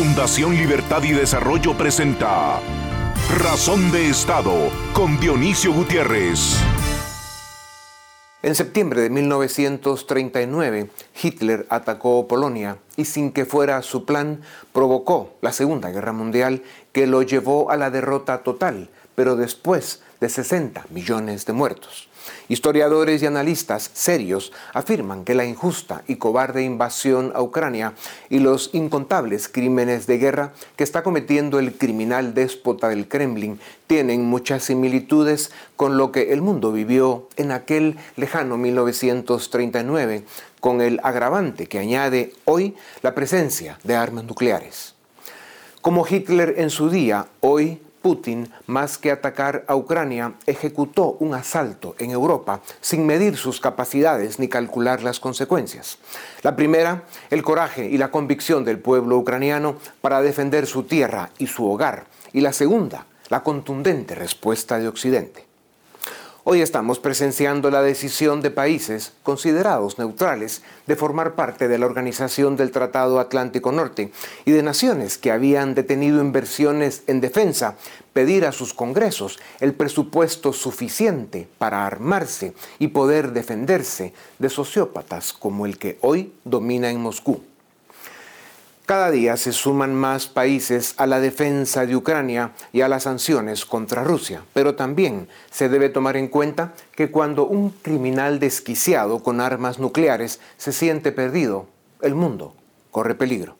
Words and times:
Fundación 0.00 0.56
Libertad 0.56 1.02
y 1.02 1.12
Desarrollo 1.12 1.76
presenta 1.76 2.58
Razón 3.38 3.92
de 3.92 4.08
Estado 4.08 4.70
con 4.94 5.20
Dionisio 5.20 5.74
Gutiérrez. 5.74 6.56
En 8.42 8.54
septiembre 8.54 9.02
de 9.02 9.10
1939, 9.10 10.88
Hitler 11.22 11.66
atacó 11.68 12.26
Polonia 12.26 12.78
y 12.96 13.04
sin 13.04 13.30
que 13.30 13.44
fuera 13.44 13.82
su 13.82 14.06
plan, 14.06 14.40
provocó 14.72 15.34
la 15.42 15.52
Segunda 15.52 15.90
Guerra 15.90 16.14
Mundial 16.14 16.62
que 16.92 17.06
lo 17.06 17.20
llevó 17.20 17.70
a 17.70 17.76
la 17.76 17.90
derrota 17.90 18.38
total, 18.38 18.88
pero 19.14 19.36
después 19.36 20.00
de 20.18 20.30
60 20.30 20.86
millones 20.88 21.44
de 21.44 21.52
muertos. 21.52 22.09
Historiadores 22.48 23.22
y 23.22 23.26
analistas 23.26 23.90
serios 23.94 24.52
afirman 24.74 25.24
que 25.24 25.34
la 25.34 25.44
injusta 25.44 26.02
y 26.06 26.16
cobarde 26.16 26.62
invasión 26.62 27.32
a 27.34 27.42
Ucrania 27.42 27.94
y 28.28 28.40
los 28.40 28.70
incontables 28.72 29.48
crímenes 29.48 30.06
de 30.06 30.18
guerra 30.18 30.52
que 30.76 30.84
está 30.84 31.02
cometiendo 31.02 31.58
el 31.58 31.76
criminal 31.76 32.34
déspota 32.34 32.88
del 32.88 33.08
Kremlin 33.08 33.60
tienen 33.86 34.24
muchas 34.24 34.64
similitudes 34.64 35.50
con 35.76 35.96
lo 35.96 36.12
que 36.12 36.32
el 36.32 36.42
mundo 36.42 36.72
vivió 36.72 37.28
en 37.36 37.52
aquel 37.52 37.96
lejano 38.16 38.56
1939, 38.56 40.24
con 40.60 40.80
el 40.80 41.00
agravante 41.02 41.66
que 41.66 41.78
añade 41.78 42.32
hoy 42.44 42.76
la 43.02 43.14
presencia 43.14 43.78
de 43.82 43.96
armas 43.96 44.24
nucleares. 44.24 44.94
Como 45.80 46.06
Hitler 46.06 46.54
en 46.58 46.70
su 46.70 46.90
día, 46.90 47.26
hoy 47.40 47.80
Putin, 48.02 48.50
más 48.66 48.96
que 48.96 49.10
atacar 49.10 49.64
a 49.68 49.76
Ucrania, 49.76 50.34
ejecutó 50.46 51.16
un 51.20 51.34
asalto 51.34 51.94
en 51.98 52.10
Europa 52.10 52.60
sin 52.80 53.04
medir 53.04 53.36
sus 53.36 53.60
capacidades 53.60 54.38
ni 54.38 54.48
calcular 54.48 55.02
las 55.02 55.20
consecuencias. 55.20 55.98
La 56.42 56.56
primera, 56.56 57.04
el 57.30 57.42
coraje 57.42 57.86
y 57.86 57.98
la 57.98 58.10
convicción 58.10 58.64
del 58.64 58.78
pueblo 58.78 59.18
ucraniano 59.18 59.76
para 60.00 60.22
defender 60.22 60.66
su 60.66 60.84
tierra 60.84 61.30
y 61.38 61.46
su 61.46 61.70
hogar. 61.70 62.06
Y 62.32 62.40
la 62.40 62.52
segunda, 62.54 63.06
la 63.28 63.42
contundente 63.42 64.14
respuesta 64.14 64.78
de 64.78 64.88
Occidente. 64.88 65.50
Hoy 66.42 66.62
estamos 66.62 66.98
presenciando 66.98 67.70
la 67.70 67.82
decisión 67.82 68.40
de 68.40 68.50
países 68.50 69.12
considerados 69.22 69.98
neutrales 69.98 70.62
de 70.86 70.96
formar 70.96 71.34
parte 71.34 71.68
de 71.68 71.76
la 71.76 71.84
Organización 71.84 72.56
del 72.56 72.70
Tratado 72.70 73.20
Atlántico 73.20 73.72
Norte 73.72 74.10
y 74.46 74.52
de 74.52 74.62
naciones 74.62 75.18
que 75.18 75.32
habían 75.32 75.74
detenido 75.74 76.18
inversiones 76.22 77.02
en 77.08 77.20
defensa 77.20 77.76
pedir 78.12 78.44
a 78.44 78.52
sus 78.52 78.74
congresos 78.74 79.38
el 79.60 79.74
presupuesto 79.74 80.52
suficiente 80.52 81.48
para 81.58 81.86
armarse 81.86 82.54
y 82.78 82.88
poder 82.88 83.32
defenderse 83.32 84.12
de 84.38 84.48
sociópatas 84.48 85.32
como 85.32 85.66
el 85.66 85.78
que 85.78 85.98
hoy 86.00 86.32
domina 86.44 86.90
en 86.90 87.00
Moscú. 87.00 87.42
Cada 88.90 89.12
día 89.12 89.36
se 89.36 89.52
suman 89.52 89.94
más 89.94 90.26
países 90.26 90.94
a 90.96 91.06
la 91.06 91.20
defensa 91.20 91.86
de 91.86 91.94
Ucrania 91.94 92.50
y 92.72 92.80
a 92.80 92.88
las 92.88 93.04
sanciones 93.04 93.64
contra 93.64 94.02
Rusia, 94.02 94.42
pero 94.52 94.74
también 94.74 95.28
se 95.48 95.68
debe 95.68 95.90
tomar 95.90 96.16
en 96.16 96.26
cuenta 96.26 96.72
que 96.96 97.08
cuando 97.08 97.46
un 97.46 97.70
criminal 97.70 98.40
desquiciado 98.40 99.22
con 99.22 99.40
armas 99.40 99.78
nucleares 99.78 100.40
se 100.56 100.72
siente 100.72 101.12
perdido, 101.12 101.66
el 102.02 102.16
mundo 102.16 102.54
corre 102.90 103.14
peligro. 103.14 103.56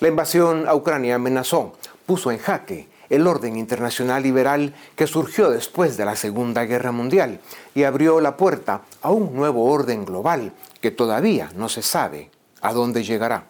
La 0.00 0.08
invasión 0.08 0.68
a 0.68 0.74
Ucrania 0.74 1.14
amenazó, 1.14 1.78
puso 2.04 2.30
en 2.30 2.36
jaque 2.36 2.88
el 3.10 3.26
orden 3.26 3.56
internacional 3.56 4.22
liberal 4.22 4.74
que 4.94 5.06
surgió 5.06 5.50
después 5.50 5.96
de 5.96 6.04
la 6.04 6.16
Segunda 6.16 6.64
Guerra 6.64 6.92
Mundial 6.92 7.40
y 7.74 7.84
abrió 7.84 8.20
la 8.20 8.36
puerta 8.36 8.82
a 9.02 9.10
un 9.10 9.34
nuevo 9.34 9.70
orden 9.70 10.04
global 10.04 10.52
que 10.80 10.90
todavía 10.90 11.50
no 11.54 11.68
se 11.68 11.82
sabe 11.82 12.30
a 12.60 12.72
dónde 12.72 13.04
llegará. 13.04 13.46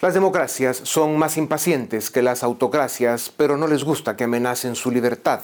Las 0.00 0.12
democracias 0.12 0.80
son 0.82 1.16
más 1.16 1.38
impacientes 1.38 2.10
que 2.10 2.20
las 2.20 2.42
autocracias, 2.42 3.32
pero 3.34 3.56
no 3.56 3.66
les 3.66 3.82
gusta 3.82 4.14
que 4.14 4.24
amenacen 4.24 4.74
su 4.74 4.90
libertad. 4.90 5.40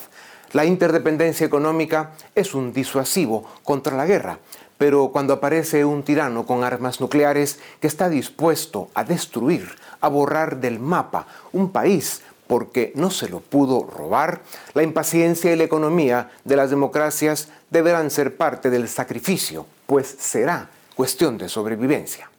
La 0.52 0.66
interdependencia 0.66 1.46
económica 1.46 2.10
es 2.34 2.54
un 2.54 2.74
disuasivo 2.74 3.44
contra 3.64 3.96
la 3.96 4.04
guerra, 4.04 4.38
pero 4.76 5.08
cuando 5.08 5.32
aparece 5.32 5.86
un 5.86 6.02
tirano 6.02 6.44
con 6.44 6.64
armas 6.64 7.00
nucleares 7.00 7.60
que 7.80 7.86
está 7.86 8.10
dispuesto 8.10 8.90
a 8.92 9.04
destruir, 9.04 9.70
a 10.02 10.08
borrar 10.08 10.58
del 10.58 10.80
mapa 10.80 11.26
un 11.52 11.72
país 11.72 12.20
porque 12.46 12.92
no 12.96 13.10
se 13.10 13.28
lo 13.28 13.40
pudo 13.40 13.84
robar, 13.84 14.42
la 14.74 14.82
impaciencia 14.82 15.52
y 15.52 15.56
la 15.56 15.64
economía 15.64 16.30
de 16.44 16.56
las 16.56 16.70
democracias 16.70 17.48
deberán 17.70 18.10
ser 18.10 18.36
parte 18.36 18.70
del 18.70 18.88
sacrificio, 18.88 19.66
pues 19.86 20.16
será 20.18 20.68
cuestión 20.94 21.38
de 21.38 21.48
sobrevivencia. 21.48 22.32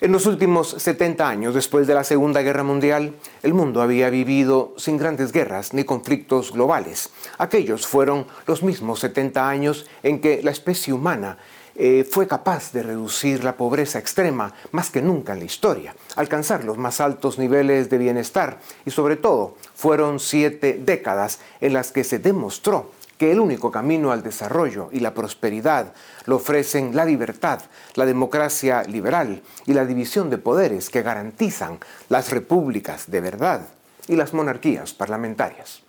En 0.00 0.12
los 0.12 0.26
últimos 0.26 0.76
70 0.78 1.28
años, 1.28 1.54
después 1.54 1.88
de 1.88 1.94
la 1.94 2.04
Segunda 2.04 2.40
Guerra 2.42 2.62
Mundial, 2.62 3.16
el 3.42 3.52
mundo 3.52 3.82
había 3.82 4.10
vivido 4.10 4.72
sin 4.76 4.96
grandes 4.96 5.32
guerras 5.32 5.74
ni 5.74 5.82
conflictos 5.82 6.52
globales. 6.52 7.10
Aquellos 7.36 7.84
fueron 7.84 8.24
los 8.46 8.62
mismos 8.62 9.00
70 9.00 9.48
años 9.48 9.86
en 10.04 10.20
que 10.20 10.40
la 10.44 10.52
especie 10.52 10.92
humana 10.92 11.38
eh, 11.80 12.04
fue 12.10 12.26
capaz 12.26 12.72
de 12.72 12.82
reducir 12.82 13.44
la 13.44 13.56
pobreza 13.56 14.00
extrema 14.00 14.52
más 14.72 14.90
que 14.90 15.00
nunca 15.00 15.32
en 15.32 15.38
la 15.38 15.44
historia, 15.44 15.94
alcanzar 16.16 16.64
los 16.64 16.76
más 16.76 17.00
altos 17.00 17.38
niveles 17.38 17.88
de 17.88 17.98
bienestar 17.98 18.58
y 18.84 18.90
sobre 18.90 19.14
todo 19.14 19.56
fueron 19.76 20.18
siete 20.18 20.80
décadas 20.84 21.38
en 21.60 21.72
las 21.72 21.92
que 21.92 22.02
se 22.02 22.18
demostró 22.18 22.90
que 23.16 23.30
el 23.30 23.38
único 23.38 23.70
camino 23.70 24.10
al 24.10 24.24
desarrollo 24.24 24.88
y 24.90 24.98
la 24.98 25.14
prosperidad 25.14 25.92
lo 26.26 26.36
ofrecen 26.36 26.96
la 26.96 27.04
libertad, 27.04 27.60
la 27.94 28.06
democracia 28.06 28.82
liberal 28.82 29.42
y 29.64 29.72
la 29.72 29.84
división 29.84 30.30
de 30.30 30.38
poderes 30.38 30.90
que 30.90 31.02
garantizan 31.02 31.78
las 32.08 32.30
repúblicas 32.30 33.08
de 33.08 33.20
verdad 33.20 33.68
y 34.08 34.16
las 34.16 34.34
monarquías 34.34 34.94
parlamentarias. 34.94 35.87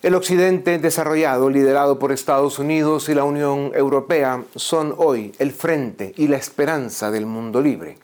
El 0.00 0.14
Occidente 0.14 0.78
desarrollado, 0.78 1.50
liderado 1.50 1.98
por 1.98 2.12
Estados 2.12 2.60
Unidos 2.60 3.08
y 3.08 3.14
la 3.14 3.24
Unión 3.24 3.72
Europea, 3.74 4.44
son 4.54 4.94
hoy 4.96 5.34
el 5.40 5.50
frente 5.50 6.14
y 6.16 6.28
la 6.28 6.36
esperanza 6.36 7.10
del 7.10 7.26
mundo 7.26 7.60
libre. 7.60 7.98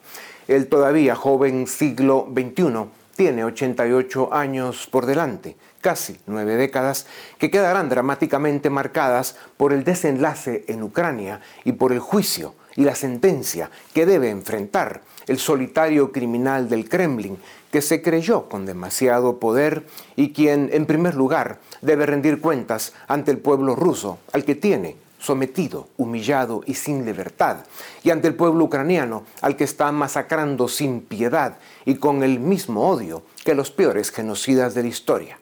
El 0.49 0.67
todavía 0.67 1.15
joven 1.15 1.69
siglo 1.69 2.27
XXI 2.35 2.87
tiene 3.15 3.45
88 3.45 4.35
años 4.35 4.89
por 4.91 5.07
delante 5.07 5.57
casi 5.85 6.17
nueve 6.27 6.57
décadas, 6.57 7.07
que 7.37 7.51
quedarán 7.51 7.91
dramáticamente 7.91 8.71
marcadas 8.71 9.37
por 9.59 9.75
el 9.75 9.85
desenlace 9.85 10.65
en 10.67 10.83
Ucrania 10.83 11.43
y 11.63 11.73
por 11.73 11.93
el 11.93 11.99
juicio 11.99 12.55
y 12.75 12.85
la 12.85 12.95
sentencia 12.95 13.71
que 13.93 14.07
debe 14.07 14.31
enfrentar 14.31 15.03
el 15.27 15.39
solitario 15.39 16.11
criminal 16.11 16.71
del 16.71 16.89
Kremlin, 16.89 17.37
que 17.75 17.83
se 17.83 18.03
creyó 18.03 18.49
con 18.49 18.67
demasiado 18.67 19.41
poder 19.41 19.85
y 20.15 20.33
quien, 20.33 20.71
en 20.73 20.87
primer 20.87 21.17
lugar, 21.17 21.59
debe 21.83 22.07
rendir 22.07 22.41
cuentas 22.41 22.93
ante 23.09 23.33
el 23.33 23.39
pueblo 23.39 23.75
ruso, 23.75 24.19
al 24.33 24.45
que 24.45 24.55
tiene 24.55 24.95
sometido, 25.19 25.89
humillado 25.97 26.63
y 26.67 26.75
sin 26.75 27.05
libertad, 27.05 27.65
y 28.05 28.11
ante 28.11 28.29
el 28.29 28.37
pueblo 28.37 28.67
ucraniano, 28.67 29.25
al 29.41 29.57
que 29.57 29.65
está 29.65 29.91
masacrando 29.91 30.69
sin 30.69 31.01
piedad 31.01 31.57
y 31.85 31.97
con 31.97 32.23
el 32.23 32.39
mismo 32.39 32.89
odio 32.89 33.25
que 33.45 33.57
los 33.57 33.73
peores 33.73 34.13
genocidas 34.13 34.75
de 34.75 34.83
la 34.83 34.89
historia. 34.89 35.41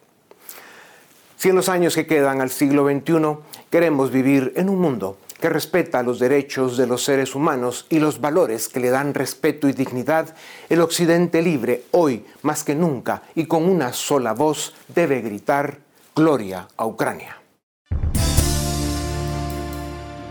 Si 1.37 1.51
en 1.51 1.57
los 1.57 1.69
años 1.69 1.95
que 1.95 2.07
quedan 2.07 2.41
al 2.41 2.49
siglo 2.49 2.87
XXI 2.89 3.41
queremos 3.69 4.11
vivir 4.11 4.55
en 4.57 4.71
un 4.71 4.79
mundo 4.79 5.19
que 5.43 5.49
respeta 5.49 6.05
los 6.05 6.21
derechos 6.21 6.77
de 6.77 6.87
los 6.87 7.03
seres 7.03 7.35
humanos 7.35 7.87
y 7.91 7.99
los 7.99 8.21
valores 8.21 8.69
que 8.69 8.79
le 8.79 8.91
dan 8.91 9.13
respeto 9.13 9.69
y 9.69 9.73
dignidad, 9.73 10.37
el 10.69 10.81
Occidente 10.81 11.43
libre 11.43 11.83
hoy 11.91 12.25
más 12.43 12.63
que 12.63 12.77
nunca 12.77 13.25
y 13.35 13.47
con 13.47 13.69
una 13.69 13.93
sola 13.93 14.35
voz 14.35 14.73
debe 14.95 15.21
gritar 15.21 15.79
Gloria 16.15 16.69
a 16.77 16.87
Ucrania. 16.87 17.39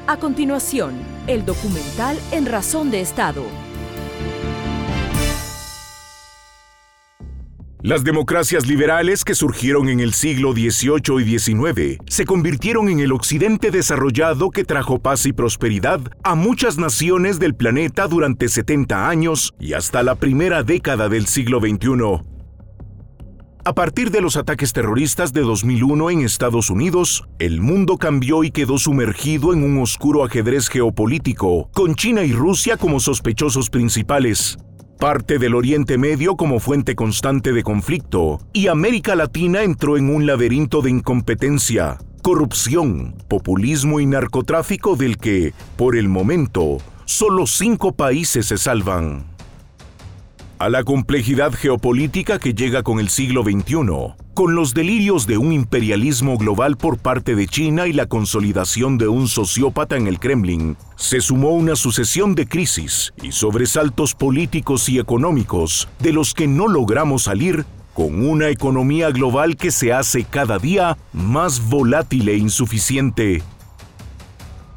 A 0.08 0.18
continuación, 0.18 0.94
el 1.28 1.46
documental 1.46 2.18
En 2.32 2.46
Razón 2.46 2.90
de 2.90 3.02
Estado 3.02 3.44
Las 7.84 8.04
democracias 8.04 8.68
liberales 8.68 9.24
que 9.24 9.34
surgieron 9.34 9.90
en 9.90 10.02
el 10.02 10.14
siglo 10.14 10.52
XVIII 10.54 11.20
y 11.20 11.40
XIX 11.40 11.98
se 12.08 12.26
convirtieron 12.26 12.90
en 12.90 13.00
el 13.00 13.12
occidente 13.12 13.72
desarrollado 13.72 14.52
que 14.52 14.64
trajo 14.64 15.00
paz 15.00 15.26
y 15.26 15.34
prosperidad 15.34 16.00
a 16.24 16.36
muchas 16.36 16.78
naciones 16.78 17.40
del 17.40 17.56
planeta 17.56 18.08
durante 18.08 18.50
70 18.50 19.10
años 19.10 19.56
y 19.60 19.74
hasta 19.74 20.04
la 20.04 20.14
primera 20.14 20.62
década 20.62 21.10
del 21.10 21.26
siglo 21.26 21.60
XXI. 21.60 22.22
A 23.66 23.74
partir 23.74 24.12
de 24.12 24.22
los 24.22 24.38
ataques 24.38 24.74
terroristas 24.74 25.34
de 25.34 25.42
2001 25.42 26.12
en 26.12 26.22
Estados 26.22 26.70
Unidos, 26.70 27.24
el 27.40 27.62
mundo 27.62 27.98
cambió 27.98 28.44
y 28.44 28.52
quedó 28.52 28.78
sumergido 28.78 29.54
en 29.54 29.64
un 29.64 29.82
oscuro 29.82 30.24
ajedrez 30.24 30.68
geopolítico, 30.68 31.72
con 31.74 31.96
China 31.96 32.24
y 32.24 32.32
Rusia 32.32 32.78
como 32.78 33.00
sospechosos 33.00 33.72
principales 33.72 34.60
parte 35.02 35.40
del 35.40 35.56
Oriente 35.56 35.98
Medio 35.98 36.36
como 36.36 36.60
fuente 36.60 36.96
constante 36.96 37.54
de 37.54 37.64
conflicto, 37.64 38.40
y 38.54 38.68
América 38.68 39.16
Latina 39.16 39.64
entró 39.64 39.98
en 39.98 40.14
un 40.14 40.28
laberinto 40.28 40.84
de 40.84 40.92
incompetencia, 40.92 41.98
corrupción, 42.22 43.16
populismo 43.28 44.00
y 44.00 44.06
narcotráfico 44.06 44.96
del 44.96 45.18
que, 45.18 45.56
por 45.76 45.96
el 45.96 46.08
momento, 46.08 46.78
solo 47.06 47.48
cinco 47.48 47.94
países 47.94 48.46
se 48.46 48.60
salvan. 48.60 49.31
A 50.62 50.70
la 50.70 50.84
complejidad 50.84 51.54
geopolítica 51.54 52.38
que 52.38 52.54
llega 52.54 52.84
con 52.84 53.00
el 53.00 53.10
siglo 53.10 53.42
XXI, 53.42 54.14
con 54.36 54.54
los 54.54 54.76
delirios 54.76 55.26
de 55.26 55.40
un 55.40 55.54
imperialismo 55.54 56.38
global 56.38 56.78
por 56.78 57.00
parte 57.00 57.34
de 57.34 57.48
China 57.48 57.88
y 57.88 57.94
la 57.94 58.06
consolidación 58.06 59.00
de 59.00 59.08
un 59.08 59.28
sociópata 59.28 59.98
en 59.98 60.06
el 60.06 60.20
Kremlin, 60.20 60.78
se 60.98 61.20
sumó 61.20 61.50
una 61.50 61.76
sucesión 61.76 62.36
de 62.36 62.46
crisis 62.46 63.12
y 63.24 63.32
sobresaltos 63.32 64.14
políticos 64.14 64.88
y 64.88 65.00
económicos 65.00 65.88
de 65.98 66.14
los 66.14 66.36
que 66.36 66.46
no 66.46 66.68
logramos 66.68 67.24
salir 67.24 67.66
con 67.96 68.24
una 68.24 68.50
economía 68.50 69.10
global 69.10 69.58
que 69.58 69.72
se 69.72 69.92
hace 69.94 70.26
cada 70.26 70.60
día 70.60 70.96
más 71.12 71.70
volátil 71.70 72.30
e 72.30 72.38
insuficiente. 72.38 73.42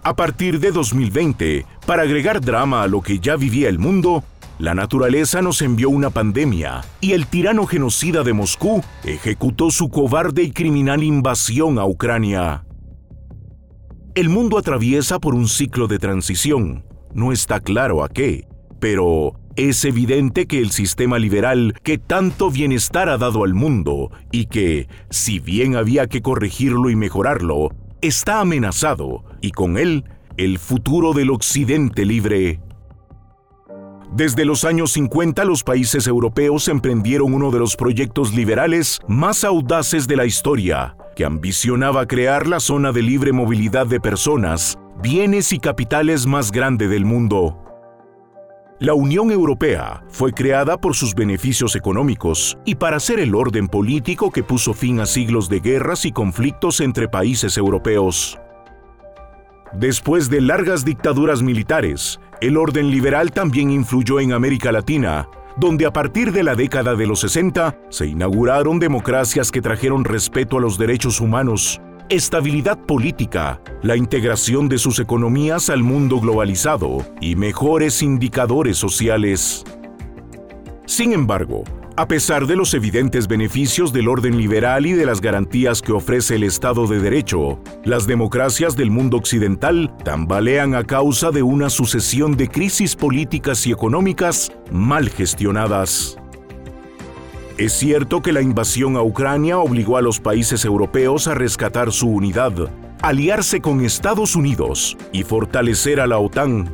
A 0.03 0.17
partir 0.17 0.61
de 0.61 0.71
2020, 0.71 1.67
para 1.87 2.03
agregar 2.03 2.41
drama 2.41 2.83
a 2.83 2.89
lo 2.89 3.03
que 3.03 3.19
ya 3.19 3.37
vivía 3.37 3.71
el 3.71 3.79
mundo, 3.79 4.23
la 4.65 4.75
naturaleza 4.75 5.43
nos 5.43 5.61
envió 5.61 5.91
una 5.91 6.09
pandemia 6.09 6.81
y 7.03 7.13
el 7.13 7.27
tirano 7.27 7.67
genocida 7.67 8.23
de 8.23 8.33
Moscú 8.33 8.83
ejecutó 9.05 9.71
su 9.71 9.91
cobarde 9.91 10.43
y 10.43 10.53
criminal 10.53 11.03
invasión 11.03 11.79
a 11.79 11.85
Ucrania. 11.85 12.65
El 14.15 14.31
mundo 14.31 14.57
atraviesa 14.57 15.19
por 15.19 15.35
un 15.35 15.49
ciclo 15.49 15.87
de 15.87 15.99
transición. 15.99 16.87
No 17.13 17.31
está 17.31 17.61
claro 17.61 18.03
a 18.03 18.09
qué, 18.09 18.49
pero 18.81 19.35
es 19.55 19.85
evidente 19.85 20.47
que 20.47 20.61
el 20.61 20.71
sistema 20.71 21.19
liberal 21.19 21.75
que 21.83 21.99
tanto 21.99 22.51
bienestar 22.51 23.11
ha 23.11 23.19
dado 23.19 23.45
al 23.45 23.53
mundo 23.53 24.13
y 24.33 24.47
que, 24.47 24.89
si 25.11 25.41
bien 25.41 25.77
había 25.77 26.07
que 26.07 26.23
corregirlo 26.23 26.89
y 26.89 26.97
mejorarlo, 26.97 27.69
está 28.01 28.41
amenazado 28.41 29.25
y 29.43 29.51
con 29.51 29.77
él 29.77 30.05
el 30.39 30.59
futuro 30.59 31.13
del 31.13 31.29
Occidente 31.29 32.07
libre. 32.07 32.61
Desde 34.15 34.45
los 34.45 34.65
años 34.65 34.93
50 34.93 35.45
los 35.45 35.65
países 35.65 36.07
europeos 36.07 36.69
emprendieron 36.69 37.35
uno 37.35 37.51
de 37.51 37.59
los 37.59 37.75
proyectos 37.75 38.33
liberales 38.33 39.01
más 39.09 39.43
audaces 39.43 40.07
de 40.07 40.15
la 40.15 40.25
historia, 40.25 40.97
que 41.17 41.25
ambicionaba 41.25 42.07
crear 42.07 42.47
la 42.47 42.61
zona 42.61 42.93
de 42.93 43.03
libre 43.03 43.33
movilidad 43.33 43.89
de 43.89 43.99
personas, 43.99 44.79
bienes 45.03 45.53
y 45.53 45.59
capitales 45.59 46.29
más 46.29 46.53
grande 46.53 46.87
del 46.87 47.05
mundo. 47.05 47.59
La 48.79 48.95
Unión 48.95 49.33
Europea 49.33 50.05
fue 50.11 50.33
creada 50.33 50.81
por 50.81 50.95
sus 50.95 51.17
beneficios 51.17 51.75
económicos 51.75 52.57
y 52.65 52.77
para 52.77 53.01
ser 53.01 53.19
el 53.19 53.35
orden 53.35 53.67
político 53.67 54.31
que 54.31 54.45
puso 54.45 54.75
fin 54.75 55.01
a 55.01 55.07
siglos 55.07 55.49
de 55.49 55.59
guerras 55.59 56.05
y 56.05 56.13
conflictos 56.13 56.79
entre 56.79 57.09
países 57.09 57.59
europeos. 57.59 58.39
Después 59.77 60.31
de 60.31 60.41
largas 60.41 60.85
dictaduras 60.85 61.43
militares, 61.43 62.21
el 62.41 62.57
orden 62.57 62.91
liberal 62.91 63.33
también 63.33 63.71
influyó 63.71 64.21
en 64.21 64.33
América 64.33 64.73
Latina, 64.73 65.29
donde 65.57 65.87
a 65.87 65.93
partir 65.93 66.33
de 66.33 66.43
la 66.43 66.55
década 66.55 66.95
de 66.95 67.07
los 67.07 67.21
60 67.21 67.79
se 67.89 68.07
inauguraron 68.07 68.79
democracias 68.79 69.51
que 69.51 69.63
trajeron 69.63 70.05
respeto 70.05 70.59
a 70.59 70.61
los 70.61 70.79
derechos 70.79 71.21
humanos, 71.21 71.81
estabilidad 72.09 72.79
política, 72.79 73.61
la 73.83 73.97
integración 73.97 74.69
de 74.69 74.79
sus 74.79 74.99
economías 74.99 75.71
al 75.71 75.83
mundo 75.83 76.21
globalizado 76.21 77.07
y 77.21 77.37
mejores 77.37 78.03
indicadores 78.03 78.77
sociales. 78.77 79.65
Sin 80.87 81.13
embargo, 81.13 81.65
a 81.97 82.09
pesar 82.09 82.47
de 82.47 82.57
los 82.57 82.75
evidentes 82.75 83.29
beneficios 83.29 83.93
del 83.93 84.09
orden 84.09 84.37
liberal 84.37 84.85
y 84.85 84.93
de 84.93 85.07
las 85.07 85.21
garantías 85.21 85.81
que 85.81 85.93
ofrece 85.93 86.35
el 86.35 86.43
Estado 86.43 86.89
de 86.89 86.99
Derecho, 86.99 87.61
las 87.85 88.07
democracias 88.07 88.75
del 88.75 88.91
mundo 88.91 89.17
occidental 89.17 89.97
tambalean 90.05 90.75
a 90.75 90.83
causa 90.83 91.31
de 91.31 91.45
una 91.45 91.71
sucesión 91.71 92.37
de 92.37 92.49
crisis 92.49 92.97
políticas 92.97 93.65
y 93.67 93.73
económicas 93.73 94.51
mal 94.73 95.09
gestionadas. 95.09 96.17
Es 97.59 97.73
cierto 97.75 98.23
que 98.23 98.33
la 98.33 98.43
invasión 98.43 98.97
a 98.97 99.03
Ucrania 99.03 99.59
obligó 99.59 99.97
a 99.97 100.03
los 100.03 100.19
países 100.19 100.65
europeos 100.65 101.29
a 101.29 101.35
rescatar 101.35 101.93
su 101.93 102.09
unidad, 102.09 102.53
aliarse 103.03 103.61
con 103.61 103.85
Estados 103.85 104.35
Unidos 104.35 104.97
y 105.13 105.23
fortalecer 105.23 106.01
a 106.01 106.09
la 106.09 106.19
OTAN. 106.19 106.69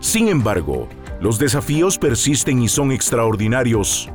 Sin 0.00 0.28
embargo, 0.28 0.88
los 1.22 1.38
desafíos 1.38 1.96
persisten 1.96 2.60
y 2.60 2.68
son 2.68 2.92
extraordinarios. 2.92 4.10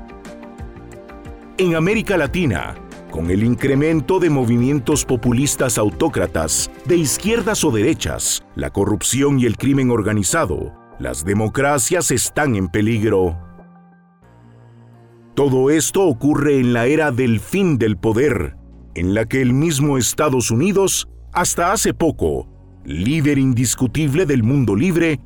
En 1.59 1.75
América 1.75 2.17
Latina, 2.17 2.73
con 3.11 3.29
el 3.29 3.44
incremento 3.44 4.19
de 4.19 4.31
movimientos 4.31 5.05
populistas 5.05 5.77
autócratas, 5.77 6.71
de 6.85 6.97
izquierdas 6.97 7.63
o 7.63 7.69
derechas, 7.69 8.44
la 8.55 8.71
corrupción 8.71 9.39
y 9.39 9.45
el 9.45 9.55
crimen 9.55 9.91
organizado, 9.91 10.73
las 10.97 11.23
democracias 11.23 12.09
están 12.09 12.55
en 12.55 12.69
peligro. 12.69 13.38
Todo 15.35 15.69
esto 15.69 16.01
ocurre 16.01 16.57
en 16.57 16.73
la 16.73 16.88
era 16.88 17.11
del 17.11 17.39
fin 17.39 17.77
del 17.77 17.97
poder, 17.97 18.56
en 18.95 19.13
la 19.13 19.25
que 19.25 19.44
el 19.44 19.53
mismo 19.53 19.99
Estados 19.99 20.49
Unidos, 20.49 21.07
hasta 21.33 21.71
hace 21.71 21.94
poco, 21.94 22.47
líder 22.83 23.38
indiscutible 23.38 24.25
del 24.25 24.41
mundo 24.41 24.75
libre, 24.75 25.19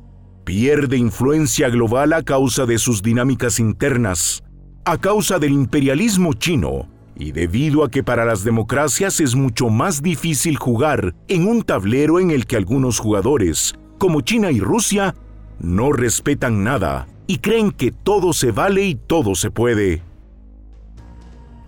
pierde 0.44 0.98
influencia 0.98 1.70
global 1.70 2.12
a 2.12 2.22
causa 2.22 2.66
de 2.66 2.76
sus 2.76 3.00
dinámicas 3.00 3.58
internas, 3.58 4.44
a 4.84 4.98
causa 4.98 5.38
del 5.38 5.52
imperialismo 5.52 6.32
chino 6.32 6.88
y 7.16 7.32
debido 7.32 7.84
a 7.84 7.90
que 7.90 8.02
para 8.04 8.24
las 8.24 8.44
democracias 8.44 9.20
es 9.20 9.34
mucho 9.34 9.68
más 9.68 10.02
difícil 10.02 10.56
jugar 10.56 11.14
en 11.26 11.48
un 11.48 11.62
tablero 11.62 12.20
en 12.20 12.30
el 12.30 12.46
que 12.46 12.56
algunos 12.56 13.00
jugadores, 13.00 13.74
como 13.98 14.20
China 14.20 14.52
y 14.52 14.60
Rusia, 14.60 15.14
no 15.58 15.92
respetan 15.92 16.62
nada 16.62 17.08
y 17.26 17.38
creen 17.38 17.72
que 17.72 17.90
todo 17.90 18.32
se 18.32 18.52
vale 18.52 18.84
y 18.84 18.94
todo 18.94 19.34
se 19.34 19.50
puede. 19.50 20.02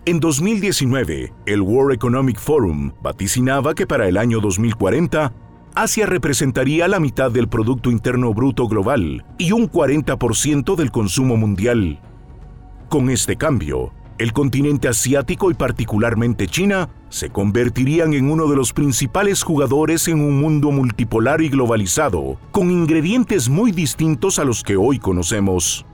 En 0.07 0.19
2019, 0.19 1.33
el 1.47 1.61
World 1.61 1.95
Economic 1.95 2.39
Forum 2.39 2.93
vaticinaba 3.03 3.75
que 3.75 3.87
para 3.87 4.09
el 4.09 4.17
año 4.17 4.41
2040, 4.41 5.33
Asia 5.75 6.07
representaría 6.07 6.89
la 6.89 6.99
mitad 6.99 7.31
del 7.31 7.49
Producto 7.49 7.91
Interno 7.91 8.33
Bruto 8.33 8.67
global 8.67 9.25
y 9.39 9.53
un 9.53 9.71
40% 9.71 10.75
del 10.75 10.91
consumo 10.91 11.37
mundial. 11.37 12.01
Con 12.91 13.09
este 13.09 13.37
cambio, 13.37 13.93
el 14.19 14.33
continente 14.33 14.89
asiático 14.89 15.53
y 15.53 15.55
particularmente 15.55 16.49
China 16.49 16.89
se 17.09 17.31
convertirían 17.31 18.15
en 18.15 18.29
uno 18.29 18.49
de 18.49 18.57
los 18.57 18.73
principales 18.73 19.45
jugadores 19.45 20.09
en 20.09 20.21
un 20.21 20.41
mundo 20.41 20.73
multipolar 20.73 21.41
y 21.41 21.51
globalizado, 21.51 22.41
con 22.51 22.69
ingredientes 22.69 23.49
muy 23.49 23.71
distintos 23.71 24.41
a 24.41 24.45
los 24.45 24.65
que 24.65 24.77
hoy 24.77 24.99
conocemos. 24.99 25.87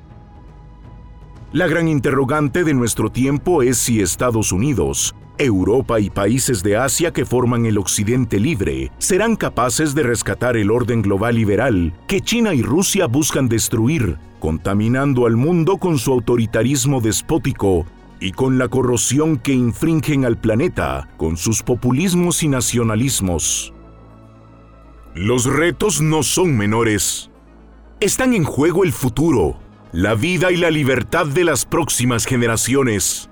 La 1.52 1.66
gran 1.66 1.86
interrogante 1.86 2.64
de 2.64 2.72
nuestro 2.72 3.10
tiempo 3.10 3.62
es 3.62 3.76
si 3.76 4.00
Estados 4.00 4.50
Unidos, 4.50 5.14
Europa 5.38 6.00
y 6.00 6.10
países 6.10 6.62
de 6.62 6.76
Asia 6.76 7.12
que 7.12 7.24
forman 7.24 7.66
el 7.66 7.78
Occidente 7.78 8.40
libre 8.40 8.90
serán 8.98 9.36
capaces 9.36 9.94
de 9.94 10.02
rescatar 10.02 10.56
el 10.56 10.70
orden 10.70 11.02
global 11.02 11.34
liberal 11.34 11.92
que 12.06 12.20
China 12.20 12.54
y 12.54 12.62
Rusia 12.62 13.06
buscan 13.06 13.48
destruir, 13.48 14.18
contaminando 14.38 15.26
al 15.26 15.36
mundo 15.36 15.78
con 15.78 15.98
su 15.98 16.12
autoritarismo 16.12 17.00
despótico 17.00 17.86
y 18.20 18.32
con 18.32 18.58
la 18.58 18.68
corrosión 18.68 19.36
que 19.36 19.52
infringen 19.52 20.24
al 20.24 20.38
planeta 20.38 21.08
con 21.16 21.36
sus 21.36 21.62
populismos 21.62 22.42
y 22.42 22.48
nacionalismos. 22.48 23.72
Los 25.14 25.46
retos 25.46 26.00
no 26.00 26.22
son 26.22 26.56
menores. 26.56 27.30
Están 28.00 28.34
en 28.34 28.44
juego 28.44 28.84
el 28.84 28.92
futuro 28.92 29.58
la 29.96 30.14
vida 30.14 30.52
y 30.52 30.56
la 30.56 30.70
libertad 30.70 31.26
de 31.26 31.42
las 31.42 31.64
próximas 31.64 32.26
generaciones. 32.26 33.30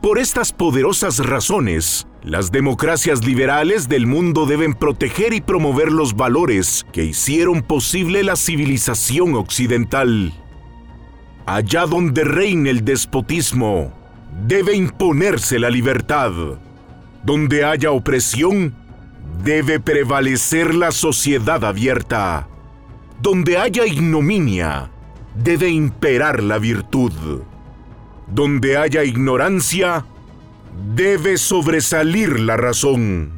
Por 0.00 0.18
estas 0.18 0.54
poderosas 0.54 1.18
razones, 1.18 2.06
las 2.22 2.50
democracias 2.50 3.22
liberales 3.22 3.86
del 3.86 4.06
mundo 4.06 4.46
deben 4.46 4.72
proteger 4.72 5.34
y 5.34 5.42
promover 5.42 5.92
los 5.92 6.16
valores 6.16 6.86
que 6.90 7.04
hicieron 7.04 7.60
posible 7.60 8.24
la 8.24 8.36
civilización 8.36 9.34
occidental. 9.34 10.32
Allá 11.44 11.84
donde 11.84 12.24
reine 12.24 12.70
el 12.70 12.82
despotismo, 12.82 13.92
debe 14.46 14.74
imponerse 14.74 15.58
la 15.58 15.68
libertad. 15.68 16.32
Donde 17.22 17.64
haya 17.66 17.90
opresión, 17.90 18.74
debe 19.44 19.80
prevalecer 19.80 20.74
la 20.74 20.92
sociedad 20.92 21.62
abierta. 21.62 22.48
Donde 23.20 23.58
haya 23.58 23.84
ignominia, 23.84 24.90
debe 25.34 25.68
imperar 25.68 26.42
la 26.42 26.56
virtud. 26.56 27.12
Donde 28.32 28.76
haya 28.76 29.02
ignorancia, 29.02 30.06
debe 30.94 31.36
sobresalir 31.36 32.38
la 32.38 32.56
razón. 32.56 33.32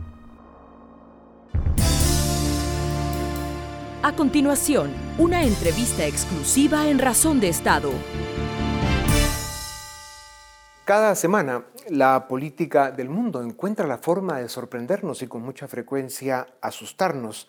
A 4.02 4.12
continuación, 4.14 4.90
una 5.16 5.44
entrevista 5.44 6.04
exclusiva 6.04 6.88
en 6.88 6.98
Razón 6.98 7.40
de 7.40 7.48
Estado. 7.48 7.90
Cada 10.84 11.14
semana, 11.14 11.64
la 11.88 12.28
política 12.28 12.90
del 12.90 13.08
mundo 13.08 13.42
encuentra 13.42 13.86
la 13.86 13.96
forma 13.96 14.40
de 14.40 14.48
sorprendernos 14.50 15.22
y 15.22 15.26
con 15.26 15.40
mucha 15.40 15.68
frecuencia 15.68 16.48
asustarnos. 16.60 17.48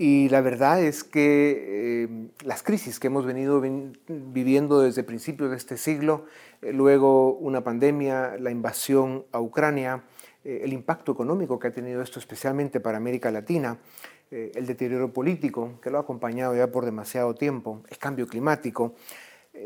Y 0.00 0.28
la 0.28 0.40
verdad 0.42 0.80
es 0.80 1.02
que 1.02 2.04
eh, 2.04 2.28
las 2.44 2.62
crisis 2.62 3.00
que 3.00 3.08
hemos 3.08 3.26
venido 3.26 3.60
viviendo 4.06 4.80
desde 4.80 5.02
principios 5.02 5.50
de 5.50 5.56
este 5.56 5.76
siglo, 5.76 6.26
eh, 6.62 6.72
luego 6.72 7.34
una 7.34 7.64
pandemia, 7.64 8.36
la 8.38 8.52
invasión 8.52 9.24
a 9.32 9.40
Ucrania, 9.40 10.04
eh, 10.44 10.60
el 10.62 10.72
impacto 10.72 11.10
económico 11.10 11.58
que 11.58 11.66
ha 11.66 11.72
tenido 11.72 12.00
esto 12.00 12.20
especialmente 12.20 12.78
para 12.78 12.96
América 12.96 13.32
Latina, 13.32 13.76
el 14.30 14.66
deterioro 14.66 15.10
político 15.10 15.80
que 15.80 15.88
lo 15.88 15.96
ha 15.96 16.02
acompañado 16.02 16.54
ya 16.54 16.70
por 16.70 16.84
demasiado 16.84 17.34
tiempo, 17.34 17.82
el 17.88 17.96
cambio 17.96 18.26
climático, 18.26 18.94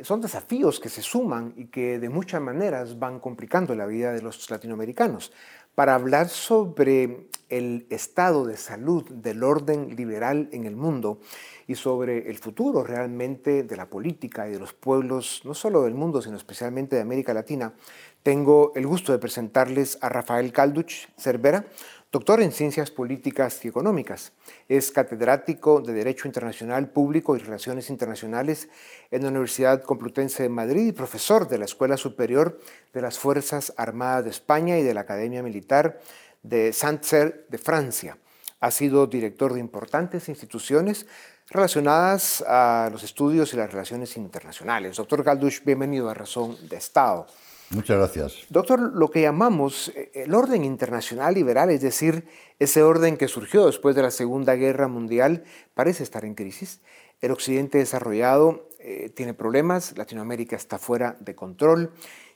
son 0.05 0.21
desafíos 0.21 0.79
que 0.79 0.89
se 0.89 1.03
suman 1.03 1.53
y 1.57 1.65
que 1.65 1.99
de 1.99 2.09
muchas 2.09 2.41
maneras 2.41 2.97
van 2.97 3.19
complicando 3.19 3.75
la 3.75 3.87
vida 3.87 4.13
de 4.13 4.23
los 4.23 4.49
latinoamericanos 4.49 5.33
para 5.75 5.95
hablar 5.95 6.29
sobre 6.29 7.29
el 7.49 7.87
estado 7.91 8.47
de 8.47 8.57
salud 8.57 9.05
del 9.11 9.45
orden 9.45 9.95
liberal 9.95 10.49
en 10.53 10.65
el 10.65 10.75
mundo 10.75 11.19
y 11.67 11.75
sobre 11.75 12.31
el 12.31 12.39
futuro 12.39 12.83
realmente 12.83 13.63
de 13.63 13.77
la 13.77 13.91
política 13.91 14.49
y 14.49 14.53
de 14.53 14.59
los 14.59 14.73
pueblos, 14.73 15.43
no 15.45 15.53
solo 15.53 15.83
del 15.83 15.95
mundo, 15.95 16.23
sino 16.23 16.37
especialmente 16.37 16.97
de 16.97 17.03
América 17.03 17.35
Latina, 17.35 17.75
tengo 18.23 18.73
el 18.75 18.87
gusto 18.87 19.13
de 19.13 19.19
presentarles 19.19 19.99
a 20.01 20.09
Rafael 20.09 20.53
Calduch 20.53 21.09
Cervera, 21.19 21.67
Doctor 22.13 22.43
en 22.43 22.53
Ciencias 22.53 22.91
Políticas 22.91 23.65
y 23.65 23.69
Económicas. 23.69 24.33
Es 24.69 24.91
catedrático 24.91 25.81
de 25.81 25.95
Derecho 25.95 26.29
Internacional 26.29 26.91
Público 26.91 27.35
y 27.35 27.39
Relaciones 27.39 27.89
Internacionales 27.89 28.69
en 29.11 29.23
la 29.23 29.31
Universidad 29.31 29.83
Complutense 29.83 30.43
de 30.43 30.51
Madrid 30.51 30.89
y 30.89 30.93
profesor 30.93 31.49
de 31.49 31.57
la 31.57 31.65
Escuela 31.65 31.97
Superior 31.97 32.61
de 32.93 33.01
las 33.01 33.19
Fuerzas 33.19 33.73
Armadas 33.79 34.25
de 34.25 34.31
España 34.31 34.79
y 34.79 34.83
de 34.83 34.93
la 34.93 35.01
Academia 35.01 35.43
Militar 35.43 36.01
de 36.43 36.75
Saint-Cyr 36.75 37.47
de 37.49 37.57
Francia. 37.57 38.19
Ha 38.61 38.71
sido 38.71 39.07
director 39.07 39.55
de 39.55 39.61
importantes 39.61 40.29
instituciones 40.29 41.07
relacionadas 41.49 42.45
a 42.47 42.91
los 42.93 43.05
estudios 43.05 43.55
y 43.55 43.57
las 43.57 43.73
relaciones 43.73 44.19
internacionales. 44.19 44.99
Doctor 44.99 45.23
Galdush, 45.23 45.65
bienvenido 45.65 46.11
a 46.11 46.15
Razón 46.15 46.59
de 46.69 46.77
Estado. 46.77 47.27
Muchas 47.75 47.97
gracias. 47.97 48.47
Doctor, 48.51 48.93
lo 48.95 49.11
que 49.11 49.23
llamamos 49.23 49.93
eh, 49.97 50.11
el 50.15 50.35
orden 50.35 50.63
internacional 50.63 51.33
liberal, 51.33 51.71
es 51.71 51.81
decir, 51.81 52.27
ese 52.59 52.83
orden 52.83 53.17
que 53.17 53.29
surgió 53.29 53.65
después 53.65 53.97
de 53.97 54.03
la 54.03 54.11
Segunda 54.11 54.55
Guerra 54.57 54.89
Mundial, 54.89 55.45
parece 55.73 56.03
estar 56.03 56.27
en 56.27 56.35
crisis. 56.35 56.83
El 57.23 57.31
occidente 57.31 57.79
desarrollado 57.79 58.69
eh, 58.79 59.09
tiene 59.15 59.33
problemas, 59.33 59.97
Latinoamérica 59.97 60.55
está 60.55 60.79
fuera 60.79 61.17
de 61.21 61.35
control, 61.35 61.93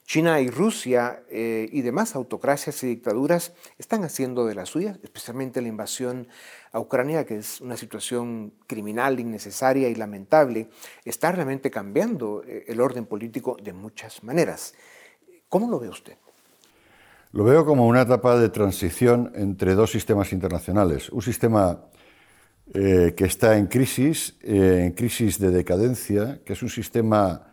China 0.07 0.40
y 0.40 0.49
Rusia 0.49 1.23
eh, 1.28 1.69
y 1.71 1.83
demás 1.83 2.14
autocracias 2.14 2.83
y 2.83 2.87
dictaduras 2.87 3.52
están 3.76 4.05
haciendo 4.05 4.47
de 4.47 4.55
la 4.55 4.64
suya, 4.64 4.99
especialmente 5.02 5.61
la 5.61 5.69
invasión 5.69 6.28
a 6.73 6.81
Ucrania, 6.81 7.26
que 7.26 7.37
es 7.37 7.61
una 7.61 7.76
situación 7.76 8.55
criminal, 8.66 9.21
innecesaria 9.21 9.90
y 9.90 9.97
lamentable, 9.97 10.71
está 11.05 11.31
realmente 11.33 11.71
cambiando 11.71 12.43
el 12.47 12.81
orden 12.81 13.05
político 13.05 13.59
de 13.61 13.75
muchas 13.75 14.23
maneras. 14.23 14.73
¿Cómo 15.49 15.71
lo 15.71 15.79
ve 15.79 15.88
usted? 15.88 16.15
Lo 17.33 17.45
veo 17.45 17.65
como 17.65 17.87
una 17.87 18.03
etapa 18.03 18.38
de 18.38 18.49
transición 18.49 19.33
entre 19.35 19.75
dos 19.75 19.91
sistemas 19.91 20.33
internacionales. 20.33 21.11
Un 21.11 21.23
sistema 21.23 21.81
eh, 22.75 23.15
que 23.17 23.25
está 23.25 23.59
en 23.59 23.67
crisis, 23.67 24.37
eh, 24.43 24.85
en 24.87 24.93
crisis 24.93 25.38
de 25.38 25.50
decadencia, 25.50 26.41
que 26.45 26.55
es 26.55 26.62
un 26.62 26.69
sistema 26.69 27.53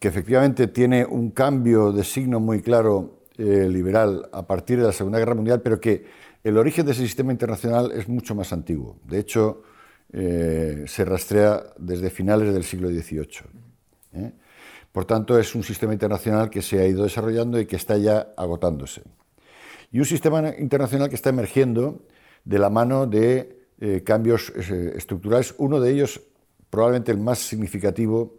que 0.00 0.08
efectivamente 0.08 0.66
tiene 0.66 1.04
un 1.04 1.30
cambio 1.30 1.92
de 1.92 2.02
signo 2.02 2.40
muy 2.40 2.60
claro 2.60 3.22
eh, 3.38 3.68
liberal 3.68 4.28
a 4.32 4.46
partir 4.46 4.80
de 4.80 4.86
la 4.86 4.92
Segunda 4.92 5.20
Guerra 5.20 5.36
Mundial, 5.36 5.60
pero 5.62 5.80
que 5.80 6.06
el 6.42 6.58
origen 6.58 6.84
de 6.86 6.92
ese 6.92 7.02
sistema 7.02 7.30
internacional 7.30 7.92
es 7.92 8.08
mucho 8.08 8.34
más 8.34 8.52
antiguo. 8.52 8.98
De 9.04 9.18
hecho, 9.18 9.62
se 10.12 11.04
rastrea 11.06 11.62
desde 11.78 12.10
finales 12.10 12.52
del 12.52 12.64
siglo 12.64 12.90
XVIII. 12.90 14.32
Por 14.92 15.06
tanto, 15.06 15.38
es 15.38 15.54
un 15.54 15.62
sistema 15.62 15.94
internacional 15.94 16.50
que 16.50 16.60
se 16.60 16.78
ha 16.78 16.86
ido 16.86 17.04
desarrollando 17.04 17.58
y 17.58 17.64
que 17.64 17.76
está 17.76 17.96
ya 17.96 18.34
agotándose. 18.36 19.02
Y 19.90 19.98
un 19.98 20.04
sistema 20.04 20.54
internacional 20.58 21.08
que 21.08 21.14
está 21.14 21.30
emergiendo 21.30 22.02
de 22.44 22.58
la 22.58 22.68
mano 22.68 23.06
de 23.06 23.62
eh, 23.80 24.02
cambios 24.04 24.52
eh, 24.54 24.92
estructurales. 24.96 25.54
Uno 25.58 25.80
de 25.80 25.92
ellos, 25.92 26.20
probablemente 26.68 27.10
el 27.10 27.18
más 27.18 27.38
significativo, 27.38 28.36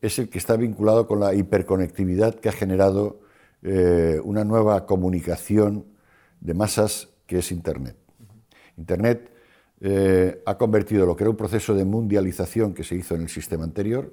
es 0.00 0.18
el 0.20 0.28
que 0.28 0.38
está 0.38 0.56
vinculado 0.56 1.08
con 1.08 1.18
la 1.18 1.34
hiperconectividad 1.34 2.36
que 2.36 2.48
ha 2.48 2.52
generado 2.52 3.20
eh, 3.62 4.20
una 4.22 4.44
nueva 4.44 4.86
comunicación 4.86 5.84
de 6.40 6.54
masas 6.54 7.08
que 7.26 7.38
es 7.38 7.50
Internet. 7.50 7.96
Internet 8.76 9.32
ha 10.44 10.58
convertido 10.58 11.06
lo 11.06 11.14
que 11.14 11.22
era 11.22 11.30
un 11.30 11.36
proceso 11.36 11.72
de 11.72 11.84
mundialización 11.84 12.74
que 12.74 12.82
se 12.82 12.96
hizo 12.96 13.14
en 13.14 13.22
el 13.22 13.28
sistema 13.28 13.62
anterior 13.62 14.12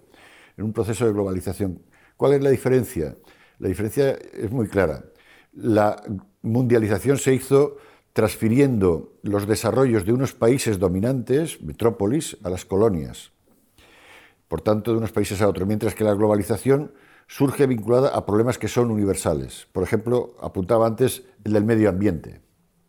en 0.58 0.66
un 0.66 0.74
proceso 0.74 1.06
de 1.06 1.14
globalización. 1.14 1.82
¿Cuál 2.18 2.34
es 2.34 2.44
la 2.44 2.50
diferencia? 2.50 3.16
La 3.60 3.68
diferencia 3.68 4.12
es 4.12 4.52
muy 4.52 4.68
clara. 4.68 5.06
La 5.54 6.02
mundialización 6.42 7.18
se 7.18 7.34
hizo 7.34 7.78
transfiriendo 8.14 9.14
los 9.24 9.48
desarrollos 9.48 10.06
de 10.06 10.14
unos 10.14 10.34
países 10.34 10.80
dominantes, 10.80 11.62
metrópolis, 11.62 12.38
a 12.44 12.50
las 12.50 12.64
colonias. 12.64 13.32
Por 14.48 14.62
tanto, 14.62 14.92
de 14.92 15.00
unos 15.00 15.12
países 15.12 15.42
a 15.42 15.50
otros, 15.50 15.68
mientras 15.68 15.96
que 15.96 16.04
la 16.04 16.14
globalización 16.14 16.94
surge 17.28 17.66
vinculada 17.66 18.10
a 18.10 18.26
problemas 18.26 18.58
que 18.58 18.68
son 18.68 18.92
universales. 18.92 19.68
Por 19.72 19.84
ejemplo, 19.84 20.36
apuntaba 20.42 20.86
antes 20.86 21.24
el 21.44 21.54
del 21.54 21.66
medio 21.66 21.90
ambiente. 21.90 22.42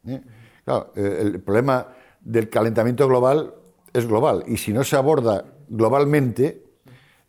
¿eh? 0.07 0.23
Eh, 0.67 1.19
el 1.23 1.41
problema 1.41 1.89
del 2.21 2.49
calentamiento 2.49 3.09
global 3.09 3.55
es 3.93 4.07
global 4.07 4.45
y 4.47 4.59
si 4.59 4.73
no 4.73 4.85
se 4.85 4.97
aborda 4.97 5.45
globalmente, 5.69 6.66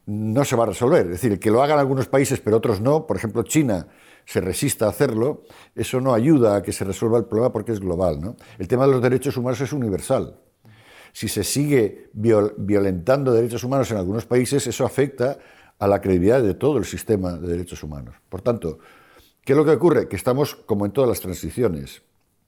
no 0.08 0.46
se 0.46 0.56
va 0.56 0.64
a 0.64 0.68
resolver. 0.68 1.06
Es 1.06 1.22
decir, 1.22 1.40
que 1.40 1.52
lo 1.52 1.62
hagan 1.62 1.78
algunos 1.80 2.08
países 2.08 2.40
pero 2.40 2.58
otros 2.58 2.82
no, 2.82 3.06
por 3.06 3.18
ejemplo 3.18 3.44
China 3.44 3.88
se 4.26 4.42
resista 4.42 4.86
a 4.86 4.90
hacerlo, 4.90 5.44
eso 5.76 6.02
no 6.02 6.14
ayuda 6.14 6.58
a 6.58 6.62
que 6.62 6.74
se 6.74 6.84
resuelva 6.84 7.18
el 7.18 7.26
problema 7.26 7.52
porque 7.52 7.72
es 7.72 7.80
global. 7.80 8.20
¿no? 8.20 8.36
El 8.58 8.68
tema 8.68 8.86
de 8.86 8.94
los 8.94 9.02
derechos 9.02 9.38
humanos 9.38 9.62
es 9.62 9.72
universal. 9.72 10.40
Si 11.14 11.28
se 11.28 11.44
sigue 11.44 12.10
violentando 12.14 13.32
derechos 13.32 13.64
humanos 13.64 13.90
en 13.92 13.98
algunos 13.98 14.26
países, 14.26 14.68
eso 14.68 14.86
afecta 14.86 15.38
a 15.80 15.88
la 15.88 16.02
credibilidad 16.02 16.42
de 16.42 16.54
todo 16.54 16.78
el 16.78 16.86
sistema 16.86 17.34
de 17.34 17.48
derechos 17.48 17.84
humanos. 17.84 18.16
Por 18.30 18.42
tanto, 18.42 18.80
¿qué 19.44 19.54
es 19.54 19.58
lo 19.58 19.66
que 19.66 19.72
ocurre? 19.72 20.08
Que 20.08 20.16
estamos 20.16 20.56
como 20.56 20.86
en 20.86 20.92
todas 20.92 21.10
las 21.10 21.22
transiciones. 21.22 22.02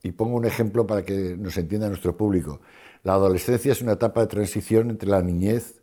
Y 0.03 0.11
pongo 0.11 0.35
un 0.35 0.45
ejemplo 0.45 0.85
para 0.85 1.03
que 1.03 1.35
nos 1.37 1.57
entienda 1.57 1.87
nuestro 1.87 2.15
público. 2.15 2.61
La 3.03 3.13
adolescencia 3.13 3.71
es 3.71 3.81
una 3.81 3.93
etapa 3.93 4.21
de 4.21 4.27
transición 4.27 4.89
entre 4.89 5.09
la 5.09 5.21
niñez 5.21 5.78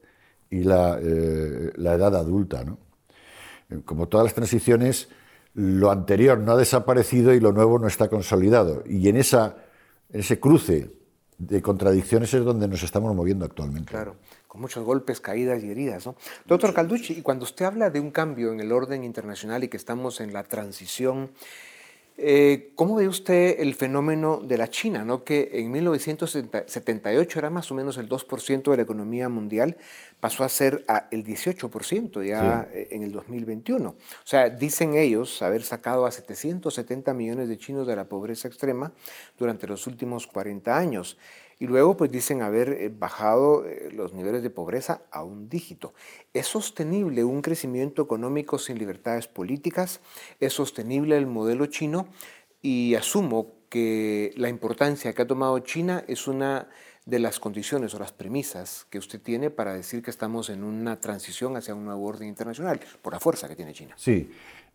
y 0.51 0.65
la, 0.65 0.99
eh, 1.01 1.73
la 1.77 1.95
edad 1.95 2.15
adulta. 2.15 2.65
¿no? 2.65 2.79
Como 3.85 4.09
todas 4.09 4.25
las 4.25 4.35
transiciones, 4.35 5.09
lo 5.55 5.91
anterior 5.91 6.39
no 6.39 6.53
ha 6.53 6.57
desaparecido 6.57 7.35
y 7.35 7.41
lo 7.41 7.53
nuevo 7.53 7.79
no 7.79 7.87
está 7.87 8.09
consolidado. 8.09 8.85
Y 8.87 9.09
en, 9.09 9.17
esa, 9.17 9.57
en 10.11 10.21
ese 10.21 10.39
cruce 10.39 10.91
de 11.39 11.63
contradicciones 11.63 12.33
es 12.33 12.45
donde 12.45 12.69
nos 12.69 12.83
estamos 12.83 13.15
moviendo 13.15 13.45
actualmente. 13.45 13.91
Claro, 13.91 14.17
con 14.47 14.61
muchos 14.61 14.85
golpes, 14.85 15.21
caídas 15.21 15.63
y 15.63 15.71
heridas. 15.71 16.07
¿no? 16.07 16.17
Doctor 16.47 16.73
Calducci, 16.73 17.15
y 17.15 17.23
cuando 17.23 17.45
usted 17.45 17.65
habla 17.65 17.91
de 17.91 18.01
un 18.01 18.11
cambio 18.11 18.53
en 18.53 18.61
el 18.61 18.73
orden 18.73 19.05
internacional 19.05 19.65
y 19.65 19.69
que 19.69 19.77
estamos 19.77 20.21
en 20.21 20.33
la 20.33 20.45
transición, 20.45 21.31
eh, 22.19 22.73
¿Cómo 22.75 22.95
ve 22.95 23.09
usted 23.09 23.61
el 23.61 23.75
fenómeno 23.75 24.41
de 24.43 24.57
la 24.57 24.69
China, 24.69 25.05
¿no? 25.05 25.23
que 25.23 25.51
en 25.53 25.71
1978 25.71 27.39
era 27.39 27.51
más 27.51 27.71
o 27.71 27.75
menos 27.75 27.99
el 27.99 28.09
2% 28.09 28.71
de 28.71 28.77
la 28.77 28.83
economía 28.83 29.29
mundial, 29.29 29.77
pasó 30.19 30.43
a 30.43 30.49
ser 30.49 30.87
el 31.11 31.25
18% 31.25 32.27
ya 32.27 32.69
eh, 32.73 32.89
en 32.91 33.03
el 33.03 33.13
2021? 33.13 33.89
O 33.91 33.97
sea, 34.25 34.49
dicen 34.49 34.95
ellos 34.95 35.43
haber 35.43 35.63
sacado 35.63 36.07
a 36.07 36.11
770 36.11 37.13
millones 37.13 37.49
de 37.49 37.59
chinos 37.59 37.87
de 37.87 37.97
la 37.97 38.05
pobreza 38.05 38.49
extrema 38.49 38.93
durante 39.39 39.67
los 39.67 39.87
últimos 39.87 40.27
40 40.27 40.75
años. 40.75 41.19
Y 41.59 41.67
luego, 41.67 41.97
pues 41.97 42.11
dicen 42.11 42.43
haber 42.43 42.71
eh, 42.71 42.93
bajado 42.95 43.65
eh, 43.65 43.89
los 43.93 44.13
niveles 44.13 44.43
de 44.43 44.51
pobreza 44.51 45.03
a 45.11 45.23
un 45.25 45.49
dígito. 45.49 45.95
¿Es 46.35 46.47
sostenible 46.47 47.25
un 47.25 47.41
crecimiento 47.41 48.03
económico 48.03 48.59
sin 48.59 48.79
libertades 48.79 49.27
políticas? 49.27 50.01
¿Es 50.39 50.53
sostenible 50.53 51.17
el 51.17 51.27
modelo 51.27 51.67
chino? 51.67 52.09
Y 52.61 52.95
asumo 52.95 53.55
que 53.71 54.33
la 54.37 54.49
importancia 54.49 55.13
que 55.13 55.23
ha 55.23 55.27
tomado 55.27 55.59
China 55.61 56.05
es 56.07 56.29
una 56.29 56.69
de 57.07 57.21
las 57.21 57.39
condiciones 57.39 57.95
o 57.95 57.99
las 57.99 58.13
premisas 58.13 58.87
que 58.91 58.99
usted 58.99 59.21
tiene 59.21 59.51
para 59.51 59.73
decir 59.73 60.03
que 60.03 60.11
estamos 60.11 60.51
en 60.51 60.65
una 60.65 61.01
transición 61.01 61.57
hacia 61.57 61.75
un 61.75 61.85
nuevo 61.85 62.05
orden 62.05 62.29
internacional, 62.29 62.81
por 63.01 63.13
la 63.13 63.21
fuerza 63.21 63.49
que 63.49 63.55
tiene 63.55 63.73
China. 63.73 63.95
Sí, 63.97 64.31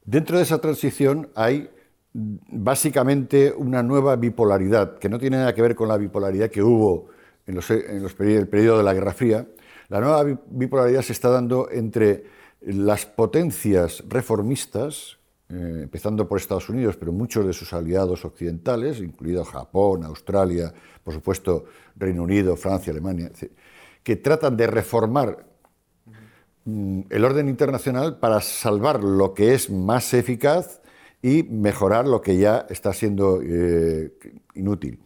dentro 0.05 0.37
de 0.37 0.43
esa 0.43 0.61
transición 0.61 1.29
hay 1.35 1.69
básicamente 2.13 3.53
una 3.55 3.81
nueva 3.83 4.15
bipolaridad, 4.15 4.97
que 4.97 5.09
no 5.09 5.17
tiene 5.17 5.37
nada 5.37 5.53
que 5.55 5.61
ver 5.61 5.75
con 5.75 5.87
la 5.87 5.97
bipolaridad 5.97 6.49
que 6.49 6.61
hubo 6.61 7.07
en, 7.47 7.55
los, 7.55 7.69
en 7.71 8.05
el 8.19 8.47
periodo 8.47 8.79
de 8.79 8.83
la 8.83 8.93
Guerra 8.93 9.13
Fría. 9.13 9.47
La 9.87 9.99
nueva 9.99 10.23
bipolaridad 10.47 11.01
se 11.01 11.13
está 11.13 11.29
dando 11.29 11.69
entre 11.71 12.25
las 12.61 13.05
potencias 13.05 14.03
reformistas, 14.07 15.17
eh, 15.49 15.79
empezando 15.83 16.27
por 16.27 16.39
Estados 16.39 16.69
Unidos, 16.69 16.95
pero 16.97 17.11
muchos 17.11 17.45
de 17.45 17.53
sus 17.53 17.73
aliados 17.73 18.23
occidentales, 18.23 18.99
incluido 18.99 19.43
Japón, 19.43 20.03
Australia, 20.03 20.73
por 21.03 21.13
supuesto 21.13 21.65
Reino 21.95 22.23
Unido, 22.23 22.55
Francia, 22.55 22.91
Alemania, 22.91 23.31
que 24.03 24.15
tratan 24.17 24.55
de 24.55 24.67
reformar 24.67 25.45
mm, 26.65 27.01
el 27.09 27.25
orden 27.25 27.49
internacional 27.49 28.19
para 28.19 28.41
salvar 28.41 29.03
lo 29.03 29.33
que 29.33 29.53
es 29.53 29.69
más 29.69 30.13
eficaz 30.13 30.80
y 31.21 31.43
mejorar 31.43 32.07
lo 32.07 32.21
que 32.21 32.37
ya 32.37 32.65
está 32.69 32.93
siendo 32.93 33.41
eh, 33.43 34.13
inútil. 34.55 34.99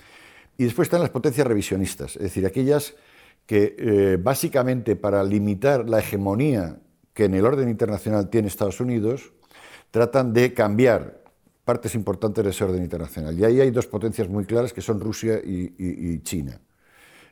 Y 0.57 0.63
después 0.63 0.86
están 0.88 1.01
las 1.01 1.10
potencias 1.10 1.45
revisionistas, 1.45 2.15
es 2.15 2.24
decir, 2.24 2.45
aquellas 2.45 2.95
que 3.45 3.75
eh, 3.77 4.17
básicamente 4.22 4.95
para 4.95 5.24
limitar 5.24 5.88
la 5.88 6.00
hegemonía 6.00 6.79
que 7.13 7.25
en 7.25 7.34
el 7.36 7.45
orden 7.45 7.69
internacional 7.69 8.29
tiene 8.29 8.48
Estados 8.48 8.79
Unidos, 8.79 9.34
tratan 9.91 10.34
de 10.34 10.53
cambiar 10.53 11.24
partes 11.63 11.95
importantes 11.95 12.43
de 12.43 12.50
ese 12.50 12.63
orden 12.63 12.84
internacional. 12.84 13.38
Y 13.38 13.43
ahí 13.43 13.62
hay 13.62 13.72
dos 13.72 13.88
potencias 13.88 14.27
muy 14.29 14.45
claras 14.45 14.74
que 14.74 14.81
son 14.81 15.00
Rusia 15.00 15.39
y, 15.43 16.19
China. 16.19 16.60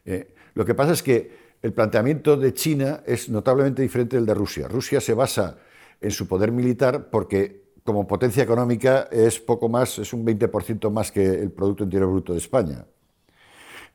Eh, 0.05 0.33
lo 0.53 0.65
que 0.65 0.73
pasa 0.73 0.93
es 0.93 1.03
que 1.03 1.31
el 1.61 1.73
planteamiento 1.73 2.37
de 2.37 2.53
China 2.53 3.03
es 3.05 3.29
notablemente 3.29 3.81
diferente 3.81 4.15
del 4.15 4.25
de 4.25 4.33
Rusia. 4.33 4.67
Rusia 4.67 5.01
se 5.01 5.13
basa 5.13 5.57
en 6.01 6.11
su 6.11 6.27
poder 6.27 6.51
militar 6.51 7.09
porque 7.09 7.62
como 7.83 8.07
potencia 8.07 8.43
económica 8.43 9.09
es 9.11 9.39
poco 9.39 9.69
más, 9.69 9.99
es 9.99 10.13
un 10.13 10.25
20% 10.25 10.89
más 10.89 11.11
que 11.11 11.25
el 11.25 11.51
Producto 11.51 11.83
Interior 11.83 12.09
Bruto 12.09 12.33
de 12.33 12.39
España. 12.39 12.85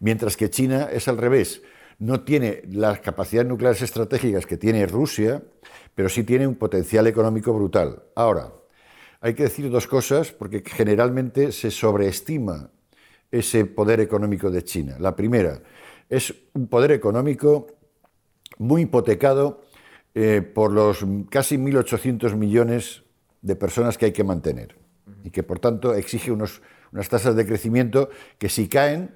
Mientras 0.00 0.36
que 0.36 0.50
China 0.50 0.88
es 0.92 1.08
al 1.08 1.18
revés 1.18 1.62
no 1.98 2.20
tiene 2.20 2.62
las 2.70 3.00
capacidades 3.00 3.48
nucleares 3.48 3.82
estratégicas 3.82 4.46
que 4.46 4.56
tiene 4.56 4.86
Rusia, 4.86 5.42
pero 5.94 6.08
sí 6.08 6.22
tiene 6.22 6.46
un 6.46 6.54
potencial 6.54 7.06
económico 7.08 7.52
brutal. 7.52 8.04
Ahora, 8.14 8.52
hay 9.20 9.34
que 9.34 9.44
decir 9.44 9.68
dos 9.68 9.88
cosas 9.88 10.30
porque 10.30 10.62
generalmente 10.64 11.50
se 11.50 11.72
sobreestima 11.72 12.70
ese 13.32 13.64
poder 13.64 14.00
económico 14.00 14.50
de 14.50 14.62
China. 14.62 14.96
La 15.00 15.16
primera, 15.16 15.60
es 16.08 16.32
un 16.54 16.68
poder 16.68 16.92
económico 16.92 17.66
muy 18.58 18.82
hipotecado 18.82 19.62
eh, 20.14 20.40
por 20.40 20.72
los 20.72 21.04
casi 21.30 21.56
1.800 21.56 22.34
millones 22.36 23.02
de 23.42 23.56
personas 23.56 23.98
que 23.98 24.06
hay 24.06 24.12
que 24.12 24.24
mantener 24.24 24.76
y 25.24 25.30
que 25.30 25.42
por 25.42 25.58
tanto 25.58 25.94
exige 25.94 26.32
unas 26.32 26.60
tasas 27.08 27.36
de 27.36 27.46
crecimiento 27.46 28.10
que 28.38 28.48
si 28.48 28.68
caen, 28.68 29.14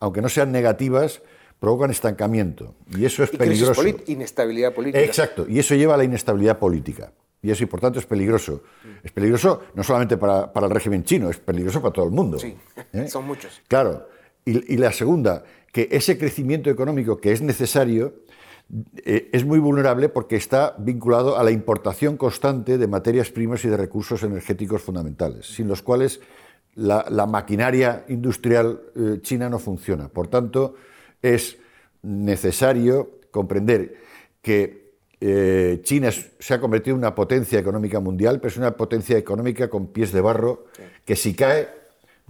aunque 0.00 0.20
no 0.20 0.28
sean 0.28 0.52
negativas, 0.52 1.22
provocan 1.58 1.90
estancamiento. 1.90 2.74
Y 2.96 3.04
eso 3.04 3.22
es 3.22 3.30
peligroso. 3.30 3.82
inestabilidad 4.06 4.74
política. 4.74 5.04
Exacto, 5.04 5.46
y 5.48 5.58
eso 5.58 5.74
lleva 5.74 5.94
a 5.94 5.96
la 5.96 6.04
inestabilidad 6.04 6.58
política. 6.58 7.12
Y 7.42 7.50
eso, 7.50 7.62
y 7.62 7.66
por 7.66 7.80
tanto, 7.80 7.98
es 7.98 8.06
peligroso. 8.06 8.62
Es 9.02 9.12
peligroso 9.12 9.62
no 9.74 9.84
solamente 9.84 10.16
para, 10.16 10.50
el 10.54 10.70
régimen 10.70 11.04
chino, 11.04 11.30
es 11.30 11.38
peligroso 11.38 11.80
para 11.80 11.92
todo 11.92 12.04
el 12.04 12.10
mundo. 12.10 12.38
Sí, 12.38 12.56
¿eh? 12.92 13.08
son 13.08 13.26
muchos. 13.26 13.62
Claro. 13.68 14.08
Y, 14.44 14.76
la 14.76 14.92
segunda, 14.92 15.44
que 15.72 15.88
ese 15.90 16.18
crecimiento 16.18 16.70
económico 16.70 17.18
que 17.18 17.32
es 17.32 17.42
necesario 17.42 18.14
eh, 19.04 19.30
es 19.32 19.44
muy 19.44 19.58
vulnerable 19.58 20.08
porque 20.08 20.36
está 20.36 20.74
vinculado 20.78 21.38
a 21.38 21.44
la 21.44 21.52
importación 21.52 22.16
constante 22.16 22.78
de 22.78 22.86
materias 22.88 23.30
primas 23.30 23.64
y 23.64 23.68
de 23.68 23.76
recursos 23.76 24.22
energéticos 24.22 24.82
fundamentales, 24.82 25.46
sin 25.46 25.68
los 25.68 25.82
cuales 25.82 26.20
la, 26.74 27.26
maquinaria 27.26 28.04
industrial 28.08 28.80
eh, 28.94 29.18
china 29.22 29.48
no 29.48 29.58
funciona. 29.58 30.08
Por 30.08 30.28
tanto, 30.28 30.74
es 31.22 31.58
necesario 32.02 33.20
comprender 33.30 33.94
que 34.42 34.86
eh, 35.20 35.80
China 35.82 36.10
se 36.10 36.54
ha 36.54 36.60
convertido 36.60 36.94
en 36.94 36.98
una 36.98 37.14
potencia 37.14 37.58
económica 37.58 38.00
mundial, 38.00 38.38
pero 38.38 38.48
es 38.48 38.56
una 38.58 38.76
potencia 38.76 39.16
económica 39.16 39.70
con 39.70 39.86
pies 39.86 40.12
de 40.12 40.20
barro 40.20 40.66
que 41.04 41.16
si 41.16 41.34
cae 41.34 41.68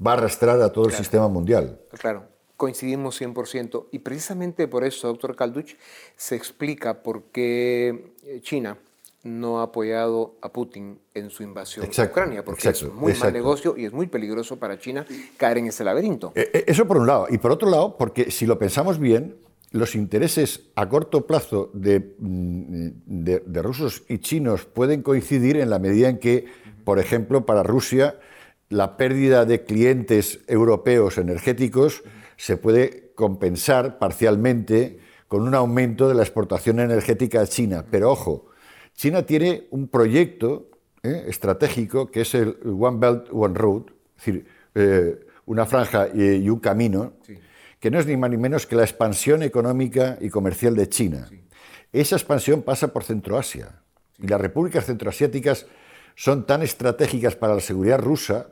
va 0.04 0.12
a 0.12 0.14
arrastrar 0.14 0.60
a 0.60 0.70
todo 0.70 0.86
el 0.86 0.92
sistema 0.92 1.28
mundial. 1.28 1.80
Claro, 1.98 2.24
coincidimos 2.56 3.20
100%. 3.20 3.86
Y 3.92 4.00
precisamente 4.00 4.68
por 4.68 4.84
eso, 4.84 5.08
doctor 5.08 5.36
Calduch, 5.36 5.76
se 6.16 6.36
explica 6.36 7.02
por 7.02 7.24
qué 7.24 8.12
eh, 8.24 8.40
China 8.42 8.78
no 9.26 9.60
ha 9.60 9.64
apoyado 9.64 10.36
a 10.40 10.52
Putin 10.52 10.98
en 11.12 11.30
su 11.30 11.42
invasión 11.42 11.84
a 11.84 12.02
Ucrania, 12.04 12.44
porque 12.44 12.68
es 12.68 12.82
muy 12.92 13.12
mal 13.14 13.32
negocio 13.32 13.76
y 13.76 13.84
es 13.84 13.92
muy 13.92 14.06
peligroso 14.06 14.56
para 14.56 14.78
China 14.78 15.04
caer 15.36 15.58
en 15.58 15.66
ese 15.66 15.82
laberinto. 15.82 16.32
Eh, 16.34 16.48
eh, 16.52 16.64
eso 16.68 16.86
por 16.86 16.98
un 16.98 17.06
lado. 17.06 17.26
Y 17.28 17.38
por 17.38 17.50
otro 17.50 17.68
lado, 17.68 17.96
porque 17.96 18.30
si 18.30 18.46
lo 18.46 18.58
pensamos 18.58 18.98
bien, 19.00 19.36
los 19.72 19.96
intereses 19.96 20.70
a 20.76 20.88
corto 20.88 21.26
plazo 21.26 21.70
de, 21.74 22.14
mm, 22.18 22.88
de, 23.04 23.62
rusos 23.62 24.04
y 24.08 24.18
chinos 24.18 24.64
pueden 24.64 25.02
coincidir 25.02 25.56
en 25.56 25.70
la 25.70 25.80
medida 25.80 26.08
en 26.08 26.18
que, 26.18 26.46
por 26.84 27.00
ejemplo, 27.00 27.44
para 27.44 27.64
Rusia, 27.64 28.18
la 28.68 28.96
pérdida 28.96 29.44
de 29.44 29.64
clientes 29.64 30.40
europeos 30.46 31.18
energéticos 31.18 32.04
se 32.36 32.56
puede 32.56 33.12
compensar 33.14 33.98
parcialmente 33.98 35.00
con 35.28 35.42
un 35.42 35.54
aumento 35.54 36.08
de 36.08 36.14
la 36.14 36.22
exportación 36.22 36.80
energética 36.80 37.40
a 37.40 37.46
China. 37.46 37.84
Pero 37.90 38.10
ojo, 38.10 38.46
China 38.94 39.22
tiene 39.24 39.66
un 39.70 39.88
proyecto 39.88 40.70
eh, 41.02 41.24
estratégico 41.28 42.10
que 42.10 42.22
es 42.22 42.34
el 42.34 42.56
One 42.64 42.98
Belt, 42.98 43.28
One 43.32 43.54
Road, 43.54 43.82
es 44.16 44.24
decir, 44.24 44.46
eh, 44.74 45.26
una 45.46 45.66
franja 45.66 46.08
y, 46.12 46.48
un 46.48 46.58
camino, 46.58 47.14
que 47.78 47.90
no 47.90 48.00
es 48.00 48.06
ni 48.06 48.16
más 48.16 48.30
ni 48.30 48.36
menos 48.36 48.66
que 48.66 48.74
la 48.74 48.82
expansión 48.82 49.42
económica 49.42 50.18
y 50.20 50.28
comercial 50.28 50.74
de 50.74 50.88
China. 50.88 51.28
Esa 51.92 52.16
expansión 52.16 52.62
pasa 52.62 52.92
por 52.92 53.04
Centroasia. 53.04 53.82
Y 54.18 54.26
las 54.26 54.40
repúblicas 54.40 54.86
centroasiáticas 54.86 55.66
son 56.16 56.46
tan 56.46 56.62
estratégicas 56.62 57.36
para 57.36 57.54
la 57.54 57.60
seguridad 57.60 58.00
rusa 58.00 58.48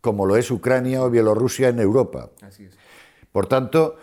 como 0.00 0.26
lo 0.26 0.36
es 0.36 0.50
Ucrania 0.50 1.02
o 1.02 1.10
Bielorrusia 1.10 1.68
en 1.70 1.80
Europa. 1.80 2.30
Por 3.32 3.46
tanto, 3.46 3.96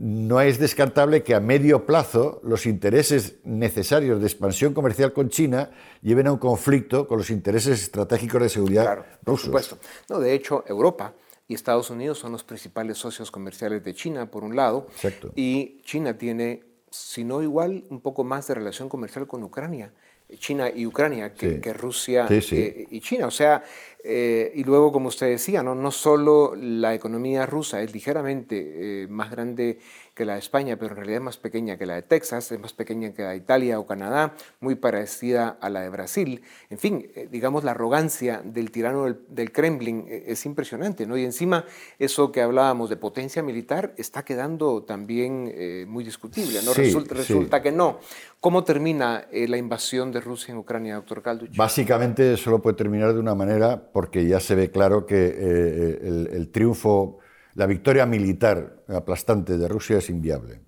no 0.00 0.40
es 0.40 0.58
descartable 0.58 1.22
que 1.22 1.34
a 1.34 1.40
medio 1.40 1.84
plazo 1.84 2.40
los 2.42 2.64
intereses 2.64 3.36
necesarios 3.44 4.18
de 4.18 4.26
expansión 4.26 4.72
comercial 4.72 5.12
con 5.12 5.28
China 5.28 5.70
lleven 6.00 6.26
a 6.26 6.32
un 6.32 6.38
conflicto 6.38 7.06
con 7.06 7.18
los 7.18 7.28
intereses 7.28 7.82
estratégicos 7.82 8.40
de 8.40 8.48
seguridad 8.48 8.84
claro, 8.84 9.04
Por 9.22 9.38
supuesto. 9.38 9.78
No, 10.08 10.18
de 10.18 10.32
hecho, 10.32 10.64
Europa 10.66 11.12
y 11.46 11.54
Estados 11.54 11.90
Unidos 11.90 12.18
son 12.18 12.32
los 12.32 12.44
principales 12.44 12.96
socios 12.96 13.30
comerciales 13.30 13.84
de 13.84 13.92
China, 13.92 14.30
por 14.30 14.42
un 14.42 14.56
lado. 14.56 14.86
Y 15.34 15.82
China 15.82 16.16
tiene, 16.16 16.62
si 16.90 17.22
no 17.22 17.42
igual, 17.42 17.84
un 17.90 18.00
poco 18.00 18.24
más 18.24 18.46
de 18.46 18.54
relación 18.54 18.88
comercial 18.88 19.26
con 19.26 19.42
Ucrania. 19.42 19.92
China 20.38 20.70
y 20.74 20.86
Ucrania 20.86 21.34
que, 21.34 21.72
Rusia 21.74 22.26
eh, 22.30 22.86
y 22.90 23.00
China. 23.00 23.26
O 23.26 23.30
sea, 23.30 23.64
eh, 24.04 24.52
y 24.54 24.64
luego, 24.64 24.92
como 24.92 25.08
usted 25.08 25.28
decía, 25.28 25.62
¿no? 25.62 25.74
no 25.74 25.90
solo 25.90 26.54
la 26.56 26.94
economía 26.94 27.46
rusa 27.46 27.82
es 27.82 27.92
ligeramente 27.92 29.02
eh, 29.02 29.06
más 29.08 29.30
grande 29.30 29.78
que 30.20 30.26
la 30.26 30.34
de 30.34 30.40
España, 30.40 30.76
pero 30.76 30.90
en 30.90 30.96
realidad 30.96 31.16
es 31.16 31.24
más 31.24 31.36
pequeña 31.38 31.78
que 31.78 31.86
la 31.86 31.94
de 31.94 32.02
Texas, 32.02 32.52
es 32.52 32.60
más 32.60 32.74
pequeña 32.74 33.14
que 33.14 33.22
la 33.22 33.30
de 33.30 33.36
Italia 33.36 33.78
o 33.78 33.86
Canadá, 33.86 34.34
muy 34.60 34.74
parecida 34.74 35.56
a 35.62 35.70
la 35.70 35.80
de 35.80 35.88
Brasil. 35.88 36.42
En 36.68 36.76
fin, 36.76 37.10
eh, 37.14 37.26
digamos, 37.30 37.64
la 37.64 37.70
arrogancia 37.70 38.42
del 38.44 38.70
tirano 38.70 39.06
del, 39.28 39.50
Kremlin 39.50 40.04
eh, 40.06 40.24
es 40.26 40.44
impresionante, 40.44 41.06
¿no? 41.06 41.16
Y 41.16 41.24
encima, 41.24 41.64
eso 41.98 42.32
que 42.32 42.42
hablábamos 42.42 42.90
de 42.90 42.98
potencia 42.98 43.42
militar 43.42 43.94
está 43.96 44.22
quedando 44.22 44.82
también 44.82 45.50
eh, 45.54 45.86
muy 45.88 46.04
discutible, 46.04 46.60
¿no? 46.66 46.74
resulta, 46.74 47.14
resulta 47.14 47.62
que 47.62 47.72
no. 47.72 48.00
¿Cómo 48.40 48.64
termina 48.64 49.26
la 49.30 49.56
invasión 49.58 50.12
de 50.12 50.20
Rusia 50.20 50.52
en 50.52 50.58
Ucrania, 50.58 50.94
doctor 50.94 51.22
Calduch? 51.22 51.54
Básicamente 51.56 52.38
solo 52.38 52.62
puede 52.62 52.76
terminar 52.76 53.12
de 53.12 53.20
una 53.20 53.34
manera 53.34 53.89
porque 53.92 54.26
ya 54.26 54.40
se 54.40 54.54
ve 54.54 54.70
claro 54.70 55.06
que 55.06 55.98
el 56.32 56.48
triunfo 56.50 57.20
la 57.54 57.66
victoria 57.66 58.06
militar 58.06 58.84
aplastante 58.88 59.58
de 59.58 59.68
Rusia 59.68 59.98
es 59.98 60.08
inviable, 60.08 60.60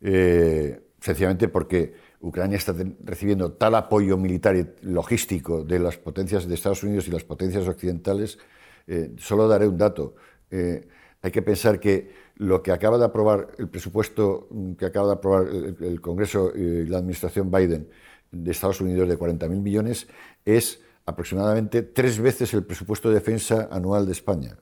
eh, 0.00 0.80
sencillamente 1.00 1.48
porque 1.48 1.94
Ucrania 2.20 2.58
está 2.58 2.74
recibiendo 3.02 3.52
tal 3.52 3.74
apoyo 3.74 4.18
militar 4.18 4.54
y 4.56 4.66
logístico 4.82 5.64
de 5.64 5.78
las 5.78 5.96
potencias 5.96 6.46
de 6.46 6.54
Estados 6.54 6.82
Unidos 6.82 7.08
y 7.08 7.10
las 7.10 7.24
potencias 7.24 7.66
occidentales. 7.66 8.38
Eh, 8.86 9.12
solo 9.16 9.48
daré 9.48 9.66
un 9.66 9.78
dato. 9.78 10.14
Eh, 10.50 10.86
hay 11.22 11.30
que 11.30 11.42
pensar 11.42 11.80
que 11.80 12.12
lo 12.36 12.62
que 12.62 12.72
acaba 12.72 12.98
de 12.98 13.06
aprobar 13.06 13.48
el 13.58 13.68
presupuesto 13.68 14.48
que 14.78 14.86
acaba 14.86 15.08
de 15.08 15.12
aprobar 15.14 15.48
el, 15.48 16.00
Congreso 16.00 16.52
y 16.54 16.86
la 16.86 16.98
administración 16.98 17.50
Biden 17.50 17.88
de 18.30 18.50
Estados 18.50 18.80
Unidos 18.80 19.08
de 19.08 19.18
40.000 19.18 19.48
millones 19.48 20.06
es 20.44 20.80
aproximadamente 21.10 21.82
tres 21.82 22.18
veces 22.18 22.54
el 22.54 22.64
presupuesto 22.64 23.08
de 23.08 23.16
defensa 23.16 23.68
anual 23.70 24.06
de 24.06 24.12
España. 24.12 24.56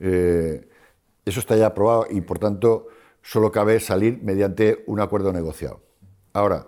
Eh, 0.00 0.68
eso 1.24 1.40
está 1.40 1.56
ya 1.56 1.66
aprobado 1.66 2.06
y, 2.10 2.20
por 2.20 2.38
tanto, 2.38 2.88
solo 3.22 3.52
cabe 3.52 3.78
salir 3.78 4.20
mediante 4.22 4.82
un 4.86 5.00
acuerdo 5.00 5.32
negociado. 5.32 5.80
Ahora, 6.32 6.66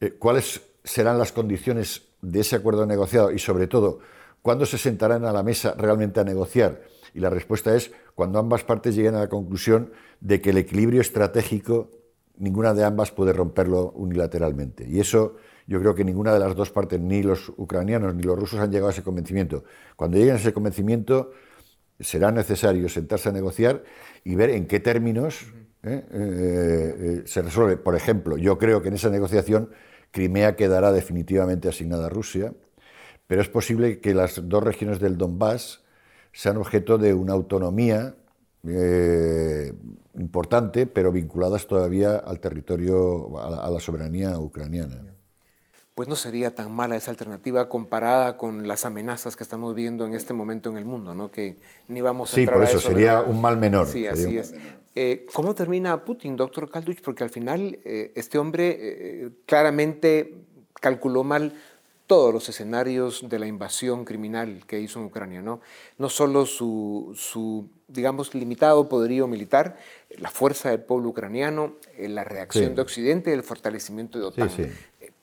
eh, 0.00 0.12
¿cuáles 0.18 0.60
serán 0.82 1.18
las 1.18 1.32
condiciones 1.32 2.08
de 2.20 2.40
ese 2.40 2.56
acuerdo 2.56 2.84
negociado 2.86 3.30
y, 3.30 3.38
sobre 3.38 3.68
todo, 3.68 4.00
cuándo 4.42 4.66
se 4.66 4.78
sentarán 4.78 5.24
a 5.24 5.32
la 5.32 5.42
mesa 5.42 5.74
realmente 5.78 6.20
a 6.20 6.24
negociar? 6.24 6.82
Y 7.14 7.20
la 7.20 7.30
respuesta 7.30 7.76
es 7.76 7.92
cuando 8.14 8.40
ambas 8.40 8.64
partes 8.64 8.96
lleguen 8.96 9.14
a 9.14 9.20
la 9.20 9.28
conclusión 9.28 9.92
de 10.20 10.40
que 10.40 10.50
el 10.50 10.58
equilibrio 10.58 11.00
estratégico 11.00 11.90
ninguna 12.36 12.74
de 12.74 12.84
ambas 12.84 13.12
puede 13.12 13.32
romperlo 13.32 13.92
unilateralmente. 13.92 14.86
Y 14.88 15.00
eso 15.00 15.36
yo 15.66 15.80
creo 15.80 15.94
que 15.94 16.04
ninguna 16.04 16.32
de 16.32 16.40
las 16.40 16.54
dos 16.54 16.70
partes, 16.70 17.00
ni 17.00 17.22
los 17.22 17.48
ucranianos 17.56 18.14
ni 18.14 18.22
los 18.22 18.38
rusos, 18.38 18.60
han 18.60 18.70
llegado 18.70 18.88
a 18.88 18.92
ese 18.92 19.02
convencimiento. 19.02 19.64
Cuando 19.96 20.18
lleguen 20.18 20.34
a 20.34 20.38
ese 20.38 20.52
convencimiento, 20.52 21.32
será 21.98 22.30
necesario 22.30 22.88
sentarse 22.88 23.28
a 23.28 23.32
negociar 23.32 23.82
y 24.24 24.34
ver 24.34 24.50
en 24.50 24.66
qué 24.66 24.80
términos 24.80 25.46
¿eh? 25.82 26.04
Eh, 26.10 26.94
eh, 26.98 27.22
se 27.26 27.42
resuelve. 27.42 27.76
Por 27.76 27.96
ejemplo, 27.96 28.36
yo 28.36 28.58
creo 28.58 28.82
que 28.82 28.88
en 28.88 28.94
esa 28.94 29.10
negociación 29.10 29.70
Crimea 30.10 30.56
quedará 30.56 30.92
definitivamente 30.92 31.68
asignada 31.68 32.06
a 32.06 32.10
Rusia, 32.10 32.52
pero 33.26 33.40
es 33.40 33.48
posible 33.48 34.00
que 34.00 34.14
las 34.14 34.48
dos 34.48 34.62
regiones 34.62 35.00
del 35.00 35.16
Donbass 35.16 35.82
sean 36.32 36.56
objeto 36.56 36.98
de 36.98 37.14
una 37.14 37.32
autonomía 37.32 38.14
importante, 40.14 40.86
pero 40.86 41.12
vinculadas 41.12 41.66
todavía 41.66 42.16
al 42.16 42.40
territorio, 42.40 43.38
a 43.38 43.68
la 43.68 43.78
soberanía 43.78 44.38
ucraniana 44.38 45.13
pues 45.94 46.08
no 46.08 46.16
sería 46.16 46.54
tan 46.54 46.72
mala 46.72 46.96
esa 46.96 47.10
alternativa 47.10 47.68
comparada 47.68 48.36
con 48.36 48.66
las 48.66 48.84
amenazas 48.84 49.36
que 49.36 49.44
estamos 49.44 49.74
viendo 49.74 50.06
en 50.06 50.14
este 50.14 50.34
momento 50.34 50.70
en 50.70 50.76
el 50.76 50.84
mundo, 50.84 51.14
¿no? 51.14 51.30
Que 51.30 51.56
ni 51.86 52.00
vamos 52.00 52.32
a 52.32 52.34
Sí, 52.34 52.46
por 52.46 52.64
eso, 52.64 52.80
sería 52.80 53.20
un 53.20 53.40
mal 53.40 53.56
menor. 53.56 53.86
Sí, 53.86 54.06
así 54.06 54.36
es. 54.36 54.54
Eh, 54.96 55.26
¿Cómo 55.32 55.54
termina 55.54 56.04
Putin, 56.04 56.36
doctor 56.36 56.68
Kalduch? 56.68 57.00
Porque 57.00 57.22
al 57.22 57.30
final 57.30 57.78
eh, 57.84 58.12
este 58.16 58.38
hombre 58.38 58.76
eh, 58.80 59.30
claramente 59.46 60.34
calculó 60.80 61.22
mal 61.22 61.52
todos 62.06 62.34
los 62.34 62.48
escenarios 62.48 63.28
de 63.28 63.38
la 63.38 63.46
invasión 63.46 64.04
criminal 64.04 64.64
que 64.66 64.80
hizo 64.80 64.98
en 64.98 65.06
Ucrania, 65.06 65.42
¿no? 65.42 65.60
No 65.96 66.08
solo 66.10 66.44
su, 66.44 67.12
su 67.16 67.68
digamos, 67.88 68.34
limitado 68.34 68.88
poderío 68.88 69.26
militar, 69.26 69.78
la 70.18 70.30
fuerza 70.30 70.70
del 70.70 70.80
pueblo 70.80 71.08
ucraniano, 71.08 71.76
la 71.98 72.24
reacción 72.24 72.74
de 72.74 72.82
Occidente 72.82 73.32
el 73.32 73.42
fortalecimiento 73.42 74.18
de 74.18 74.24
OTAN. 74.26 74.50
Sí, 74.50 74.66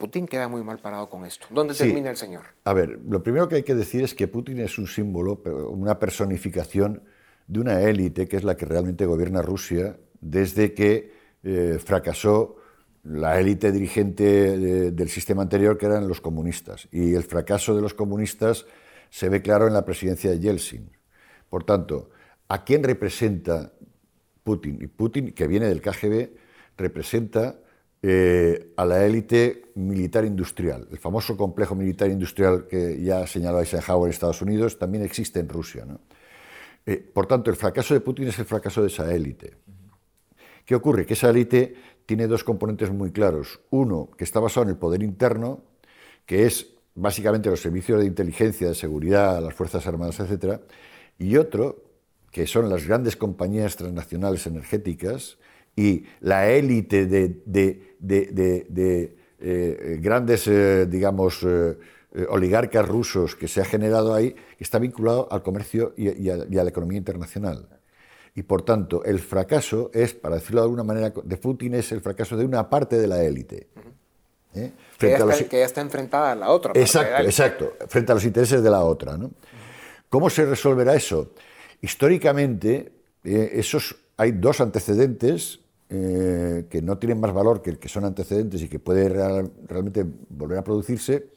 Putin 0.02 0.26
queda 0.26 0.48
muy 0.48 0.64
mal 0.64 0.80
parado 0.80 1.08
con 1.12 1.26
esto. 1.26 1.46
¿Dónde 1.52 1.76
termina 1.76 2.10
el 2.10 2.18
señor? 2.18 2.42
A 2.64 2.74
ver, 2.74 3.00
lo 3.08 3.22
primero 3.22 3.48
que 3.48 3.58
hay 3.58 3.64
que 3.64 3.76
decir 3.76 4.04
es 4.04 4.16
que 4.16 4.28
Putin 4.28 4.60
es 4.60 4.80
un 4.80 4.88
símbolo, 4.88 5.44
una 5.70 6.00
personificación 6.00 7.04
de 7.46 7.60
una 7.60 7.82
élite 7.82 8.28
que 8.28 8.38
es 8.38 8.44
la 8.44 8.58
que 8.58 8.66
realmente 8.66 9.06
gobierna 9.06 9.44
Rusia 9.44 10.00
desde 10.20 10.74
que 10.74 11.14
eh, 11.44 11.78
fracasó 11.78 12.56
la 13.04 13.40
élite 13.40 13.72
dirigente 13.72 14.92
del 14.92 15.10
sistema 15.10 15.44
anterior, 15.44 15.78
que 15.78 15.86
eran 15.86 16.08
los 16.08 16.20
comunistas. 16.20 16.88
Y 16.92 17.14
el 17.14 17.24
fracaso 17.24 17.76
de 17.76 17.84
los 17.84 17.94
comunistas 17.94 18.66
se 19.12 19.30
ve 19.30 19.44
claro 19.44 19.68
en 19.68 19.74
la 19.74 19.86
presidencia 19.86 20.32
de 20.32 20.40
Yeltsin. 20.40 20.98
Por 21.48 21.64
tanto, 21.64 22.10
¿a 22.48 22.64
quién 22.64 22.82
representa 22.82 23.72
Putin? 24.44 24.80
Y 24.82 24.88
Putin, 24.88 25.32
que 25.34 25.46
viene 25.46 25.68
del 25.68 25.80
KGB, 25.80 26.32
representa 26.76 27.60
eh, 28.04 28.74
a 28.78 28.86
la 28.86 29.06
élite 29.06 29.72
militar 29.76 30.26
industrial. 30.26 30.88
El 30.92 30.98
famoso 30.98 31.38
complejo 31.38 31.76
militar 31.76 32.10
industrial 32.10 32.66
que 32.68 33.00
ya 33.00 33.28
señaló 33.28 33.60
Eisenhower 33.60 34.08
en 34.08 34.14
Estados 34.14 34.42
Unidos 34.42 34.80
también 34.80 35.04
existe 35.04 35.40
en 35.40 35.48
Rusia. 35.48 35.86
Eh, 36.84 36.98
por 36.98 37.28
tanto, 37.28 37.52
el 37.52 37.58
fracaso 37.58 37.94
de 37.94 38.00
Putin 38.02 38.28
es 38.30 38.40
el 38.40 38.46
fracaso 38.46 38.82
de 38.82 38.88
esa 38.88 39.14
élite. 39.14 39.56
¿Qué 40.66 40.74
ocurre? 40.74 41.06
Que 41.06 41.14
esa 41.14 41.30
élite 41.30 41.76
tiene 42.08 42.26
dos 42.26 42.44
componentes 42.44 42.90
muy 42.90 43.12
claros. 43.12 43.60
Uno, 43.70 44.10
que 44.18 44.24
está 44.24 44.40
basado 44.40 44.64
en 44.64 44.70
el 44.70 44.78
poder 44.78 45.04
interno, 45.04 45.64
que 46.26 46.48
es 46.48 46.74
básicamente 46.96 47.50
los 47.52 47.62
servicios 47.62 48.00
de 48.00 48.08
inteligencia, 48.08 48.68
de 48.68 48.76
seguridad, 48.76 49.44
las 49.44 49.54
Fuerzas 49.54 49.86
Armadas, 49.86 50.20
etc. 50.20 50.60
Y 51.20 51.38
otro, 51.38 51.84
que 52.32 52.48
son 52.48 52.68
las 52.68 52.88
grandes 52.88 53.16
compañías 53.16 53.76
transnacionales 53.76 54.48
energéticas, 54.48 55.38
y 55.76 56.06
la 56.20 56.50
élite 56.50 57.06
de, 57.06 57.91
eh, 59.44 59.98
grandes, 60.00 60.48
eh, 60.48 60.86
digamos, 60.86 61.42
eh, 61.44 61.76
oligarcas 62.30 62.88
rusos 62.88 63.36
que 63.36 63.48
se 63.48 63.60
ha 63.60 63.66
generado 63.66 64.14
ahí, 64.14 64.36
está 64.60 64.78
vinculado 64.78 65.28
al 65.32 65.42
comercio 65.42 65.94
y, 65.98 66.30
a, 66.30 66.36
la 66.38 66.70
economía 66.70 67.00
internacional. 67.00 67.68
Y 68.36 68.44
por 68.44 68.64
tanto, 68.64 69.04
el 69.04 69.20
fracaso 69.20 69.90
es, 69.94 70.14
para 70.14 70.36
decirlo 70.36 70.62
de 70.62 70.66
alguna 70.66 70.84
manera, 70.84 71.12
de 71.24 71.38
Putin 71.38 71.74
es 71.74 71.92
el 71.92 72.02
fracaso 72.02 72.38
de 72.38 72.46
una 72.46 72.70
parte 72.70 72.98
de 72.98 73.08
la 73.08 73.24
élite. 73.24 73.68
Que 74.54 75.10
ya, 75.10 75.66
está, 75.66 75.82
enfrentada 75.82 76.34
a 76.34 76.36
la 76.36 76.50
otra. 76.52 76.74
Exacto, 76.76 77.24
exacto, 77.24 77.74
frente 77.88 78.12
a 78.12 78.16
los 78.16 78.26
intereses 78.26 78.62
de 78.62 78.70
la 78.70 78.84
otra. 78.84 79.18
¿Cómo 80.10 80.30
se 80.30 80.46
resolverá 80.46 80.94
eso? 80.94 81.34
Históricamente, 81.82 82.92
esos, 83.24 83.96
hay 84.18 84.34
dos 84.34 84.62
antecedentes 84.62 85.61
eh, 85.94 86.68
que 86.70 86.82
no 86.82 86.98
tienen 86.98 87.20
más 87.20 87.34
valor 87.34 87.62
que, 87.62 87.78
que 87.78 87.90
son 87.90 88.06
antecedentes 88.06 88.62
y 88.62 88.70
que 88.70 88.80
puede 88.80 89.10
realmente 89.10 90.06
volver 90.30 90.60
a 90.60 90.64
producirse, 90.64 91.32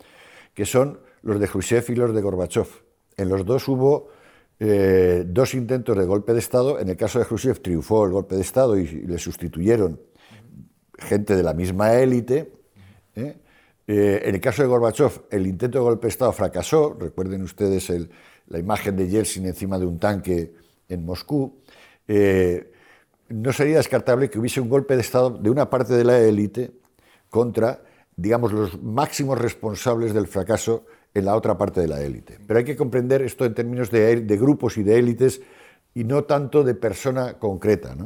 que 0.55 0.65
son 0.65 1.01
los 1.23 1.41
de 1.41 1.49
Khrushchev 1.49 1.85
y 1.89 1.97
los 1.97 2.15
de 2.15 2.23
Gorbachev. 2.23 2.69
En 3.17 3.31
los 3.31 3.45
dos 3.45 3.67
hubo 3.67 4.11
eh, 4.61 5.25
dos 5.27 5.55
intentos 5.55 5.99
de 5.99 6.05
golpe 6.05 6.33
de 6.33 6.39
Estado. 6.39 6.79
En 6.79 6.89
el 6.89 6.97
caso 6.97 7.19
de 7.19 7.25
Khrushchev 7.25 7.63
triunfó 7.63 8.07
el 8.07 8.13
golpe 8.13 8.37
de 8.37 8.43
Estado 8.43 8.79
y, 8.79 8.87
le 8.87 9.19
sustituyeron 9.19 10.01
gente 10.99 11.35
de 11.35 11.43
la 11.43 11.53
misma 11.53 11.95
élite. 11.95 12.53
¿eh? 13.17 13.37
en 13.89 14.35
el 14.37 14.41
caso 14.41 14.63
de 14.63 14.69
Gorbachev, 14.69 15.25
el 15.33 15.49
intento 15.49 15.79
de 15.79 15.85
golpe 15.85 16.07
de 16.07 16.11
Estado 16.11 16.33
fracasó. 16.33 16.97
Recuerden 16.97 17.43
ustedes 17.43 17.93
la 18.47 18.59
imagen 18.61 18.95
de 18.95 19.09
Yeltsin 19.09 19.47
encima 19.47 19.81
de 19.81 19.87
un 19.87 19.99
tanque 19.99 20.55
en 20.89 21.05
Moscú 21.05 21.61
no 23.29 23.53
sería 23.53 23.77
descartable 23.77 24.31
que 24.31 24.39
hubiese 24.39 24.61
un 24.61 24.69
golpe 24.69 24.95
de 24.95 25.01
Estado 25.01 25.31
de 25.31 25.51
una 25.51 25.71
parte 25.71 25.95
de 25.95 26.05
la 26.05 26.19
élite 26.19 26.73
contra, 27.31 27.83
digamos, 28.17 28.53
los 28.53 28.83
máximos 28.83 29.39
responsables 29.39 30.15
del 30.15 30.27
fracaso 30.27 30.85
en 31.15 31.25
la 31.25 31.37
otra 31.37 31.57
parte 31.57 31.81
de 31.81 31.89
la 31.89 32.03
élite. 32.03 32.39
Pero 32.47 32.59
hay 32.59 32.65
que 32.65 32.77
comprender 32.77 33.23
esto 33.23 33.45
en 33.45 33.55
términos 33.55 33.91
de, 33.91 34.37
grupos 34.37 34.77
y 34.77 34.83
de 34.83 34.99
élites 34.99 35.41
y 35.95 36.05
no 36.05 36.25
tanto 36.25 36.65
de 36.65 36.75
persona 36.75 37.39
concreta. 37.39 37.97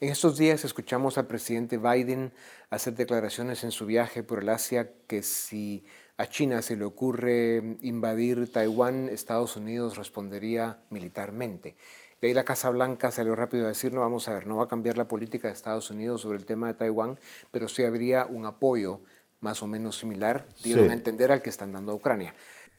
En 0.00 0.08
estos 0.08 0.38
días 0.38 0.64
escuchamos 0.64 1.18
al 1.18 1.26
presidente 1.26 1.78
Biden 1.78 2.32
hacer 2.70 2.94
declaraciones 2.94 3.64
en 3.64 3.70
su 3.70 3.86
viaje 3.86 4.22
por 4.22 4.42
el 4.42 4.48
Asia 4.48 4.90
que 5.06 5.22
si 5.22 5.84
a 6.16 6.26
China 6.26 6.62
se 6.62 6.76
le 6.76 6.84
ocurre 6.84 7.76
invadir 7.82 8.50
Taiwán, 8.52 9.08
Estados 9.08 9.56
Unidos 9.56 9.96
respondería 9.96 10.78
militarmente. 10.90 11.76
De 12.22 12.28
ahí 12.28 12.34
la 12.34 12.44
Casa 12.44 12.70
Blanca 12.70 13.10
salió 13.10 13.34
rápido 13.34 13.64
a 13.64 13.68
decir, 13.70 13.92
no, 13.92 14.00
vamos 14.00 14.28
a 14.28 14.34
ver, 14.34 14.46
no 14.46 14.58
va 14.58 14.64
a 14.64 14.68
cambiar 14.68 14.96
la 14.96 15.08
política 15.08 15.48
de 15.48 15.54
Estados 15.54 15.90
Unidos 15.90 16.20
sobre 16.20 16.38
el 16.38 16.46
tema 16.46 16.68
de 16.68 16.74
Taiwán, 16.74 17.18
pero 17.50 17.66
sí 17.66 17.82
habría 17.82 18.26
un 18.26 18.46
apoyo 18.46 19.00
más 19.40 19.60
o 19.60 19.66
menos 19.66 19.98
similar, 19.98 20.46
dieron 20.62 20.88
a 20.90 20.92
entender 20.92 21.32
al 21.32 21.42
que 21.42 21.50
están 21.50 21.72
dando 21.72 21.90
a 21.90 21.96
Ucrania. 21.96 22.32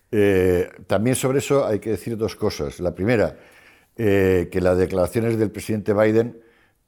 Eh, 0.09 0.69
también 0.87 1.17
sobre 1.17 1.39
eso 1.39 1.65
hay 1.65 1.79
que 1.79 1.89
decir 1.89 2.15
dos 2.15 2.37
cosas. 2.37 2.79
La 2.79 2.95
primera, 2.95 3.37
eh, 3.97 4.47
que 4.49 4.61
las 4.61 4.77
declaraciones 4.77 5.37
del 5.37 5.51
presidente 5.51 5.93
Biden 5.93 6.39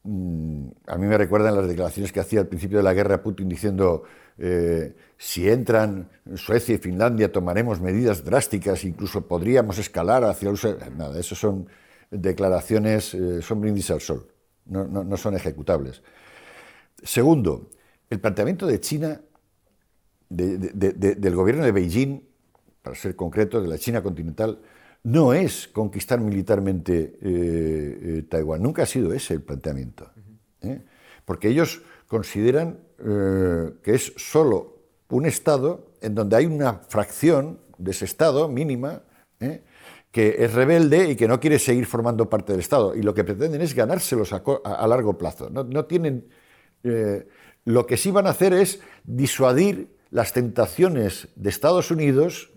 mm, 0.03 0.67
a 0.87 0.97
mí 0.97 1.07
me 1.07 1.17
recuerdan 1.17 1.57
las 1.57 1.67
declaraciones 1.67 2.13
que 2.13 2.21
hacía 2.21 2.39
al 2.39 2.47
principio 2.47 2.77
de 2.77 2.85
la 2.85 2.93
guerra 2.93 3.21
Putin 3.21 3.49
diciendo 3.49 4.03
eh, 4.37 4.95
si 5.17 5.49
entran 5.49 6.07
Suecia 6.35 6.75
y 6.75 6.77
Finlandia 6.77 7.33
tomaremos 7.33 7.81
medidas 7.81 8.23
drásticas, 8.23 8.85
incluso 8.85 9.27
podríamos 9.27 9.77
escalar 9.77 10.23
hacia 10.23 10.49
el 10.49 10.57
Nada, 10.95 11.19
eso 11.19 11.35
son 11.35 11.67
declaraciones 12.11 13.13
eh, 13.13 13.41
son 13.41 13.61
brindis 13.61 13.91
al 13.91 14.01
sol, 14.01 14.27
no, 14.65 15.17
son 15.17 15.35
ejecutables. 15.35 16.01
Segundo, 17.03 17.69
el 18.09 18.19
planteamiento 18.19 18.65
de 18.65 18.79
China, 18.79 19.21
del 20.29 21.35
gobierno 21.35 21.63
de 21.63 21.71
Beijing, 21.71 22.21
para 22.81 22.95
ser 22.95 23.15
concreto, 23.15 23.61
de 23.61 23.67
la 23.67 23.77
China 23.77 24.01
continental, 24.01 24.59
no 25.03 25.33
es 25.33 25.67
conquistar 25.67 26.19
militarmente 26.19 27.17
eh, 27.21 27.99
eh, 28.01 28.25
Taiwán. 28.27 28.61
Nunca 28.61 28.83
ha 28.83 28.87
sido 28.87 29.13
ese 29.13 29.35
el 29.35 29.41
planteamiento. 29.41 30.09
Porque 31.25 31.49
ellos 31.49 31.83
consideran 32.07 32.79
que 32.97 33.93
es 33.93 34.13
solo 34.17 34.79
un 35.09 35.27
Estado 35.27 35.91
en 36.01 36.15
donde 36.15 36.37
hay 36.37 36.47
una 36.47 36.73
fracción 36.73 37.59
de 37.77 37.91
ese 37.91 38.05
Estado 38.05 38.47
mínima 38.47 39.03
que 40.15 40.37
es 40.45 40.53
rebelde 40.53 41.09
y 41.11 41.17
que 41.17 41.27
no 41.27 41.41
quiere 41.41 41.59
seguir 41.59 41.85
formando 41.85 42.29
parte 42.29 42.53
del 42.53 42.61
Estado. 42.61 42.95
Y 42.95 43.01
lo 43.01 43.13
que 43.13 43.25
pretenden 43.25 43.59
es 43.59 43.73
ganárselos 43.73 44.31
a, 44.31 44.87
largo 44.87 45.17
plazo. 45.17 45.49
No, 45.49 45.83
tienen, 45.83 46.29
eh, 46.85 47.27
lo 47.65 47.85
que 47.85 47.97
sí 47.97 48.11
van 48.11 48.25
a 48.25 48.29
hacer 48.29 48.53
es 48.53 48.79
disuadir 49.03 49.89
las 50.11 50.31
tentaciones 50.31 51.27
de 51.35 51.49
Estados 51.49 51.91
Unidos 51.91 52.53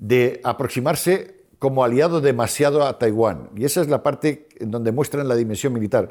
de 0.00 0.40
aproximarse 0.42 1.44
como 1.60 1.84
aliado 1.84 2.20
demasiado 2.20 2.84
a 2.84 2.98
Taiwán. 2.98 3.50
Y 3.54 3.66
esa 3.66 3.82
es 3.82 3.88
la 3.88 4.02
parte 4.02 4.48
en 4.58 4.72
donde 4.72 4.90
muestran 4.90 5.28
la 5.28 5.36
dimensión 5.36 5.72
militar. 5.72 6.08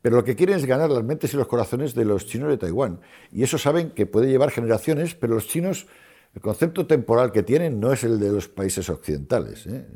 Pero 0.00 0.16
lo 0.16 0.24
que 0.24 0.34
quieren 0.34 0.56
es 0.56 0.64
ganar 0.64 0.88
las 0.88 1.04
mentes 1.04 1.34
y 1.34 1.36
los 1.36 1.46
corazones 1.46 1.94
de 1.94 2.06
los 2.06 2.24
chinos 2.24 2.48
de 2.48 2.56
Taiwán. 2.56 3.00
Y 3.32 3.42
eso 3.42 3.58
saben 3.58 3.90
que 3.90 4.06
puede 4.06 4.30
llevar 4.30 4.50
generaciones, 4.50 5.14
pero 5.14 5.34
los 5.34 5.46
chinos 5.46 5.88
el 6.34 6.40
concepto 6.40 6.86
temporal 6.86 7.30
que 7.30 7.42
tienen 7.42 7.78
no 7.78 7.92
es 7.92 8.04
el 8.04 8.18
de 8.18 8.30
los 8.30 8.48
países 8.48 8.88
occidentales. 8.88 9.66
¿eh? 9.66 9.86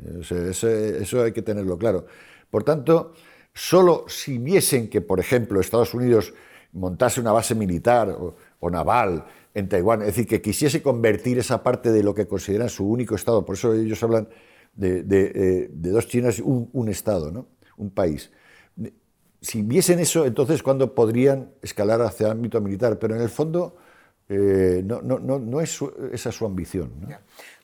Eso, 1.01 1.23
hay 1.23 1.31
que 1.31 1.41
tenerlo 1.41 1.77
claro. 1.77 2.05
Por 2.49 2.63
tanto, 2.63 3.13
solo 3.53 4.05
si 4.07 4.37
viesen 4.37 4.89
que, 4.89 5.01
por 5.01 5.19
ejemplo, 5.19 5.59
Estados 5.59 5.93
Unidos 5.93 6.33
montase 6.73 7.19
una 7.19 7.31
base 7.31 7.55
militar 7.55 8.15
o, 8.59 8.69
naval 8.69 9.25
en 9.53 9.67
Taiwán, 9.67 10.01
es 10.01 10.07
decir, 10.07 10.27
que 10.27 10.41
quisiese 10.41 10.83
convertir 10.83 11.39
esa 11.39 11.63
parte 11.63 11.91
de 11.91 12.03
lo 12.03 12.13
que 12.13 12.27
consideran 12.27 12.69
su 12.69 12.87
único 12.87 13.15
Estado, 13.15 13.43
por 13.43 13.55
eso 13.55 13.73
ellos 13.73 14.01
hablan 14.03 14.27
de, 14.75 15.03
eh, 15.09 15.69
dos 15.71 16.07
Chinas, 16.07 16.39
un, 16.39 16.87
Estado, 16.89 17.31
¿no? 17.31 17.47
un 17.77 17.89
país. 17.89 18.31
Si 19.41 19.63
viesen 19.63 19.99
eso, 19.99 20.25
entonces, 20.25 20.61
¿cuándo 20.61 20.93
podrían 20.93 21.51
escalar 21.63 22.01
hacia 22.01 22.27
el 22.27 22.33
ámbito 22.33 22.61
militar? 22.61 22.99
Pero 22.99 23.15
en 23.15 23.21
el 23.21 23.29
fondo 23.29 23.77
eh, 24.29 24.81
no, 24.83 25.01
no, 25.01 25.19
no, 25.19 25.61
es 25.61 25.79
esa 26.11 26.31
su 26.31 26.45
ambición. 26.45 26.91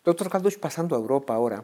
Doctor 0.04 0.30
Calduch, 0.30 0.60
pasando 0.60 0.96
a 0.96 1.00
Europa 1.00 1.34
ahora, 1.34 1.64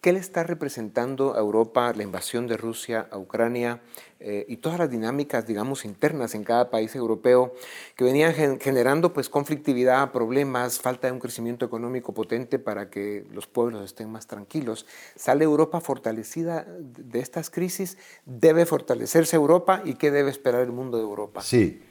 ¿Qué 0.00 0.12
le 0.12 0.20
está 0.20 0.44
representando 0.44 1.34
a 1.34 1.40
Europa 1.40 1.92
la 1.92 2.04
invasión 2.04 2.46
de 2.46 2.56
Rusia 2.56 3.08
a 3.10 3.18
Ucrania 3.18 3.80
eh, 4.20 4.46
y 4.46 4.58
todas 4.58 4.78
las 4.78 4.88
dinámicas, 4.88 5.44
digamos, 5.44 5.84
internas 5.84 6.36
en 6.36 6.44
cada 6.44 6.70
país 6.70 6.94
europeo 6.94 7.52
que 7.96 8.04
venían 8.04 8.32
generando 8.60 9.12
pues 9.12 9.28
conflictividad, 9.28 10.12
problemas, 10.12 10.78
falta 10.78 11.08
de 11.08 11.14
un 11.14 11.18
crecimiento 11.18 11.66
económico 11.66 12.14
potente 12.14 12.60
para 12.60 12.90
que 12.90 13.26
los 13.32 13.48
pueblos 13.48 13.84
estén 13.84 14.08
más 14.08 14.28
tranquilos? 14.28 14.86
¿Sale 15.16 15.42
Europa 15.44 15.80
fortalecida 15.80 16.64
de 16.78 17.18
estas 17.18 17.50
crisis? 17.50 17.98
¿Debe 18.24 18.66
fortalecerse 18.66 19.34
Europa 19.34 19.82
y 19.84 19.94
qué 19.94 20.12
debe 20.12 20.30
esperar 20.30 20.62
el 20.62 20.70
mundo 20.70 20.98
de 20.98 21.02
Europa? 21.02 21.42
Sí, 21.42 21.82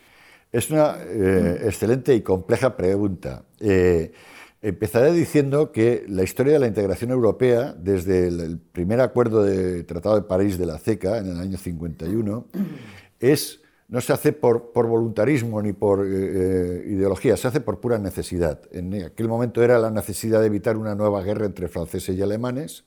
es 0.51 0.69
una 0.69 0.97
eh, 1.05 1.61
excelente 1.65 2.15
y 2.15 2.21
compleja 2.21 2.75
pregunta. 2.75 3.43
Eh, 3.59 4.11
Empezaré 4.61 5.13
diciendo 5.13 5.71
que 5.71 6.03
la 6.09 6.23
historia 6.23 6.53
de 6.53 6.59
la 6.59 6.65
integración 6.65 7.11
europea, 7.11 7.75
desde 7.77 8.27
el 8.27 8.57
primer 8.57 9.01
acuerdo 9.01 9.43
de 9.43 9.83
Tratado 9.83 10.15
de 10.15 10.23
París 10.23 10.57
de 10.57 10.65
la 10.65 10.79
CECA 10.79 11.19
en 11.19 11.27
el 11.27 11.39
año 11.39 11.59
51, 11.59 12.47
es, 13.19 13.61
no 13.87 14.01
se 14.01 14.13
hace 14.13 14.33
por, 14.33 14.71
voluntarismo 14.73 15.61
ni 15.61 15.73
por 15.73 16.05
eh, 16.05 16.09
eh, 16.09 16.83
ideología, 16.87 17.37
se 17.37 17.47
hace 17.47 17.61
por 17.61 17.79
pura 17.79 17.99
necesidad. 17.99 18.59
En 18.71 18.95
aquel 19.03 19.27
momento 19.27 19.63
era 19.63 19.77
la 19.77 19.91
necesidad 19.91 20.41
de 20.41 20.47
evitar 20.47 20.75
una 20.75 20.95
nueva 20.95 21.21
guerra 21.21 21.45
entre 21.45 21.67
franceses 21.67 22.15
y 22.17 22.21
alemanes. 22.23 22.83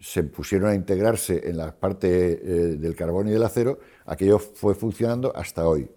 Se 0.00 0.24
pusieron 0.24 0.70
a 0.70 0.74
integrarse 0.74 1.48
en 1.48 1.58
la 1.58 1.78
parte 1.78 2.08
del 2.08 2.96
carbón 2.96 3.28
y 3.28 3.30
del 3.30 3.44
acero. 3.44 3.78
Aquello 4.06 4.38
fue 4.38 4.74
funcionando 4.74 5.34
hasta 5.36 5.68
hoy. 5.68 5.88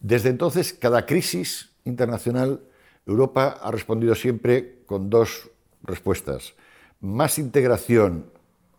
Desde 0.00 0.28
entonces, 0.28 0.72
cada 0.72 1.06
crisis 1.06 1.70
internacional 1.84 2.60
Europa 3.06 3.58
ha 3.62 3.70
respondido 3.70 4.14
siempre 4.14 4.82
con 4.86 5.10
dos 5.10 5.50
respuestas. 5.82 6.54
Más 7.00 7.38
integración 7.38 8.30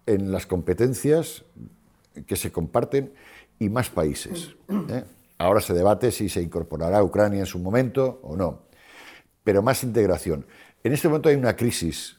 en 0.06 0.32
las 0.32 0.46
competencias 0.46 1.44
que 2.26 2.36
se 2.36 2.52
comparten 2.52 3.14
y 3.60 3.70
más 3.70 3.90
países. 3.90 4.56
¿eh? 4.90 5.04
Ahora 5.38 5.62
se 5.62 5.74
debate 5.74 6.12
si 6.12 6.30
se 6.30 6.42
incorporará 6.42 7.04
Ucrania 7.04 7.40
en 7.40 7.46
su 7.46 7.60
momento 7.60 8.20
o 8.24 8.36
no, 8.36 8.64
pero 9.44 9.62
más 9.62 9.84
integración. 9.84 10.46
En 10.84 10.94
este 10.94 11.08
momento 11.08 11.30
hay 11.30 11.36
una 11.36 11.56
crisis 11.56 12.18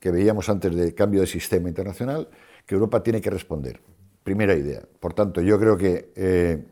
que 0.00 0.10
veíamos 0.10 0.48
antes 0.48 0.74
de 0.74 0.94
cambio 0.94 1.20
de 1.20 1.26
sistema 1.26 1.68
internacional 1.68 2.28
que 2.66 2.74
Europa 2.74 3.02
tiene 3.02 3.20
que 3.20 3.30
responder. 3.30 3.80
Primera 4.22 4.54
idea. 4.54 4.82
Por 5.00 5.14
tanto, 5.14 5.40
yo 5.40 5.58
creo 5.58 5.76
que, 5.76 6.12
eh, 6.16 6.64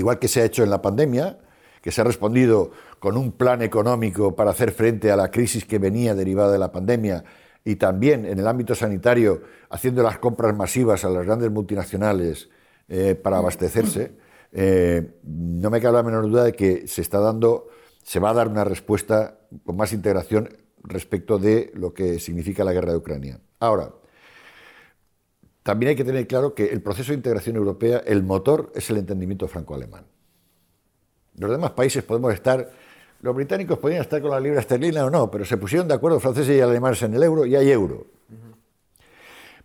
igual 0.00 0.18
que 0.18 0.28
se 0.28 0.42
ha 0.42 0.44
hecho 0.44 0.64
en 0.64 0.70
la 0.70 0.82
pandemia, 0.82 1.38
que 1.80 1.90
se 1.90 2.00
ha 2.00 2.04
respondido 2.04 2.72
con 2.98 3.16
un 3.16 3.32
plan 3.32 3.62
económico 3.62 4.34
para 4.34 4.50
hacer 4.50 4.72
frente 4.72 5.10
a 5.10 5.16
la 5.16 5.30
crisis 5.30 5.64
que 5.64 5.78
venía 5.78 6.14
derivada 6.14 6.52
de 6.52 6.58
la 6.58 6.72
pandemia 6.72 7.24
y 7.64 7.76
también 7.76 8.26
en 8.26 8.38
el 8.38 8.46
ámbito 8.46 8.74
sanitario 8.74 9.42
haciendo 9.70 10.02
las 10.02 10.18
compras 10.18 10.56
masivas 10.56 11.04
a 11.04 11.10
las 11.10 11.24
grandes 11.24 11.50
multinacionales 11.50 12.50
eh, 12.88 13.14
para 13.14 13.38
abastecerse, 13.38 14.12
eh, 14.52 15.14
no 15.22 15.70
me 15.70 15.80
cabe 15.80 15.96
la 15.96 16.02
menor 16.02 16.28
duda 16.28 16.44
de 16.44 16.52
que 16.52 16.88
se 16.88 17.02
está 17.02 17.20
dando, 17.20 17.68
se 18.02 18.18
va 18.18 18.30
a 18.30 18.34
dar 18.34 18.48
una 18.48 18.64
respuesta 18.64 19.38
con 19.64 19.76
más 19.76 19.92
integración 19.92 20.48
respecto 20.82 21.38
de 21.38 21.70
lo 21.74 21.92
que 21.94 22.18
significa 22.18 22.64
la 22.64 22.72
guerra 22.72 22.92
de 22.92 22.98
Ucrania. 22.98 23.40
Ahora, 23.60 23.92
también 25.62 25.90
hay 25.90 25.96
que 25.96 26.04
tener 26.04 26.26
claro 26.26 26.54
que 26.54 26.66
el 26.66 26.80
proceso 26.80 27.12
de 27.12 27.16
integración 27.16 27.56
europea, 27.56 28.02
el 28.06 28.22
motor 28.22 28.72
es 28.74 28.88
el 28.90 28.96
entendimiento 28.96 29.46
franco-alemán. 29.46 30.04
Los 31.36 31.50
demás 31.50 31.72
países 31.72 32.02
podemos 32.02 32.32
estar, 32.32 32.70
los 33.20 33.34
británicos 33.34 33.78
podían 33.78 34.00
estar 34.02 34.20
con 34.22 34.30
la 34.30 34.40
libra 34.40 34.60
esterlina 34.60 35.04
o 35.04 35.10
no, 35.10 35.30
pero 35.30 35.44
se 35.44 35.56
pusieron 35.56 35.86
de 35.88 35.94
acuerdo 35.94 36.18
franceses 36.20 36.56
y 36.56 36.60
alemanes 36.60 37.02
en 37.02 37.14
el 37.14 37.22
euro 37.22 37.46
y 37.46 37.56
hay 37.56 37.70
euro. 37.70 38.06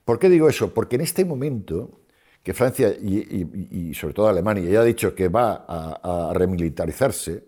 ¿Por 0.04 0.20
qué 0.20 0.30
digo 0.30 0.48
eso? 0.48 0.74
Porque 0.74 0.98
en 0.98 1.02
este 1.02 1.26
momento 1.26 2.02
que 2.46 2.54
Francia 2.54 2.90
y, 2.90 3.92
sobre 3.96 4.14
todo 4.14 4.28
Alemania 4.28 4.70
ya 4.70 4.82
ha 4.82 4.84
dicho 4.84 5.16
que 5.16 5.30
va 5.30 5.66
a, 5.68 6.32
remilitarizarse, 6.32 7.44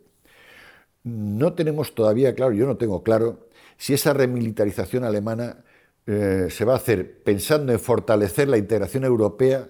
no 1.03 1.53
tenemos 1.53 1.93
todavía 1.93 2.33
claro, 2.33 2.51
yo 2.53 2.65
no 2.65 2.77
tengo 2.77 3.03
claro, 3.03 3.47
si 3.77 3.93
esa 3.93 4.11
remilitarización 4.13 5.03
alemana 5.03 5.63
eh, 6.07 6.47
se 6.49 6.65
va 6.65 6.73
a 6.73 6.77
hacer 6.77 7.21
pensando 7.23 7.71
en 7.71 7.79
fortalecer 7.79 8.47
la 8.47 8.57
integración 8.57 9.03
europea 9.03 9.69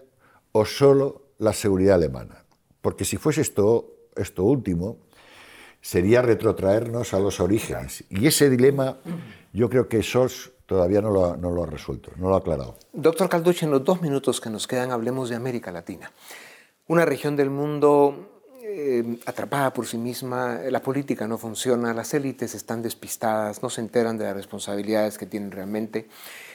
o 0.54 0.66
solo 0.66 1.24
la 1.40 1.52
seguridad 1.52 1.96
alemana. 1.96 2.46
Porque 2.82 3.04
si 3.04 3.18
fuese 3.18 3.42
esto 3.42 3.98
esto 4.18 4.44
último, 4.44 4.98
sería 5.82 6.22
retrotraernos 6.22 7.14
a 7.14 7.20
los 7.20 7.40
orígenes. 7.40 8.04
Y 8.10 8.28
ese 8.28 8.50
dilema 8.50 8.98
yo 9.54 9.70
creo 9.70 9.88
que 9.88 10.04
SOS 10.04 10.52
todavía 10.66 11.02
no 11.02 11.12
lo, 11.12 11.64
ha, 11.64 11.66
resuelto, 11.66 12.12
no 12.18 12.30
lo 12.30 12.36
ha 12.36 12.40
aclarado. 12.40 12.76
Doctor 12.92 13.30
Calduche, 13.30 13.66
en 13.66 13.72
los 13.72 13.84
dos 13.84 14.02
minutos 14.02 14.42
que 14.42 14.50
nos 14.50 14.68
quedan 14.68 14.92
hablemos 14.92 15.30
de 15.30 15.36
América 15.36 15.72
Latina. 15.72 16.12
Una 16.88 17.06
región 17.06 17.36
del 17.36 17.50
mundo 17.50 18.37
eh, 18.80 19.18
atrapada 19.26 19.74
por 19.74 19.88
sí 19.88 19.98
misma, 19.98 20.60
la 20.70 20.84
política 20.84 21.28
no 21.28 21.40
funciona, 21.40 21.96
las 21.96 22.14
élites 22.14 22.54
están 22.54 22.84
despistadas, 22.84 23.64
no 23.64 23.72
se 23.72 23.82
enteran 23.82 24.20
de 24.20 24.26
las 24.26 24.36
responsabilidades 24.36 25.18
que 25.18 25.26
tienen 25.26 25.50
realmente. 25.50 26.08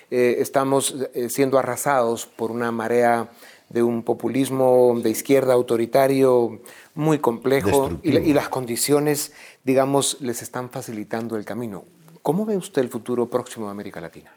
Eh, 0.09 0.37
estamos 0.39 0.95
eh, 1.15 1.29
siendo 1.29 1.59
arrasados 1.59 2.27
por 2.27 2.53
una 2.53 2.71
marea 2.71 3.29
de 3.71 3.83
un 3.83 4.05
populismo 4.05 5.01
de 5.03 5.11
izquierda 5.11 5.55
autoritario 5.55 6.61
muy 6.95 7.19
complejo 7.19 7.99
y, 8.05 8.33
las 8.33 8.49
condiciones, 8.49 9.33
digamos, 9.65 10.21
les 10.21 10.43
están 10.43 10.71
facilitando 10.71 11.37
el 11.37 11.45
camino. 11.45 11.87
¿Cómo 12.23 12.47
ve 12.47 12.57
usted 12.57 12.83
el 12.83 12.89
futuro 12.89 13.29
próximo 13.29 13.67
de 13.67 13.73
América 13.73 14.01
Latina? 14.01 14.31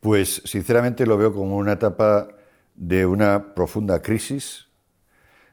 Pues 0.00 0.42
sinceramente 0.44 1.06
lo 1.06 1.16
veo 1.16 1.32
como 1.32 1.56
una 1.56 1.74
etapa 1.74 2.26
de 2.74 3.06
una 3.06 3.54
profunda 3.54 4.02
crisis, 4.02 4.67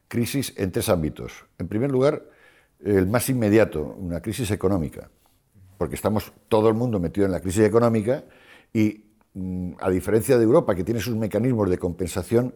crisis 0.08 0.54
en 0.58 0.72
tres 0.72 0.89
ámbitos. 0.89 1.46
En 1.58 1.68
primer 1.68 1.91
lugar, 1.91 2.24
el 2.84 3.08
más 3.08 3.30
inmediato, 3.30 3.96
una 3.98 4.22
crisis 4.22 4.52
económica, 4.52 5.10
porque 5.78 5.96
estamos 5.96 6.32
todo 6.48 6.70
el 6.70 6.76
mundo 6.76 7.00
metido 7.00 7.26
en 7.26 7.32
la 7.32 7.39
crisis 7.39 7.63
económica 7.63 8.24
y 8.74 9.06
mm, 9.34 9.74
a 9.80 9.89
diferencia 9.89 10.38
de 10.38 10.44
Europa, 10.44 10.76
que 10.76 10.84
tiene 10.84 11.00
sus 11.00 11.15
mecanismos 11.15 11.70
de 11.70 11.78
compensación, 11.78 12.54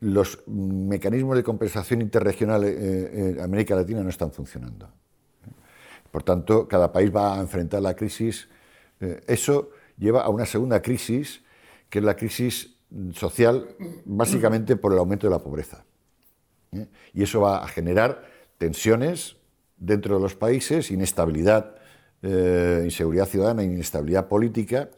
los 0.00 0.46
mecanismos 0.46 1.36
de 1.36 1.42
compensación 1.42 2.02
interregional 2.02 2.62
en 2.64 3.40
América 3.40 3.74
Latina 3.74 4.00
no 4.02 4.10
están 4.10 4.30
funcionando. 4.30 4.88
Por 6.10 6.22
tanto, 6.22 6.66
cada 6.66 6.92
país 6.92 7.14
va 7.14 7.36
a 7.36 7.40
enfrentar 7.40 7.82
la 7.82 7.94
crisis. 7.94 8.48
Eh, 9.00 9.20
eso 9.26 9.70
lleva 9.98 10.22
a 10.22 10.28
una 10.28 10.46
segunda 10.46 10.80
crisis, 10.80 11.42
que 11.90 11.98
es 11.98 12.04
la 12.04 12.16
crisis 12.16 12.76
social, 13.12 13.68
básicamente 14.04 14.76
por 14.76 14.92
el 14.92 14.98
aumento 14.98 15.26
de 15.26 15.32
la 15.32 15.38
pobreza. 15.38 15.84
¿Eh? 16.72 16.86
Y 17.14 17.22
eso 17.22 17.40
va 17.40 17.64
a 17.64 17.68
generar 17.68 18.24
tensiones 18.58 19.36
dentro 19.76 20.16
de 20.16 20.22
los 20.22 20.34
países, 20.34 20.90
inestabilidad, 20.90 21.76
eh, 22.22 22.82
inseguridad 22.84 23.26
ciudadana, 23.26 23.62
inestabilidad 23.62 24.28
política, 24.28 24.90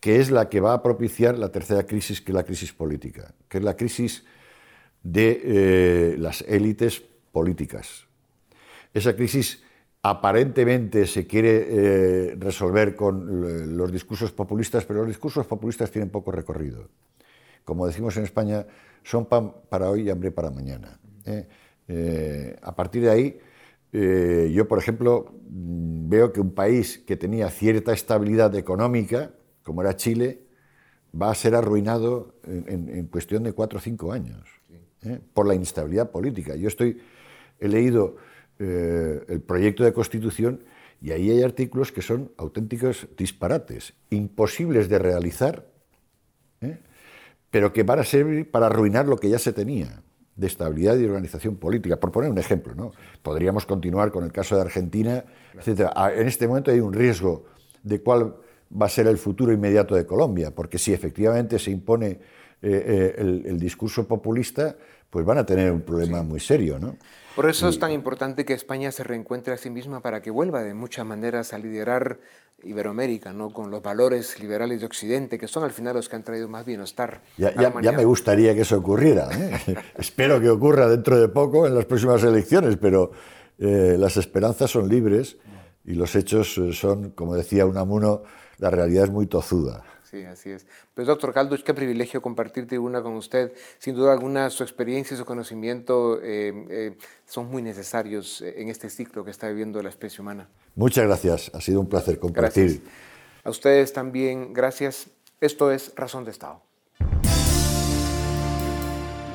que 0.00 0.20
es 0.20 0.30
la 0.30 0.48
que 0.48 0.60
va 0.60 0.74
a 0.74 0.82
propiciar 0.82 1.38
la 1.38 1.50
tercera 1.50 1.84
crisis, 1.84 2.20
que 2.20 2.32
es 2.32 2.34
la 2.36 2.44
crisis 2.44 2.72
política, 2.72 3.34
que 3.48 3.58
es 3.58 3.64
la 3.64 3.76
crisis 3.76 4.24
de 5.02 5.40
eh, 5.44 6.16
las 6.18 6.42
élites 6.42 7.02
políticas. 7.32 8.06
Esa 8.92 9.14
crisis 9.14 9.62
aparentemente 10.02 11.06
se 11.06 11.26
quiere 11.26 12.36
resolver 12.38 12.94
con 12.94 13.76
los 13.76 13.90
discursos 13.90 14.30
populistas, 14.30 14.84
pero 14.84 15.00
los 15.00 15.08
discursos 15.08 15.46
populistas 15.46 15.90
tienen 15.90 16.10
poco 16.10 16.30
recorrido. 16.30 16.88
Como 17.64 17.86
decimos 17.86 18.16
en 18.16 18.22
España, 18.22 18.64
son 19.02 19.26
pan 19.26 19.52
para 19.68 19.90
hoy 19.90 20.02
y 20.02 20.10
hambre 20.10 20.30
para 20.30 20.50
mañana. 20.50 20.98
¿Eh? 21.26 22.56
a 22.62 22.74
partir 22.74 23.02
de 23.02 23.10
ahí, 23.10 23.40
yo, 24.52 24.68
por 24.68 24.78
ejemplo, 24.78 25.32
veo 25.48 26.32
que 26.32 26.40
un 26.40 26.52
país 26.54 26.98
que 26.98 27.16
tenía 27.16 27.48
cierta 27.50 27.92
estabilidad 27.92 28.54
económica, 28.54 29.30
como 29.62 29.82
era 29.82 29.96
Chile, 29.96 30.42
va 31.20 31.30
a 31.30 31.34
ser 31.34 31.54
arruinado 31.54 32.34
en, 32.44 33.06
cuestión 33.06 33.44
de 33.44 33.52
cuatro 33.52 33.78
o 33.78 33.80
cinco 33.80 34.12
años. 34.12 34.56
¿eh? 35.06 35.20
por 35.32 35.46
la 35.46 35.54
inestabilidad 35.54 36.10
política. 36.10 36.56
Yo 36.56 36.68
estoy, 36.68 37.00
he 37.60 37.68
leído 37.68 38.16
eh, 38.58 39.24
el 39.28 39.40
proyecto 39.40 39.84
de 39.84 39.92
constitución 39.92 40.64
y 41.00 41.12
ahí 41.12 41.30
hay 41.30 41.42
artículos 41.42 41.92
que 41.92 42.02
son 42.02 42.32
auténticos 42.36 43.06
disparates, 43.16 43.94
imposibles 44.10 44.88
de 44.88 44.98
realizar, 44.98 45.66
¿eh? 46.60 46.78
pero 47.50 47.72
que 47.72 47.82
van 47.82 48.00
a 48.00 48.04
servir 48.04 48.50
para 48.50 48.66
arruinar 48.66 49.06
lo 49.06 49.16
que 49.16 49.28
ya 49.28 49.38
se 49.38 49.52
tenía. 49.52 50.02
De 50.36 50.46
estabilidad 50.46 50.96
y 50.98 51.04
organización 51.04 51.56
política. 51.56 51.98
Por 51.98 52.12
poner 52.12 52.30
un 52.30 52.38
ejemplo, 52.38 52.74
¿no? 52.74 52.92
podríamos 53.22 53.64
continuar 53.64 54.10
con 54.10 54.24
el 54.24 54.32
caso 54.32 54.54
de 54.54 54.62
Argentina, 54.62 55.24
etc. 55.54 55.90
Ah, 55.94 56.12
en 56.12 56.28
este 56.28 56.46
momento 56.46 56.70
hay 56.70 56.80
un 56.80 56.92
riesgo 56.92 57.44
de 57.82 58.00
cuál 58.00 58.36
va 58.70 58.86
a 58.86 58.88
ser 58.90 59.06
el 59.06 59.16
futuro 59.16 59.52
inmediato 59.52 59.94
de 59.94 60.04
Colombia, 60.04 60.54
porque 60.54 60.78
si 60.78 60.92
efectivamente 60.92 61.58
se 61.58 61.70
impone 61.70 62.06
eh, 62.06 62.18
eh, 62.62 63.42
el, 63.46 63.58
discurso 63.58 64.08
populista, 64.08 64.76
pues 65.10 65.24
van 65.24 65.38
a 65.38 65.46
tener 65.46 65.72
un 65.72 65.82
problema 65.82 66.22
muy 66.22 66.40
serio. 66.40 66.78
¿no? 66.78 66.96
Por 67.34 67.48
eso 67.48 67.68
es 67.68 67.78
tan 67.78 67.92
importante 67.92 68.44
que 68.44 68.54
España 68.54 68.90
se 68.92 69.04
reencuentre 69.04 69.52
a 69.52 69.56
sí 69.56 69.70
misma 69.70 70.00
para 70.00 70.22
que 70.22 70.30
vuelva 70.30 70.62
de 70.62 70.74
muchas 70.74 71.04
maneras 71.04 71.52
a 71.52 71.58
liderar 71.58 72.18
Iberoamérica, 72.62 73.32
¿no? 73.32 73.52
con 73.52 73.70
los 73.70 73.82
valores 73.82 74.40
liberales 74.40 74.80
de 74.80 74.86
Occidente, 74.86 75.38
que 75.38 75.46
son 75.46 75.62
al 75.62 75.70
final 75.70 75.94
los 75.94 76.08
que 76.08 76.16
han 76.16 76.24
traído 76.24 76.48
más 76.48 76.64
bienestar. 76.64 77.20
Ya, 77.36 77.54
ya, 77.54 77.92
me 77.92 78.04
gustaría 78.04 78.54
que 78.54 78.62
eso 78.62 78.78
ocurriera. 78.78 79.28
¿eh? 79.32 79.76
Espero 79.98 80.40
que 80.40 80.48
ocurra 80.48 80.88
dentro 80.88 81.20
de 81.20 81.28
poco 81.28 81.66
en 81.66 81.74
las 81.74 81.84
próximas 81.84 82.22
elecciones, 82.24 82.78
pero 82.78 83.12
eh, 83.58 83.96
las 83.98 84.16
esperanzas 84.16 84.70
son 84.70 84.88
libres 84.88 85.36
y 85.84 85.94
los 85.94 86.16
hechos 86.16 86.56
eh, 86.58 86.72
son, 86.72 87.10
como 87.10 87.34
decía 87.34 87.66
Unamuno, 87.66 88.22
la 88.58 88.70
realidad 88.70 89.04
es 89.04 89.10
muy 89.10 89.26
tozuda. 89.26 89.84
Sí, 90.16 90.24
así 90.24 90.50
es. 90.50 90.66
Pues 90.94 91.06
doctor 91.06 91.34
Calduch, 91.34 91.62
qué 91.62 91.74
privilegio 91.74 92.22
compartir 92.22 92.66
tribuna 92.66 93.02
con 93.02 93.14
usted. 93.16 93.52
Sin 93.78 93.94
duda 93.94 94.12
alguna, 94.12 94.48
su 94.48 94.62
experiencia 94.62 95.14
y 95.14 95.18
su 95.18 95.26
conocimiento 95.26 96.18
son 97.26 97.50
muy 97.50 97.60
necesarios 97.60 98.40
en 98.40 98.70
este 98.70 98.88
ciclo 98.88 99.24
que 99.24 99.30
está 99.30 99.48
viviendo 99.48 99.82
la 99.82 99.90
especie 99.90 100.22
humana. 100.22 100.48
Muchas 100.74 101.04
gracias, 101.04 101.50
ha 101.54 101.60
sido 101.60 101.80
un 101.80 101.88
placer 101.88 102.18
compartir. 102.18 102.82
A 103.44 103.50
ustedes 103.50 103.92
también, 103.92 104.54
gracias. 104.54 105.08
Esto 105.38 105.70
es 105.70 105.92
Razón 105.96 106.24
de 106.24 106.30
Estado. 106.30 106.62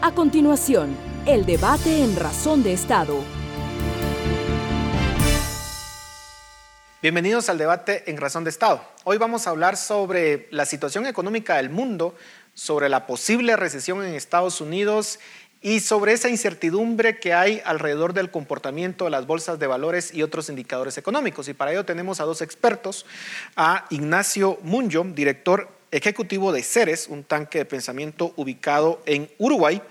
A 0.01 0.11
continuación, 0.15 0.95
el 1.27 1.45
debate 1.45 2.03
en 2.03 2.15
Razón 2.15 2.63
de 2.63 2.73
Estado. 2.73 3.19
Bienvenidos 7.01 7.49
al 7.49 7.57
debate 7.57 8.03
en 8.11 8.17
Razón 8.17 8.43
de 8.43 8.51
Estado. 8.51 8.85
Hoy 9.05 9.17
vamos 9.17 9.47
a 9.47 9.49
hablar 9.49 9.75
sobre 9.75 10.47
la 10.51 10.67
situación 10.67 11.07
económica 11.07 11.57
del 11.57 11.71
mundo, 11.71 12.15
sobre 12.53 12.89
la 12.89 13.07
posible 13.07 13.55
recesión 13.55 14.05
en 14.05 14.13
Estados 14.13 14.61
Unidos 14.61 15.17
y 15.63 15.79
sobre 15.79 16.13
esa 16.13 16.29
incertidumbre 16.29 17.17
que 17.17 17.33
hay 17.33 17.59
alrededor 17.65 18.13
del 18.13 18.29
comportamiento 18.29 19.05
de 19.05 19.09
las 19.09 19.25
bolsas 19.25 19.57
de 19.57 19.65
valores 19.65 20.13
y 20.13 20.21
otros 20.21 20.47
indicadores 20.49 20.95
económicos. 20.99 21.47
Y 21.47 21.55
para 21.55 21.71
ello 21.71 21.85
tenemos 21.85 22.21
a 22.21 22.25
dos 22.25 22.43
expertos, 22.43 23.07
a 23.55 23.87
Ignacio 23.89 24.59
Munyo, 24.61 25.03
director 25.03 25.69
ejecutivo 25.89 26.51
de 26.51 26.61
Ceres, 26.61 27.07
un 27.07 27.23
tanque 27.23 27.57
de 27.57 27.65
pensamiento 27.65 28.31
ubicado 28.35 29.01
en 29.07 29.27
Uruguay, 29.39 29.81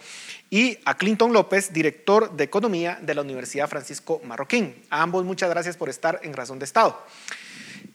y 0.50 0.78
a 0.84 0.96
Clinton 0.96 1.32
López, 1.32 1.72
director 1.72 2.36
de 2.36 2.44
Economía 2.44 2.98
de 3.00 3.14
la 3.14 3.22
Universidad 3.22 3.68
Francisco 3.68 4.20
Marroquín. 4.24 4.74
A 4.90 5.02
ambos 5.02 5.24
muchas 5.24 5.48
gracias 5.48 5.76
por 5.76 5.88
estar 5.88 6.20
en 6.24 6.34
Razón 6.34 6.58
de 6.58 6.64
Estado. 6.64 7.00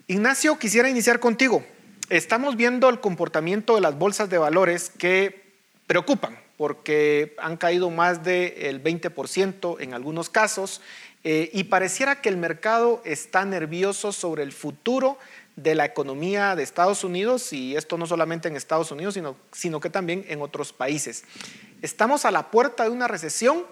Ignacio, 0.08 0.58
quisiera 0.58 0.90
iniciar 0.90 1.20
contigo. 1.20 1.66
Estamos 2.10 2.56
viendo 2.56 2.90
el 2.90 3.02
comportamiento 3.02 3.76
de 3.76 3.82
las 3.82 3.98
bolsas 3.98 4.30
de 4.30 4.38
valores 4.38 4.90
que 4.98 5.54
preocupan 5.86 6.40
porque 6.58 7.36
han 7.38 7.58
caído 7.58 7.90
más 7.90 8.24
del 8.24 8.82
20% 8.82 9.78
en 9.82 9.94
algunos 9.94 10.30
casos 10.30 10.82
eh, 11.24 11.50
y 11.52 11.66
pareciera 11.66 12.22
que 12.22 12.30
el 12.30 12.38
mercado 12.38 13.02
está 13.04 13.44
nervioso 13.44 14.12
sobre 14.12 14.44
el 14.44 14.54
futuro 14.54 15.18
de 15.56 15.74
la 15.74 15.86
economía 15.86 16.56
de 16.56 16.64
Estados 16.64 17.04
Unidos 17.04 17.52
y 17.52 17.76
esto 17.76 17.98
no 17.98 18.06
solamente 18.06 18.48
en 18.48 18.56
Estados 18.56 18.92
Unidos, 18.92 19.16
sino, 19.16 19.36
sino 19.52 19.80
que 19.80 19.90
también 19.90 20.26
en 20.28 20.42
otros 20.42 20.72
países. 20.72 21.24
¿Estamos 21.82 22.26
a 22.26 22.32
la 22.32 22.52
puerta 22.52 22.84
de 22.84 22.90
una 22.90 23.08
recesión 23.08 23.64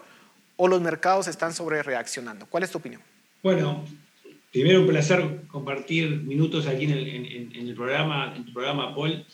o 0.56 0.68
los 0.68 0.80
mercados 0.80 1.28
están 1.28 1.52
sobre 1.52 1.82
reaccionando? 1.82 2.46
¿Cuál 2.46 2.62
es 2.62 2.70
tu 2.70 2.78
opinión? 2.78 3.02
Bueno, 3.42 3.84
primero 4.52 4.80
un 4.80 4.86
placer 4.86 5.42
compartir 5.48 6.22
minutos 6.22 6.66
aquí 6.66 6.84
en 6.84 6.92
el, 6.92 7.74
programa, 7.74 8.34
en 8.36 8.44
tu 8.44 8.52
programa, 8.52 8.94
Paul. 8.94 9.24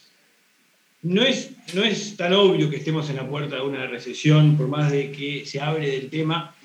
No 1.03 1.23
es, 1.23 1.51
no 1.73 1.83
es 1.83 2.15
tan 2.15 2.33
obvio 2.33 2.69
que 2.69 2.77
estemos 2.77 3.09
en 3.09 3.15
la 3.15 3.27
puerta 3.27 3.55
de 3.55 3.61
una 3.61 3.87
recesión, 3.87 4.57
por 4.57 4.67
más 4.67 4.91
de 4.91 5.11
que 5.11 5.45
se 5.45 5.59
abre 5.59 5.89
del 5.89 6.09
tema. 6.09 6.55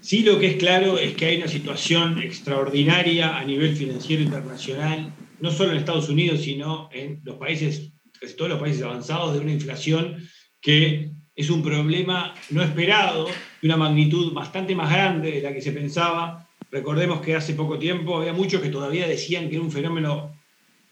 Sí 0.00 0.22
lo 0.22 0.38
que 0.38 0.48
es 0.48 0.56
claro 0.56 0.98
es 0.98 1.14
que 1.14 1.26
hay 1.26 1.36
una 1.36 1.48
situación 1.48 2.20
extraordinaria 2.20 3.38
a 3.38 3.44
nivel 3.44 3.76
financiero 3.76 4.22
internacional, 4.22 5.12
no 5.40 5.50
solo 5.50 5.72
en 5.72 5.78
Estados 5.78 6.08
Unidos, 6.08 6.42
sino 6.42 6.88
en 6.92 7.20
los 7.24 7.36
países, 7.36 7.92
todos 8.36 8.50
los 8.50 8.60
países 8.60 8.82
avanzados, 8.82 9.34
de 9.34 9.40
una 9.40 9.52
inflación 9.52 10.28
que 10.60 11.12
es 11.34 11.50
un 11.50 11.62
problema 11.62 12.34
no 12.50 12.62
esperado, 12.62 13.26
de 13.26 13.66
una 13.68 13.76
magnitud 13.76 14.32
bastante 14.32 14.74
más 14.74 14.90
grande 14.90 15.32
de 15.32 15.42
la 15.42 15.52
que 15.52 15.62
se 15.62 15.72
pensaba. 15.72 16.48
Recordemos 16.70 17.20
que 17.20 17.34
hace 17.34 17.54
poco 17.54 17.78
tiempo 17.78 18.18
había 18.18 18.32
muchos 18.32 18.60
que 18.60 18.68
todavía 18.68 19.08
decían 19.08 19.48
que 19.48 19.56
era 19.56 19.64
un 19.64 19.72
fenómeno 19.72 20.36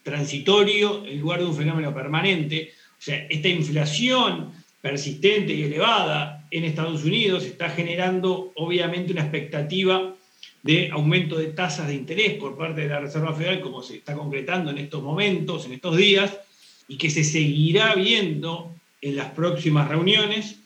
transitorio 0.03 1.05
en 1.05 1.21
lugar 1.21 1.41
de 1.41 1.47
un 1.47 1.55
fenómeno 1.55 1.95
permanente. 1.95 2.73
O 2.93 3.03
sea, 3.03 3.27
esta 3.29 3.49
inflación 3.49 4.53
persistente 4.81 5.53
y 5.53 5.65
elevada 5.65 6.47
en 6.51 6.65
Estados 6.65 7.05
Unidos 7.05 7.45
está 7.45 7.69
generando 7.69 8.53
obviamente 8.57 9.13
una 9.13 9.23
expectativa 9.23 10.15
de 10.63 10.91
aumento 10.91 11.37
de 11.37 11.49
tasas 11.49 11.89
de 11.89 11.95
interés 11.95 12.35
por 12.35 12.57
parte 12.57 12.83
de 12.83 12.89
la 12.89 13.01
Reserva 13.01 13.35
Federal, 13.35 13.61
como 13.61 13.83
se 13.83 13.97
está 13.97 14.15
concretando 14.15 14.71
en 14.71 14.79
estos 14.79 15.03
momentos, 15.03 15.67
en 15.67 15.73
estos 15.73 15.97
días, 15.97 16.39
y 16.89 16.97
que 16.97 17.11
se 17.11 17.25
seguirá 17.25 17.95
viendo 17.95 18.75
en 19.01 19.17
las 19.17 19.33
próximas 19.33 19.89
reuniones. 19.89 20.57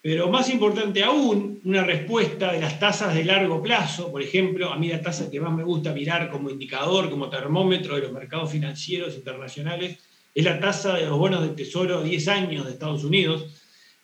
Pero 0.00 0.30
más 0.30 0.48
importante 0.48 1.02
aún, 1.02 1.60
una 1.64 1.82
respuesta 1.82 2.52
de 2.52 2.60
las 2.60 2.78
tasas 2.78 3.14
de 3.14 3.24
largo 3.24 3.62
plazo, 3.62 4.10
por 4.10 4.22
ejemplo, 4.22 4.72
a 4.72 4.78
mí 4.78 4.88
la 4.88 5.02
tasa 5.02 5.30
que 5.30 5.40
más 5.40 5.52
me 5.52 5.64
gusta 5.64 5.92
mirar 5.92 6.30
como 6.30 6.50
indicador, 6.50 7.10
como 7.10 7.28
termómetro 7.28 7.96
de 7.96 8.02
los 8.02 8.12
mercados 8.12 8.50
financieros 8.52 9.16
internacionales, 9.16 9.98
es 10.34 10.44
la 10.44 10.60
tasa 10.60 10.94
de 10.94 11.06
los 11.06 11.18
bonos 11.18 11.42
de 11.42 11.48
tesoro 11.48 11.98
a 11.98 12.02
10 12.02 12.28
años 12.28 12.64
de 12.64 12.72
Estados 12.72 13.02
Unidos, 13.02 13.46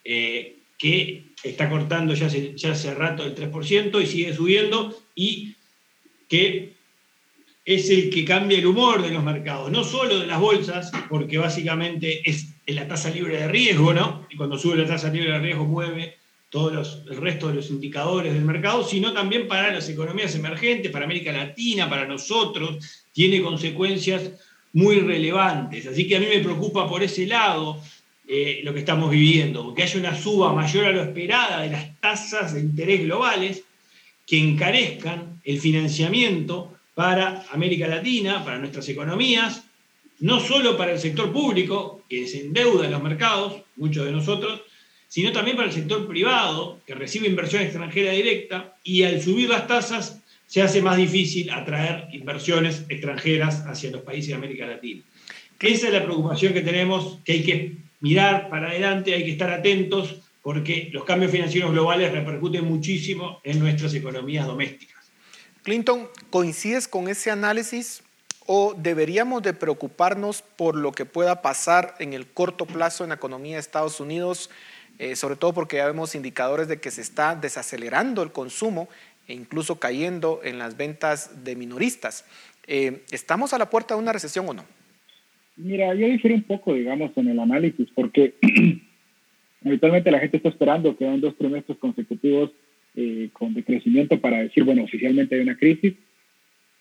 eh, 0.05 0.59
que 0.77 1.33
está 1.45 1.71
cortando 1.71 2.13
ya 2.15 2.27
hace, 2.27 2.55
ya 2.57 2.73
hace 2.73 2.93
rato 2.93 3.25
el 3.25 3.35
3% 3.35 4.03
y 4.03 4.07
sigue 4.07 4.35
subiendo, 4.35 4.95
y 5.15 5.55
que 6.29 6.74
es 7.65 7.89
el 7.89 8.11
que 8.11 8.25
cambia 8.25 8.59
el 8.59 8.67
humor 8.67 9.03
de 9.03 9.11
los 9.11 9.23
mercados, 9.23 9.71
no 9.71 9.85
solo 9.85 10.19
de 10.19 10.27
las 10.27 10.39
bolsas, 10.39 10.93
porque 11.09 11.39
básicamente 11.39 12.29
es 12.29 12.55
la 12.67 12.87
tasa 12.87 13.11
libre 13.11 13.39
de 13.39 13.49
riesgo, 13.49 13.95
¿no? 13.95 14.27
Y 14.31 14.37
cuando 14.37 14.59
sube 14.59 14.77
la 14.77 14.87
tasa 14.87 15.09
libre 15.09 15.33
de 15.33 15.39
riesgo 15.39 15.65
mueve 15.65 16.17
todos 16.51 17.03
el 17.11 17.17
resto 17.17 17.49
de 17.49 17.55
los 17.55 17.71
indicadores 17.71 18.33
del 18.33 18.45
mercado, 18.45 18.85
sino 18.85 19.13
también 19.13 19.49
para 19.49 19.73
las 19.73 19.89
economías 19.89 20.35
emergentes, 20.35 20.93
para 20.93 21.05
América 21.05 21.33
Latina, 21.33 21.89
para 21.89 22.07
nosotros, 22.07 23.05
tiene 23.13 23.43
consecuencias 23.43 24.31
muy 24.73 25.01
relevantes. 25.01 25.87
Así 25.87 26.07
que 26.07 26.17
a 26.17 26.21
mí 26.21 26.27
me 26.27 26.41
preocupa 26.41 26.89
por 26.89 27.03
ese 27.03 27.27
lado 27.27 27.81
eh, 28.29 28.61
lo 28.63 28.73
que 28.73 28.81
estamos 28.81 29.11
viviendo, 29.11 29.75
que 29.75 29.83
haya 29.83 29.99
una 29.99 30.17
suba 30.17 30.53
mayor 30.53 30.87
a 30.87 30.93
lo 30.93 31.03
esperada 31.03 31.63
de 31.63 31.71
las 31.71 32.01
tasas 32.01 32.55
de 32.55 32.61
interés 32.61 33.03
globales 33.03 33.63
que 34.27 34.39
encarezcan 34.39 35.41
el 35.45 35.59
financiamiento 35.61 36.74
para 36.95 37.45
América 37.51 37.89
Latina, 37.89 38.45
para 38.45 38.59
nuestras 38.59 38.89
economías, 38.89 39.65
no 40.21 40.41
solo 40.41 40.77
para 40.77 40.93
el 40.93 40.99
sector 40.99 41.33
público, 41.33 42.05
que 42.09 42.27
se 42.29 42.41
endeuda 42.41 42.87
en 42.87 42.93
los 42.93 43.03
mercados, 43.03 43.63
muchos 43.77 44.05
de 44.07 44.13
nosotros, 44.13 44.63
sino 45.09 45.33
también 45.33 45.57
para 45.57 45.69
el 45.69 45.75
sector 45.75 46.07
privado, 46.07 46.81
que 46.87 46.95
recibe 46.95 47.29
inversión 47.29 47.63
extranjera 47.63 48.13
directa, 48.13 48.77
y 48.85 49.03
al 49.03 49.21
subir 49.21 49.49
las 49.49 49.67
tasas 49.67 50.23
se 50.47 50.63
hace 50.63 50.83
más 50.83 50.97
difícil 50.97 51.51
atraer 51.51 52.09
inversiones 52.13 52.85
extranjeras 52.89 53.65
hacia 53.67 53.91
los 53.91 54.03
países 54.03 54.29
de 54.29 54.35
América 54.35 54.67
Latina. 54.67 55.03
Esa 55.61 55.87
es 55.87 55.95
la 55.95 56.05
preocupación 56.05 56.53
que 56.53 56.61
tenemos, 56.61 57.19
que 57.25 57.33
hay 57.33 57.43
que 57.43 57.77
mirar 58.01 58.51
para 58.51 58.69
adelante, 58.69 59.15
hay 59.15 59.25
que 59.25 59.33
estar 59.33 59.51
atentos, 59.51 60.17
porque 60.43 60.91
los 60.93 61.05
cambios 61.05 61.33
financieros 61.33 61.73
globales 61.73 62.13
repercuten 62.13 62.65
muchísimo 62.67 63.41
en 63.45 63.59
nuestras 63.61 63.95
economías 63.95 64.47
domésticas. 64.47 64.94
Clinton, 65.65 66.09
¿coincides 66.31 66.87
con 66.87 67.09
ese 67.09 67.33
análisis? 67.33 68.05
o 68.47 68.75
deberíamos 68.77 69.43
de 69.43 69.55
preocuparnos 69.55 70.43
por 70.43 70.77
lo 70.77 70.93
que 70.93 71.07
pueda 71.07 71.43
pasar 71.43 71.95
en 71.99 72.13
el 72.13 72.27
corto 72.27 72.67
plazo 72.67 73.05
en 73.05 73.11
la 73.11 73.17
economía 73.17 73.55
de 73.55 73.61
Estados 73.61 74.01
Unidos, 74.01 74.51
eh, 74.99 75.17
sobre 75.17 75.37
todo 75.37 75.55
porque 75.55 75.77
ya 75.77 75.87
vemos 75.87 76.15
indicadores 76.15 76.69
de 76.69 76.81
que 76.81 76.91
se 76.91 77.01
está 77.01 77.35
desacelerando 77.35 78.23
el 78.23 78.33
consumo 78.33 78.89
e 79.27 79.35
incluso 79.35 79.81
cayendo 79.81 80.41
en 80.45 80.59
las 80.59 80.77
ventas 80.77 81.45
de 81.45 81.57
minoristas. 81.57 82.27
Eh, 82.67 83.03
¿Estamos 83.11 83.55
a 83.55 83.59
la 83.59 83.71
puerta 83.71 83.95
de 83.95 84.01
una 84.01 84.13
recesión 84.13 84.49
o 84.49 84.53
no? 84.53 84.65
Mira, 85.57 85.95
yo 85.95 86.07
difiero 86.07 86.37
un 86.37 86.43
poco, 86.43 86.75
digamos, 86.75 87.13
en 87.17 87.29
el 87.29 87.39
análisis, 87.39 87.89
porque 87.95 88.35
habitualmente 89.65 90.11
la 90.11 90.19
gente 90.19 90.37
está 90.37 90.51
esperando 90.51 90.97
que 90.97 91.07
hayan 91.07 91.21
dos 91.21 91.37
trimestres 91.39 91.79
consecutivos 91.79 92.51
eh, 92.97 93.29
con 93.33 93.55
decrecimiento 93.55 94.21
para 94.21 94.43
decir, 94.43 94.65
bueno, 94.65 94.85
oficialmente 94.85 95.35
hay 95.35 95.41
una 95.43 95.57
crisis 95.57 95.95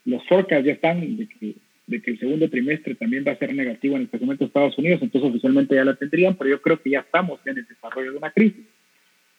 los 0.06 0.26
forecasts 0.28 0.66
ya 0.66 0.74
están 0.74 1.18
de 1.18 1.28
que, 1.28 1.56
de 1.88 2.02
que 2.02 2.12
el 2.12 2.20
segundo 2.20 2.50
trimestre 2.50 2.96
también 2.96 3.24
va 3.26 3.32
a 3.32 3.38
ser 3.38 3.54
negativo 3.54 3.96
en 3.96 4.04
el 4.04 4.10
crecimiento 4.10 4.44
de 4.44 4.48
Estados 4.48 4.78
Unidos, 4.78 5.02
entonces 5.02 5.30
oficialmente 5.30 5.76
ya 5.76 5.86
la 5.86 5.96
tendrían, 5.96 6.36
pero 6.36 6.50
yo 6.50 6.62
creo 6.62 6.82
que 6.82 6.90
ya 6.90 7.00
estamos 7.00 7.40
en 7.46 7.58
el 7.58 7.68
desarrollo 7.68 8.12
de 8.12 8.18
una 8.18 8.32
crisis. 8.32 8.66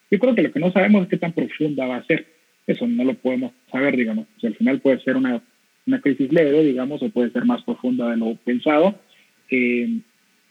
Yo 0.09 0.19
creo 0.19 0.35
que 0.35 0.43
lo 0.43 0.51
que 0.51 0.59
no 0.59 0.71
sabemos 0.71 1.03
es 1.03 1.09
qué 1.09 1.17
tan 1.17 1.33
profunda 1.33 1.87
va 1.87 1.97
a 1.97 2.05
ser. 2.05 2.25
Eso 2.67 2.87
no 2.87 3.03
lo 3.03 3.15
podemos 3.15 3.53
saber, 3.71 3.97
digamos. 3.97 4.27
Si 4.39 4.47
al 4.47 4.55
final 4.55 4.79
puede 4.79 4.99
ser 5.01 5.17
una, 5.17 5.41
una 5.85 6.01
crisis 6.01 6.31
leve, 6.31 6.63
digamos, 6.63 7.01
o 7.01 7.09
puede 7.09 7.31
ser 7.31 7.45
más 7.45 7.63
profunda 7.63 8.09
de 8.11 8.17
lo 8.17 8.35
pensado. 8.35 8.99
Eh, 9.49 9.99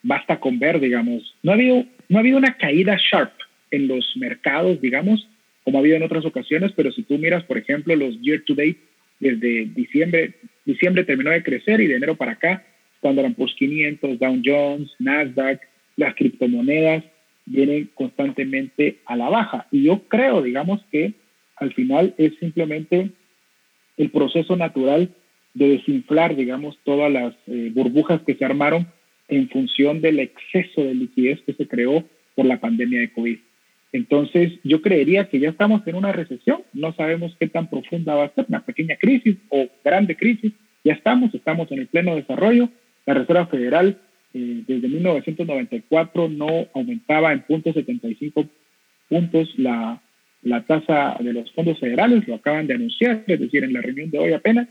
basta 0.03 0.39
con 0.39 0.59
ver, 0.59 0.81
digamos, 0.81 1.37
no 1.43 1.53
ha 1.53 1.55
habido, 1.55 1.85
no 2.09 2.18
ha 2.18 2.20
habido 2.20 2.39
una 2.39 2.57
caída 2.57 2.97
sharp 2.99 3.33
en 3.70 3.89
los 3.89 4.16
mercados, 4.16 4.81
digamos, 4.81 5.29
como 5.65 5.79
ha 5.79 5.81
habido 5.81 5.97
en 5.97 6.03
otras 6.03 6.25
ocasiones, 6.25 6.73
pero 6.77 6.93
si 6.93 7.03
tú 7.03 7.19
miras, 7.19 7.43
por 7.45 7.59
ejemplo, 7.59 7.97
los 7.97 8.21
year 8.21 8.43
to 8.45 8.55
date, 8.55 8.79
desde 9.19 9.67
diciembre, 9.67 10.35
diciembre 10.65 11.05
terminó 11.05 11.31
de 11.31 11.43
crecer 11.43 11.81
y 11.81 11.87
de 11.87 11.97
enero 11.97 12.17
para 12.17 12.33
acá, 12.33 12.65
Standard 12.97 13.35
Poor's 13.35 13.55
500, 13.55 14.19
Dow 14.19 14.43
Jones, 14.45 14.91
Nasdaq, 14.99 15.61
las 15.97 16.15
criptomonedas 16.15 17.05
vienen 17.47 17.91
constantemente 17.95 19.01
a 19.07 19.17
la 19.17 19.29
baja. 19.29 19.67
Y 19.71 19.85
yo 19.85 20.03
creo, 20.09 20.43
digamos, 20.43 20.81
que 20.91 21.15
al 21.57 21.73
final 21.73 22.15
es 22.19 22.35
simplemente 22.39 23.11
el 23.97 24.11
proceso 24.11 24.57
natural 24.57 25.15
de 25.55 25.69
desinflar, 25.69 26.35
digamos, 26.35 26.79
todas 26.85 27.12
las 27.12 27.35
eh, 27.47 27.71
burbujas 27.73 28.23
que 28.23 28.35
se 28.35 28.45
armaron 28.45 28.89
en 29.29 29.49
función 29.49 30.01
del 30.01 30.19
exceso 30.19 30.83
de 30.83 30.95
liquidez 30.95 31.41
que 31.47 31.55
se 31.55 31.69
creó 31.69 32.05
por 32.35 32.45
la 32.45 32.61
pandemia 32.61 33.01
de 33.01 33.12
COVID. 33.12 33.39
Entonces, 33.95 34.55
yo 34.65 34.83
creería 34.83 35.29
que 35.29 35.39
ya 35.39 35.51
estamos 35.51 35.87
en 35.87 35.95
una 35.95 36.11
recesión, 36.11 36.63
no 36.73 36.93
sabemos 36.95 37.37
qué 37.39 37.47
tan 37.47 37.71
profunda 37.71 38.17
va 38.17 38.25
a 38.25 38.35
ser, 38.35 38.45
una 38.49 38.65
pequeña 38.65 38.97
crisis 38.97 39.37
o 39.51 39.69
grande 39.85 40.17
crisis, 40.17 40.53
ya 40.83 40.95
estamos, 40.95 41.33
estamos 41.33 41.71
en 41.71 41.79
el 41.79 41.87
pleno 41.87 42.17
desarrollo. 42.17 42.71
La 43.07 43.15
Reserva 43.15 43.47
Federal 43.47 43.97
eh, 44.35 44.65
desde 44.67 44.89
1994 44.89 46.29
no 46.29 46.67
aumentaba 46.75 47.33
en 47.33 47.45
0.75 47.45 48.49
puntos 49.09 49.57
la, 49.59 50.03
la 50.43 50.63
tasa 50.63 51.17
de 51.21 51.33
los 51.33 51.53
fondos 51.53 51.79
federales, 51.79 52.27
lo 52.27 52.35
acaban 52.35 52.67
de 52.67 52.75
anunciar, 52.75 53.23
es 53.29 53.39
decir, 53.39 53.63
en 53.63 53.75
la 53.75 53.81
reunión 53.81 54.11
de 54.11 54.19
hoy 54.19 54.33
apenas. 54.33 54.67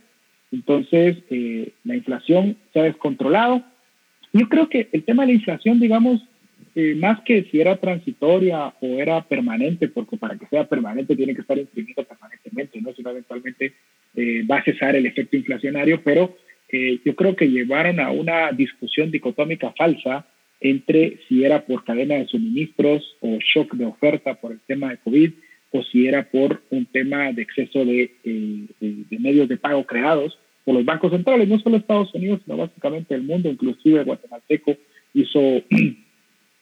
Entonces, 0.51 1.15
eh, 1.29 1.71
la 1.85 1.95
inflación 1.95 2.57
se 2.73 2.81
ha 2.81 2.83
descontrolado. 2.83 3.63
Yo 4.33 4.49
creo 4.49 4.67
que 4.67 4.89
el 4.91 5.05
tema 5.05 5.23
de 5.23 5.27
la 5.27 5.35
inflación, 5.35 5.79
digamos, 5.79 6.21
eh, 6.75 6.95
más 6.95 7.21
que 7.21 7.43
si 7.51 7.61
era 7.61 7.77
transitoria 7.77 8.73
o 8.81 8.99
era 8.99 9.21
permanente, 9.23 9.87
porque 9.89 10.17
para 10.17 10.37
que 10.37 10.47
sea 10.47 10.67
permanente 10.67 11.15
tiene 11.15 11.35
que 11.35 11.41
estar 11.41 11.57
imprimido 11.57 12.03
permanentemente, 12.03 12.81
¿no? 12.81 12.93
Si 12.93 13.03
no, 13.03 13.11
eventualmente 13.11 13.73
eh, 14.15 14.43
va 14.49 14.57
a 14.57 14.63
cesar 14.63 14.95
el 14.95 15.05
efecto 15.05 15.37
inflacionario, 15.37 16.01
pero 16.03 16.35
eh, 16.69 16.99
yo 17.05 17.15
creo 17.15 17.35
que 17.35 17.49
llevaron 17.49 17.99
a 17.99 18.09
una 18.09 18.51
discusión 18.51 19.11
dicotómica 19.11 19.71
falsa 19.77 20.25
entre 20.61 21.19
si 21.27 21.43
era 21.43 21.63
por 21.63 21.83
cadena 21.83 22.15
de 22.15 22.25
suministros 22.25 23.17
o 23.21 23.37
shock 23.39 23.75
de 23.75 23.85
oferta 23.85 24.33
por 24.33 24.53
el 24.53 24.59
tema 24.61 24.89
de 24.89 24.97
COVID 24.97 25.31
o 25.71 25.83
si 25.83 26.07
era 26.07 26.23
por 26.23 26.63
un 26.71 26.85
tema 26.87 27.31
de 27.33 27.41
exceso 27.41 27.85
de, 27.85 28.11
de 28.23 29.19
medios 29.19 29.49
de 29.49 29.57
pago 29.57 29.85
creados 29.85 30.39
por 30.63 30.75
los 30.75 30.85
bancos 30.85 31.11
centrales, 31.11 31.47
no 31.47 31.59
solo 31.59 31.77
Estados 31.77 32.13
Unidos, 32.13 32.41
sino 32.45 32.57
básicamente 32.57 33.13
el 33.13 33.23
mundo, 33.23 33.49
inclusive 33.49 34.03
guatemalteco 34.03 34.77
hizo 35.13 35.61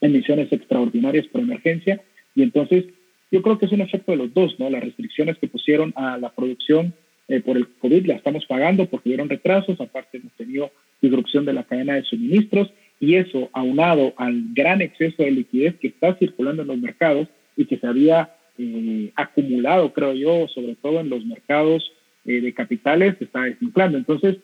emisiones 0.02 0.52
extraordinarias 0.52 1.28
por 1.28 1.42
emergencia. 1.42 2.02
Y 2.36 2.44
entonces 2.44 2.86
yo 3.32 3.42
creo 3.42 3.58
que 3.58 3.66
es 3.66 3.72
un 3.72 3.82
efecto 3.82 4.12
de 4.12 4.18
los 4.18 4.34
dos, 4.34 4.60
¿no? 4.60 4.70
Las 4.70 4.84
restricciones 4.84 5.38
que 5.38 5.48
pusieron 5.48 5.94
a 5.96 6.18
la 6.18 6.34
producción 6.34 6.94
eh, 7.28 7.40
por 7.40 7.56
el 7.56 7.68
COVID 7.68 8.08
la 8.08 8.16
estamos 8.16 8.46
pagando 8.46 8.88
porque 8.88 9.10
hubieron 9.10 9.30
retrasos, 9.30 9.80
aparte 9.80 10.18
hemos 10.18 10.34
tenido 10.34 10.72
disrupción 11.02 11.46
de 11.46 11.54
la 11.54 11.64
cadena 11.64 11.96
de 11.96 12.04
suministros 12.04 12.74
y 13.00 13.16
eso 13.16 13.50
aunado 13.54 14.14
al 14.18 14.44
gran 14.54 14.82
exceso 14.82 15.24
de 15.24 15.32
liquidez 15.32 15.76
que 15.80 15.88
está 15.88 16.16
circulando 16.16 16.64
en 16.64 16.68
los 16.68 16.78
mercados 16.78 17.30
y 17.56 17.66
que 17.66 17.78
se 17.78 17.88
había 17.88 18.36
eh, 18.58 19.12
acumulado, 19.16 19.94
creo 19.94 20.14
yo, 20.14 20.48
sobre 20.50 20.76
todo 20.76 21.00
en 21.00 21.10
los 21.10 21.26
mercados 21.26 21.92
eh, 22.26 22.42
de 22.42 22.54
capitales, 22.54 23.16
se 23.18 23.24
está 23.24 23.44
desinflando. 23.44 23.98
Entonces, 23.98 24.38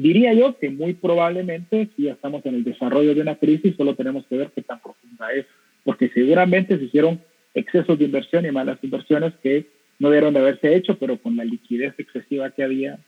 Diría 0.00 0.32
yo 0.32 0.58
que 0.58 0.70
muy 0.70 0.94
probablemente 0.94 1.90
si 1.94 2.08
estamos 2.08 2.46
en 2.46 2.54
el 2.54 2.64
desarrollo 2.64 3.14
de 3.14 3.20
una 3.20 3.36
crisis, 3.36 3.76
solo 3.76 3.94
tenemos 3.94 4.24
que 4.28 4.38
ver 4.38 4.50
qué 4.54 4.62
tan 4.62 4.80
profunda 4.80 5.30
es, 5.30 5.44
porque 5.84 6.08
seguramente 6.08 6.78
se 6.78 6.84
hicieron 6.84 7.20
excesos 7.52 7.98
de 7.98 8.06
inversión 8.06 8.46
y 8.46 8.50
malas 8.50 8.78
inversiones 8.80 9.34
que 9.42 9.66
no 9.98 10.08
debieron 10.08 10.32
de 10.32 10.40
haberse 10.40 10.74
hecho, 10.74 10.98
pero 10.98 11.20
con 11.20 11.36
la 11.36 11.44
liquidez 11.44 11.92
excesiva 11.98 12.50
que 12.50 12.62
había, 12.62 12.98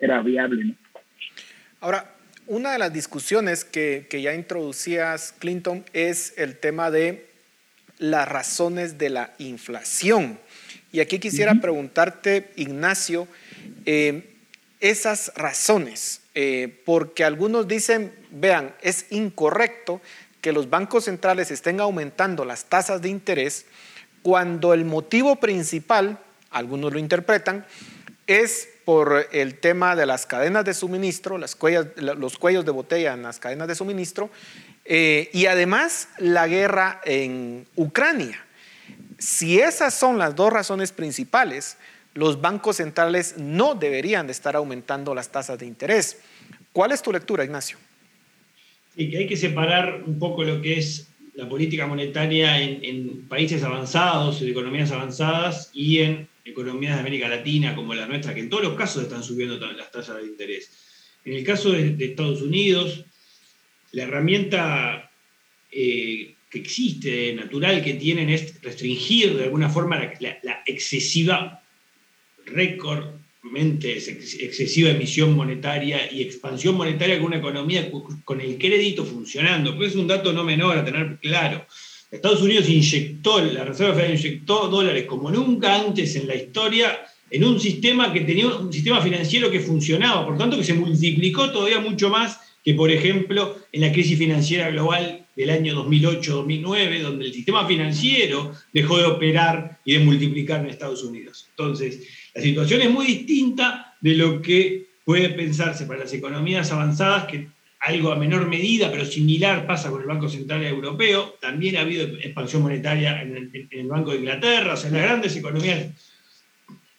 era 0.00 0.22
viable. 0.22 0.74
Ahora, 1.78 2.16
una 2.48 2.72
de 2.72 2.80
las 2.80 2.92
discusiones 2.92 3.64
que, 3.64 4.08
que, 4.10 4.20
ya 4.20 4.34
introducías, 4.34 5.36
Clinton, 5.38 5.84
es 5.92 6.36
el 6.36 6.56
tema 6.56 6.90
de 6.90 7.26
las 7.98 8.28
razones 8.28 8.98
de 8.98 9.08
la 9.08 9.34
inflación. 9.38 10.40
Y 10.90 10.98
aquí 10.98 11.20
quisiera 11.20 11.54
preguntarte, 11.60 12.50
Ignacio, 12.56 13.28
eh, 13.86 14.33
esas 14.80 15.32
razones, 15.36 16.20
eh, 16.34 16.82
porque 16.84 17.24
algunos 17.24 17.68
dicen, 17.68 18.12
vean, 18.30 18.74
es 18.82 19.06
incorrecto 19.10 20.00
que 20.40 20.52
los 20.52 20.68
bancos 20.68 21.04
centrales 21.04 21.50
estén 21.50 21.80
aumentando 21.80 22.44
las 22.44 22.66
tasas 22.66 23.00
de 23.00 23.08
interés 23.08 23.66
cuando 24.22 24.74
el 24.74 24.84
motivo 24.84 25.36
principal, 25.36 26.18
algunos 26.50 26.92
lo 26.92 26.98
interpretan, 26.98 27.66
es 28.26 28.68
por 28.84 29.28
el 29.32 29.58
tema 29.58 29.96
de 29.96 30.06
las 30.06 30.26
cadenas 30.26 30.64
de 30.64 30.74
suministro, 30.74 31.38
los 31.38 31.56
cuellos 31.56 32.64
de 32.64 32.70
botella 32.70 33.14
en 33.14 33.22
las 33.22 33.38
cadenas 33.38 33.68
de 33.68 33.74
suministro, 33.74 34.30
eh, 34.84 35.30
y 35.32 35.46
además 35.46 36.08
la 36.18 36.46
guerra 36.46 37.00
en 37.04 37.66
Ucrania. 37.74 38.44
Si 39.18 39.60
esas 39.60 39.94
son 39.94 40.18
las 40.18 40.34
dos 40.34 40.52
razones 40.52 40.92
principales, 40.92 41.78
los 42.14 42.40
bancos 42.40 42.76
centrales 42.76 43.36
no 43.38 43.74
deberían 43.74 44.26
de 44.26 44.32
estar 44.32 44.56
aumentando 44.56 45.14
las 45.14 45.30
tasas 45.30 45.58
de 45.58 45.66
interés. 45.66 46.20
¿Cuál 46.72 46.92
es 46.92 47.02
tu 47.02 47.12
lectura, 47.12 47.44
Ignacio? 47.44 47.76
Sí, 48.96 49.10
que 49.10 49.18
hay 49.18 49.26
que 49.26 49.36
separar 49.36 50.02
un 50.06 50.18
poco 50.18 50.44
lo 50.44 50.62
que 50.62 50.78
es 50.78 51.08
la 51.34 51.48
política 51.48 51.86
monetaria 51.88 52.60
en, 52.60 53.26
países 53.28 53.64
avanzados, 53.64 54.40
en 54.40 54.48
economías 54.48 54.92
avanzadas 54.92 55.70
y 55.74 55.98
en 55.98 56.28
economías 56.44 56.94
de 56.94 57.00
América 57.00 57.28
Latina 57.28 57.74
como 57.74 57.94
la 57.94 58.06
nuestra, 58.06 58.32
que 58.32 58.40
en 58.40 58.50
todos 58.50 58.62
los 58.62 58.74
casos 58.74 59.02
están 59.02 59.24
subiendo 59.24 59.58
las 59.72 59.90
tasas 59.90 60.18
de 60.18 60.28
interés. 60.28 60.70
En 61.24 61.32
el 61.32 61.42
caso 61.42 61.72
de, 61.72 61.96
Estados 61.98 62.42
Unidos, 62.42 63.04
la 63.90 64.04
herramienta 64.04 65.10
eh, 65.72 66.34
que 66.48 66.58
existe, 66.58 67.34
natural 67.34 67.82
que 67.82 67.94
tienen, 67.94 68.30
es 68.30 68.62
restringir 68.62 69.36
de 69.36 69.44
alguna 69.44 69.68
forma 69.68 69.98
la 70.20 70.62
excesiva 70.66 71.63
récordmente 72.46 73.96
excesiva 73.96 74.90
emisión 74.90 75.34
monetaria 75.34 76.10
y 76.10 76.22
expansión 76.22 76.76
monetaria 76.76 77.16
con 77.16 77.26
una 77.26 77.38
economía 77.38 77.90
con 78.24 78.40
el 78.40 78.58
crédito 78.58 79.04
funcionando. 79.04 79.76
Pues 79.76 79.90
es 79.90 79.96
un 79.96 80.08
dato 80.08 80.32
no 80.32 80.44
menor 80.44 80.78
a 80.78 80.84
tener 80.84 81.18
claro. 81.20 81.66
Estados 82.10 82.42
Unidos 82.42 82.68
inyectó, 82.68 83.44
la 83.44 83.64
Reserva 83.64 83.94
Federal 83.94 84.16
inyectó 84.16 84.68
dólares 84.68 85.04
como 85.04 85.30
nunca 85.30 85.74
antes 85.74 86.14
en 86.16 86.28
la 86.28 86.36
historia 86.36 87.00
en 87.30 87.42
un 87.42 87.58
sistema 87.58 88.12
que 88.12 88.20
tenía 88.20 88.46
un 88.46 88.72
sistema 88.72 89.00
financiero 89.00 89.50
que 89.50 89.58
funcionaba, 89.58 90.24
por 90.24 90.38
tanto 90.38 90.56
que 90.56 90.62
se 90.62 90.74
multiplicó 90.74 91.50
todavía 91.50 91.80
mucho 91.80 92.08
más 92.08 92.38
que, 92.64 92.74
por 92.74 92.90
ejemplo, 92.90 93.58
en 93.72 93.80
la 93.80 93.92
crisis 93.92 94.16
financiera 94.16 94.70
global 94.70 95.26
del 95.34 95.50
año 95.50 95.74
2008-2009, 95.84 97.02
donde 97.02 97.26
el 97.26 97.34
sistema 97.34 97.66
financiero 97.66 98.52
dejó 98.72 98.98
de 98.98 99.04
operar 99.06 99.80
y 99.84 99.94
de 99.94 100.04
multiplicar 100.04 100.60
en 100.60 100.70
Estados 100.70 101.02
Unidos. 101.02 101.46
Entonces, 101.50 102.06
la 102.34 102.42
situación 102.42 102.82
es 102.82 102.90
muy 102.90 103.06
distinta 103.06 103.96
de 104.00 104.14
lo 104.16 104.42
que 104.42 104.86
puede 105.04 105.30
pensarse 105.30 105.86
para 105.86 106.00
las 106.00 106.12
economías 106.12 106.72
avanzadas, 106.72 107.24
que 107.24 107.48
algo 107.80 108.10
a 108.10 108.16
menor 108.16 108.48
medida, 108.48 108.90
pero 108.90 109.04
similar 109.04 109.66
pasa 109.66 109.90
con 109.90 110.00
el 110.00 110.06
Banco 110.06 110.28
Central 110.28 110.64
Europeo. 110.64 111.36
También 111.40 111.76
ha 111.76 111.82
habido 111.82 112.06
expansión 112.18 112.62
monetaria 112.62 113.20
en 113.20 113.68
el, 113.70 113.86
Banco 113.86 114.12
de 114.12 114.18
Inglaterra. 114.18 114.72
O 114.72 114.76
sea, 114.76 114.90
las 114.90 115.02
grandes 115.02 115.36
economías 115.36 115.88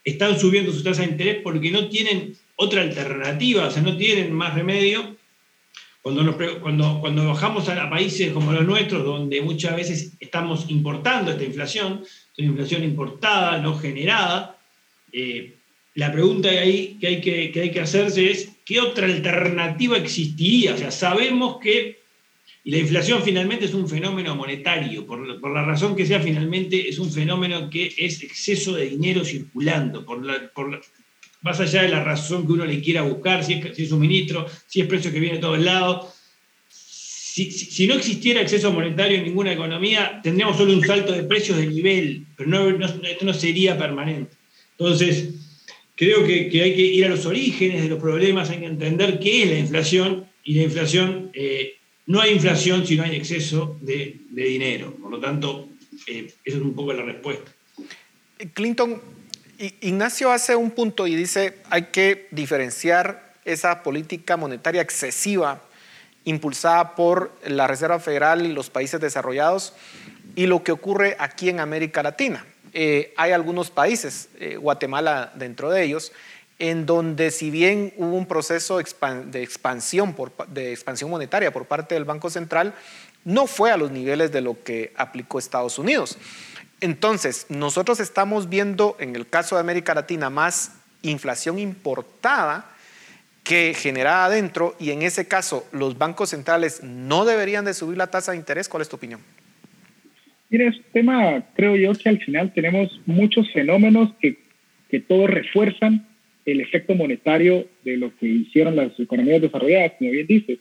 están 0.04 0.40
subiendo 0.40 0.72
sus 0.72 0.84
tasas 0.84 1.06
de 1.06 1.12
interés 1.12 1.38
porque 1.44 1.72
no 1.72 1.90
tienen 1.90 2.36
otra 2.56 2.82
alternativa, 2.82 3.68
o 3.68 3.72
sea, 3.72 3.82
no 3.82 3.98
tienen 3.98 4.32
más 4.32 4.54
remedio. 4.54 5.16
Cuando, 6.04 6.38
cuando, 6.62 7.00
cuando 7.02 7.28
bajamos 7.28 7.68
a, 7.68 7.90
países 7.90 8.32
como 8.32 8.54
los 8.54 8.64
nuestros, 8.64 9.04
donde 9.04 9.42
muchas 9.42 9.76
veces 9.76 10.14
estamos 10.20 10.70
importando 10.70 11.32
esta 11.32 11.44
inflación, 11.44 12.04
es 12.04 12.38
una 12.38 12.50
inflación 12.50 12.84
importada, 12.84 13.58
no 13.58 13.76
generada, 13.80 14.55
eh, 15.18 15.56
la 15.94 16.12
pregunta 16.12 16.50
que 16.50 17.08
hay 17.08 17.22
que, 17.72 17.80
hacerse 17.82 18.30
es, 18.30 18.50
¿qué 18.66 18.82
otra 18.82 19.06
alternativa 19.06 19.98
existiría? 19.98 20.74
O 20.74 20.78
sea, 20.78 20.92
sabemos 20.92 21.58
que 21.62 22.00
la 22.66 22.80
inflación 22.80 23.24
finalmente 23.24 23.64
es 23.64 23.74
un 23.74 23.88
fenómeno 23.88 24.36
monetario, 24.36 25.06
por, 25.06 25.26
la 25.26 25.64
razón 25.64 25.96
que 25.96 26.06
sea, 26.06 26.20
finalmente 26.20 26.90
es 26.90 27.00
un 27.00 27.10
fenómeno 27.10 27.70
que 27.70 27.94
es 27.98 28.22
exceso 28.24 28.74
de 28.74 28.90
dinero 28.90 29.24
circulando, 29.24 30.06
más 31.42 31.62
allá 31.62 31.84
de 31.84 31.90
la 31.90 32.04
razón 32.04 32.46
que 32.46 32.54
uno 32.54 32.66
le 32.66 32.82
quiera 32.82 33.04
buscar, 33.04 33.46
si 33.46 33.54
es, 33.54 33.88
suministro, 33.88 34.48
si 34.68 34.82
es 34.82 34.88
precio 34.88 35.14
que 35.14 35.22
viene 35.22 35.36
de 35.36 35.42
todos 35.42 35.60
lados. 35.60 36.14
si, 36.68 37.88
no 37.88 37.94
existiera 37.94 38.42
acceso 38.42 38.74
monetario 38.74 39.20
en 39.20 39.24
ninguna 39.24 39.54
economía, 39.54 40.20
tendríamos 40.22 40.58
solo 40.58 40.74
un 40.74 40.86
salto 40.86 41.14
de 41.14 41.24
precios 41.24 41.58
de 41.58 41.68
nivel, 41.68 42.26
pero 42.36 42.70
esto 42.70 43.26
no 43.26 43.34
sería 43.34 43.78
permanente. 43.78 44.36
Entonces, 44.78 45.30
creo 45.96 46.26
que, 46.26 46.50
hay 46.62 46.76
que 46.76 46.82
ir 46.82 47.06
a 47.06 47.10
los 47.10 47.26
orígenes 47.26 47.84
de 47.84 47.90
los 47.90 48.00
problemas, 48.00 48.50
hay 48.50 48.60
que 48.60 48.66
entender 48.66 49.20
qué 49.20 49.44
es 49.44 49.50
la 49.50 49.60
inflación, 49.60 50.26
y 50.44 50.56
la 50.56 50.64
inflación, 50.64 51.32
eh, 51.34 51.78
no 52.06 52.22
hay 52.22 52.34
inflación 52.34 52.86
si 52.86 52.96
no 52.96 53.04
hay 53.04 53.16
exceso 53.16 53.78
de, 53.82 54.20
dinero. 54.30 54.94
Por 55.02 55.10
lo 55.12 55.20
tanto, 55.20 55.70
eh, 56.08 56.28
esa 56.44 56.58
es 56.58 56.64
un 56.64 56.76
poco 56.76 56.94
la 56.94 57.04
respuesta. 57.04 57.52
Clinton, 58.54 59.02
Ignacio 59.58 60.32
hace 60.32 60.56
un 60.56 60.72
punto 60.72 61.08
y 61.08 61.16
dice, 61.16 61.58
hay 61.70 61.86
que 61.86 62.28
diferenciar 62.32 63.34
esa 63.46 63.82
política 63.84 64.38
monetaria 64.38 64.82
excesiva 64.82 65.64
impulsada 66.26 66.96
por 66.96 67.32
la 67.48 67.68
Reserva 67.68 68.00
Federal 68.00 68.46
y 68.46 68.52
los 68.52 68.70
países 68.70 69.00
desarrollados 69.00 69.74
y 70.36 70.48
lo 70.48 70.64
que 70.64 70.72
ocurre 70.72 71.16
aquí 71.20 71.50
en 71.50 71.60
América 71.60 72.04
Latina. 72.04 72.46
Eh, 72.78 73.14
hay 73.16 73.32
algunos 73.32 73.72
países, 73.72 74.28
eh, 74.38 74.58
Guatemala 74.58 75.32
dentro 75.36 75.72
de 75.72 75.82
ellos, 75.82 76.12
en 76.60 76.86
donde 76.86 77.32
si 77.32 77.50
bien 77.50 77.94
hubo 77.96 78.18
un 78.18 78.26
proceso 78.26 78.76
de 78.78 79.42
expansión, 79.42 80.14
de 80.50 80.74
expansión 80.74 81.10
monetaria 81.10 81.54
por 81.54 81.68
parte 81.68 81.96
del 81.96 82.04
Banco 82.04 82.30
Central, 82.30 82.74
no 83.24 83.48
fue 83.48 83.72
a 83.72 83.78
los 83.78 83.92
niveles 83.92 84.34
de 84.34 84.42
lo 84.42 84.62
que 84.62 84.92
aplicó 84.98 85.40
Estados 85.40 85.80
Unidos. 85.80 86.18
Entonces, 86.82 87.46
nosotros 87.48 88.02
estamos 88.02 88.50
viendo 88.50 88.98
en 89.00 89.16
el 89.16 89.30
caso 89.30 89.56
de 89.56 89.62
América 89.62 89.94
Latina 89.96 90.30
más 90.30 90.74
inflación 91.02 91.60
importada 91.60 92.70
que 93.46 93.74
generada 93.74 94.26
adentro 94.26 94.76
y 94.80 94.92
en 94.92 95.02
ese 95.02 95.30
caso 95.30 95.66
los 95.72 95.98
bancos 95.98 96.32
centrales 96.32 96.84
no 96.84 97.24
deberían 97.24 97.64
de 97.64 97.74
subir 97.74 97.98
la 97.98 98.08
tasa 98.08 98.34
de 98.34 98.38
interés. 98.38 98.68
¿Cuál 98.68 98.82
es 98.82 98.90
tu 98.90 98.98
opinión? 98.98 99.22
Mira, 100.50 100.70
es 100.70 100.78
un 100.78 100.84
tema, 100.94 101.46
creo 101.56 101.76
yo, 101.76 101.94
que 101.94 102.10
al 102.10 102.20
final 102.20 102.54
tenemos 102.54 103.02
muchos 103.06 103.52
fenómenos 103.52 104.14
que, 104.20 104.38
que 104.90 105.00
todos 105.00 105.30
refuerzan 105.30 106.06
el 106.46 106.62
efecto 106.62 106.94
monetario 106.96 107.68
de 107.84 107.98
lo 107.98 108.16
que 108.18 108.28
hicieron 108.28 108.76
las 108.76 108.98
economías 109.00 109.42
desarrolladas, 109.42 109.94
como 109.98 110.12
bien 110.12 110.28
dices. 110.28 110.60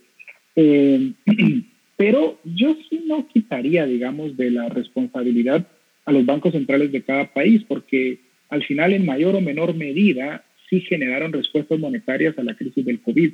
Eh, 0.56 1.12
pero 1.96 2.40
yo 2.44 2.76
sí 2.88 3.02
no 3.06 3.28
quitaría, 3.28 3.86
digamos, 3.86 4.36
de 4.36 4.50
la 4.50 4.68
responsabilidad 4.68 5.66
a 6.06 6.12
los 6.12 6.24
bancos 6.24 6.52
centrales 6.52 6.90
de 6.90 7.02
cada 7.02 7.32
país, 7.32 7.62
porque 7.68 8.18
al 8.48 8.64
final, 8.64 8.92
en 8.92 9.04
mayor 9.04 9.36
o 9.36 9.40
menor 9.40 9.74
medida, 9.74 10.44
sí 10.68 10.80
generaron 10.80 11.32
respuestas 11.32 11.78
monetarias 11.78 12.38
a 12.38 12.42
la 12.42 12.54
crisis 12.54 12.84
del 12.84 13.00
COVID. 13.00 13.32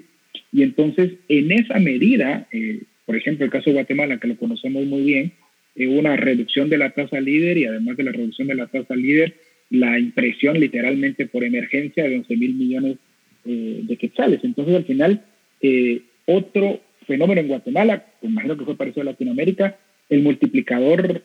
Y 0.52 0.62
entonces, 0.62 1.12
en 1.28 1.52
esa 1.52 1.78
medida, 1.78 2.48
eh, 2.52 2.82
por 3.06 3.16
ejemplo, 3.16 3.44
el 3.44 3.50
caso 3.50 3.70
de 3.70 3.74
Guatemala, 3.74 4.18
que 4.18 4.28
lo 4.28 4.36
conocemos 4.36 4.84
muy 4.86 5.02
bien, 5.02 5.32
eh, 5.80 5.88
una 5.88 6.16
reducción 6.16 6.68
de 6.68 6.78
la 6.78 6.90
tasa 6.90 7.20
líder 7.20 7.58
y 7.58 7.64
además 7.64 7.96
de 7.96 8.04
la 8.04 8.12
reducción 8.12 8.48
de 8.48 8.54
la 8.54 8.66
tasa 8.66 8.94
líder, 8.94 9.34
la 9.70 9.98
impresión 9.98 10.58
literalmente 10.58 11.26
por 11.26 11.44
emergencia 11.44 12.04
de 12.04 12.16
11 12.16 12.36
mil 12.36 12.54
millones 12.54 12.96
eh, 13.44 13.80
de 13.82 13.96
quetzales. 13.96 14.40
Entonces, 14.42 14.74
al 14.74 14.84
final, 14.84 15.24
otro 16.26 16.80
fenómeno 17.06 17.40
en 17.40 17.48
Guatemala, 17.48 18.06
imagino 18.22 18.56
que 18.56 18.64
fue 18.64 18.76
parecido 18.76 19.02
a 19.02 19.12
Latinoamérica, 19.12 19.78
el 20.08 20.22
multiplicador 20.22 21.22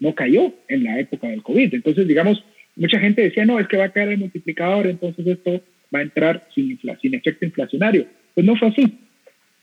no 0.00 0.14
cayó 0.14 0.52
en 0.68 0.84
la 0.84 1.00
época 1.00 1.28
del 1.28 1.42
COVID. 1.42 1.74
Entonces, 1.74 2.06
digamos, 2.06 2.44
mucha 2.76 3.00
gente 3.00 3.22
decía, 3.22 3.44
no, 3.44 3.58
es 3.58 3.66
que 3.68 3.78
va 3.78 3.84
a 3.84 3.92
caer 3.92 4.10
el 4.10 4.18
multiplicador, 4.18 4.86
entonces 4.86 5.26
esto 5.26 5.62
va 5.94 6.00
a 6.00 6.02
entrar 6.02 6.46
sin, 6.54 6.78
sin 7.00 7.14
efecto 7.14 7.44
inflacionario. 7.44 8.06
Pues 8.34 8.46
no 8.46 8.56
fue 8.56 8.68
así, 8.68 8.98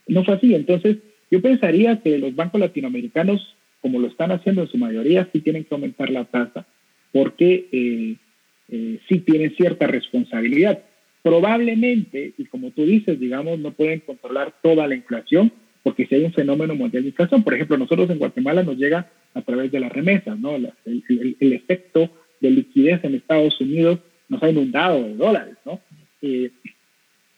no 0.07 0.23
fue 0.23 0.35
así. 0.35 0.55
Entonces, 0.55 0.97
yo 1.33 1.41
pensaría 1.41 1.99
que 2.01 2.17
los 2.17 2.35
bancos 2.35 2.59
latinoamericanos, 2.59 3.55
como 3.83 3.99
lo 3.99 4.07
están 4.07 4.31
haciendo 4.31 4.63
en 4.63 4.69
su 4.69 4.77
mayoría, 4.77 5.29
sí 5.31 5.41
tienen 5.41 5.65
que 5.65 5.75
aumentar 5.75 6.09
la 6.09 6.25
tasa, 6.25 6.65
porque 7.11 7.67
eh, 7.71 8.15
eh, 8.69 8.99
sí 9.07 9.19
tienen 9.19 9.55
cierta 9.55 9.85
responsabilidad. 9.85 10.81
Probablemente, 11.21 12.33
y 12.37 12.45
como 12.45 12.71
tú 12.71 12.85
dices, 12.85 13.19
digamos, 13.19 13.59
no 13.59 13.73
pueden 13.73 13.99
controlar 13.99 14.55
toda 14.63 14.87
la 14.87 14.95
inflación, 14.95 15.51
porque 15.83 16.07
si 16.07 16.15
hay 16.15 16.23
un 16.23 16.33
fenómeno 16.33 16.73
mundial 16.73 17.03
de 17.03 17.09
inflación, 17.09 17.43
por 17.43 17.53
ejemplo, 17.53 17.77
nosotros 17.77 18.09
en 18.09 18.17
Guatemala 18.17 18.63
nos 18.63 18.77
llega 18.77 19.11
a 19.35 19.41
través 19.41 19.71
de 19.71 19.81
las 19.81 19.91
remesas, 19.91 20.39
¿no? 20.39 20.55
el, 20.55 20.71
el, 20.85 21.37
el 21.39 21.53
efecto 21.53 22.09
de 22.39 22.51
liquidez 22.51 23.03
en 23.03 23.15
Estados 23.15 23.59
Unidos 23.61 23.99
nos 24.29 24.41
ha 24.41 24.49
inundado 24.49 25.03
de 25.03 25.15
dólares, 25.15 25.55
¿no? 25.65 25.79
Eh, 26.21 26.51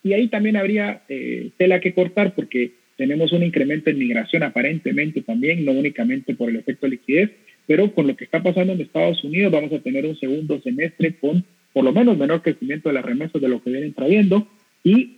y 0.04 0.14
ahí 0.14 0.28
también 0.28 0.56
habría 0.56 1.02
eh, 1.10 1.50
tela 1.58 1.80
que 1.80 1.94
cortar 1.94 2.36
porque 2.36 2.74
tenemos 2.98 3.32
un 3.34 3.44
incremento 3.44 3.90
en 3.90 4.00
migración 4.00 4.44
aparentemente 4.44 5.22
también, 5.22 5.66
no 5.66 5.72
únicamente 5.72 6.34
por 6.36 6.50
el 6.50 6.58
efecto 6.58 6.86
de 6.86 6.92
liquidez, 6.92 7.32
pero 7.68 7.94
con 7.94 8.08
lo 8.08 8.16
que 8.16 8.26
está 8.26 8.42
pasando 8.42 8.74
en 8.74 8.82
Estados 8.82 9.24
Unidos 9.24 9.52
vamos 9.52 9.74
a 9.74 9.80
tener 9.80 10.06
un 10.06 10.18
segundo 10.18 10.62
semestre 10.62 11.16
con 11.16 11.44
por 11.74 11.84
lo 11.84 11.92
menos 11.92 12.18
menor 12.18 12.42
crecimiento 12.42 12.90
de 12.90 12.96
las 12.96 13.06
remesas 13.06 13.42
de 13.42 13.50
lo 13.50 13.62
que 13.62 13.70
vienen 13.70 13.94
trayendo 13.94 14.48
y 14.84 15.18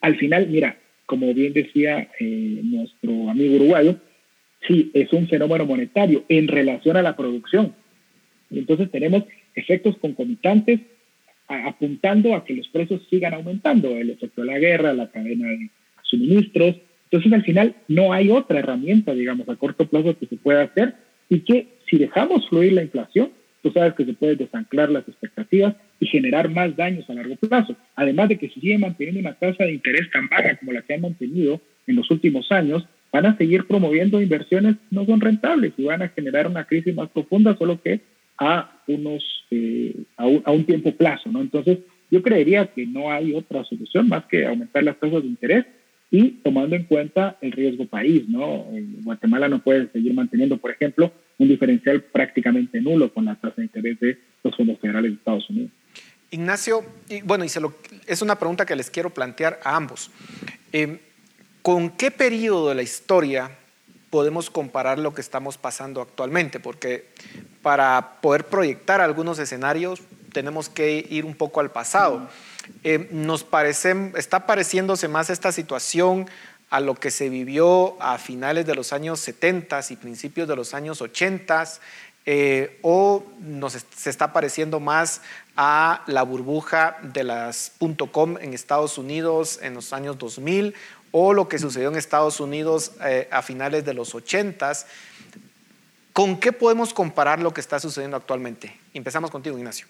al 0.00 0.16
final, 0.16 0.48
mira, 0.48 0.78
como 1.06 1.32
bien 1.34 1.52
decía 1.52 2.08
eh, 2.18 2.60
nuestro 2.62 3.30
amigo 3.30 3.56
uruguayo, 3.56 3.96
sí, 4.66 4.90
es 4.94 5.12
un 5.12 5.28
fenómeno 5.28 5.66
monetario 5.66 6.24
en 6.28 6.48
relación 6.48 6.96
a 6.96 7.02
la 7.02 7.16
producción. 7.16 7.74
Y 8.50 8.58
entonces 8.58 8.90
tenemos 8.90 9.24
efectos 9.54 9.96
concomitantes 9.98 10.80
apuntando 11.46 12.34
a 12.34 12.44
que 12.44 12.54
los 12.54 12.68
precios 12.68 13.02
sigan 13.10 13.34
aumentando, 13.34 13.90
el 13.96 14.10
efecto 14.10 14.40
de 14.40 14.46
la 14.46 14.58
guerra, 14.58 14.94
la 14.94 15.10
cadena 15.10 15.48
de 15.48 15.70
suministros. 16.12 16.76
Entonces 17.04 17.32
al 17.32 17.42
final 17.42 17.74
no 17.88 18.12
hay 18.12 18.30
otra 18.30 18.60
herramienta, 18.60 19.12
digamos, 19.14 19.48
a 19.48 19.56
corto 19.56 19.88
plazo 19.88 20.16
que 20.16 20.26
se 20.26 20.36
pueda 20.36 20.62
hacer 20.62 20.94
y 21.28 21.40
que 21.40 21.78
si 21.90 21.98
dejamos 21.98 22.48
fluir 22.48 22.72
la 22.72 22.82
inflación, 22.82 23.30
tú 23.62 23.70
sabes 23.70 23.94
que 23.94 24.04
se 24.04 24.14
pueden 24.14 24.38
desanclar 24.38 24.90
las 24.90 25.06
expectativas 25.08 25.74
y 26.00 26.06
generar 26.06 26.48
más 26.48 26.76
daños 26.76 27.08
a 27.08 27.14
largo 27.14 27.36
plazo. 27.36 27.76
Además 27.96 28.28
de 28.28 28.38
que 28.38 28.48
si 28.48 28.60
siguen 28.60 28.80
manteniendo 28.80 29.20
una 29.20 29.34
tasa 29.34 29.64
de 29.64 29.72
interés 29.72 30.10
tan 30.10 30.28
baja 30.28 30.56
como 30.56 30.72
la 30.72 30.82
que 30.82 30.94
han 30.94 31.00
mantenido 31.00 31.60
en 31.86 31.96
los 31.96 32.10
últimos 32.10 32.50
años, 32.50 32.86
van 33.12 33.26
a 33.26 33.36
seguir 33.36 33.66
promoviendo 33.66 34.20
inversiones 34.20 34.76
que 34.76 34.96
no 34.96 35.04
son 35.04 35.20
rentables 35.20 35.72
y 35.76 35.84
van 35.84 36.02
a 36.02 36.08
generar 36.08 36.46
una 36.46 36.64
crisis 36.64 36.94
más 36.94 37.10
profunda, 37.10 37.56
solo 37.56 37.80
que 37.80 38.00
a, 38.38 38.80
unos, 38.86 39.22
eh, 39.50 39.94
a, 40.16 40.26
un, 40.26 40.64
tiempo 40.64 40.92
plazo. 40.96 41.30
¿no? 41.30 41.40
Entonces, 41.40 41.78
yo 42.10 42.22
creería 42.22 42.66
que 42.66 42.86
no 42.86 43.12
hay 43.12 43.34
otra 43.34 43.64
solución 43.64 44.08
más 44.08 44.24
que 44.24 44.46
aumentar 44.46 44.82
las 44.82 44.98
tasas 44.98 45.22
de 45.22 45.28
interés 45.28 45.66
y 46.12 46.32
tomando 46.42 46.76
en 46.76 46.84
cuenta 46.84 47.38
el 47.40 47.52
riesgo 47.52 47.86
país. 47.86 48.28
¿no? 48.28 48.66
Guatemala 49.02 49.48
no 49.48 49.62
puede 49.62 49.90
seguir 49.90 50.12
manteniendo, 50.12 50.58
por 50.58 50.70
ejemplo, 50.70 51.10
un 51.38 51.48
diferencial 51.48 52.02
prácticamente 52.02 52.80
nulo 52.82 53.12
con 53.12 53.24
la 53.24 53.34
tasa 53.34 53.54
de 53.56 53.64
interés 53.64 53.98
de 53.98 54.18
los 54.44 54.54
fondos 54.54 54.78
federales 54.78 55.10
de 55.10 55.16
Estados 55.16 55.48
Unidos. 55.48 55.70
Ignacio, 56.30 56.84
y 57.08 57.22
bueno, 57.22 57.44
y 57.44 57.48
es 58.06 58.22
una 58.22 58.38
pregunta 58.38 58.66
que 58.66 58.76
les 58.76 58.90
quiero 58.90 59.10
plantear 59.10 59.58
a 59.64 59.74
ambos. 59.74 60.10
Eh, 60.72 61.00
¿Con 61.62 61.90
qué 61.90 62.10
periodo 62.10 62.68
de 62.68 62.74
la 62.74 62.82
historia 62.82 63.50
podemos 64.10 64.50
comparar 64.50 64.98
lo 64.98 65.14
que 65.14 65.22
estamos 65.22 65.56
pasando 65.56 66.02
actualmente? 66.02 66.60
Porque 66.60 67.06
para 67.62 68.20
poder 68.20 68.44
proyectar 68.44 69.00
algunos 69.00 69.38
escenarios 69.38 70.02
tenemos 70.32 70.68
que 70.68 71.06
ir 71.08 71.24
un 71.24 71.34
poco 71.34 71.60
al 71.60 71.70
pasado. 71.70 72.28
Eh, 72.84 73.08
nos 73.10 73.44
parece, 73.44 74.12
está 74.16 74.46
pareciéndose 74.46 75.08
más 75.08 75.30
esta 75.30 75.52
situación 75.52 76.28
a 76.70 76.80
lo 76.80 76.94
que 76.94 77.10
se 77.10 77.28
vivió 77.28 78.00
a 78.00 78.18
finales 78.18 78.66
de 78.66 78.74
los 78.74 78.92
años 78.92 79.20
70 79.20 79.80
y 79.90 79.96
principios 79.96 80.48
de 80.48 80.56
los 80.56 80.74
años 80.74 81.00
80, 81.02 81.64
eh, 82.24 82.78
o 82.82 83.24
nos, 83.40 83.72
se 83.94 84.10
está 84.10 84.32
pareciendo 84.32 84.80
más 84.80 85.22
a 85.56 86.02
la 86.06 86.22
burbuja 86.22 86.98
de 87.02 87.24
las 87.24 87.72
.com 88.10 88.38
en 88.40 88.54
Estados 88.54 88.96
Unidos 88.96 89.58
en 89.62 89.74
los 89.74 89.92
años 89.92 90.18
2000, 90.18 90.74
o 91.10 91.34
lo 91.34 91.48
que 91.48 91.58
sucedió 91.58 91.90
en 91.90 91.96
Estados 91.96 92.40
Unidos 92.40 92.92
eh, 93.04 93.28
a 93.30 93.42
finales 93.42 93.84
de 93.84 93.92
los 93.92 94.14
80 94.14 94.72
¿Con 96.12 96.38
qué 96.38 96.52
podemos 96.52 96.92
comparar 96.92 97.40
lo 97.40 97.54
que 97.54 97.62
está 97.62 97.80
sucediendo 97.80 98.16
actualmente? 98.18 98.78
Empezamos 98.92 99.30
contigo, 99.30 99.56
Ignacio. 99.56 99.86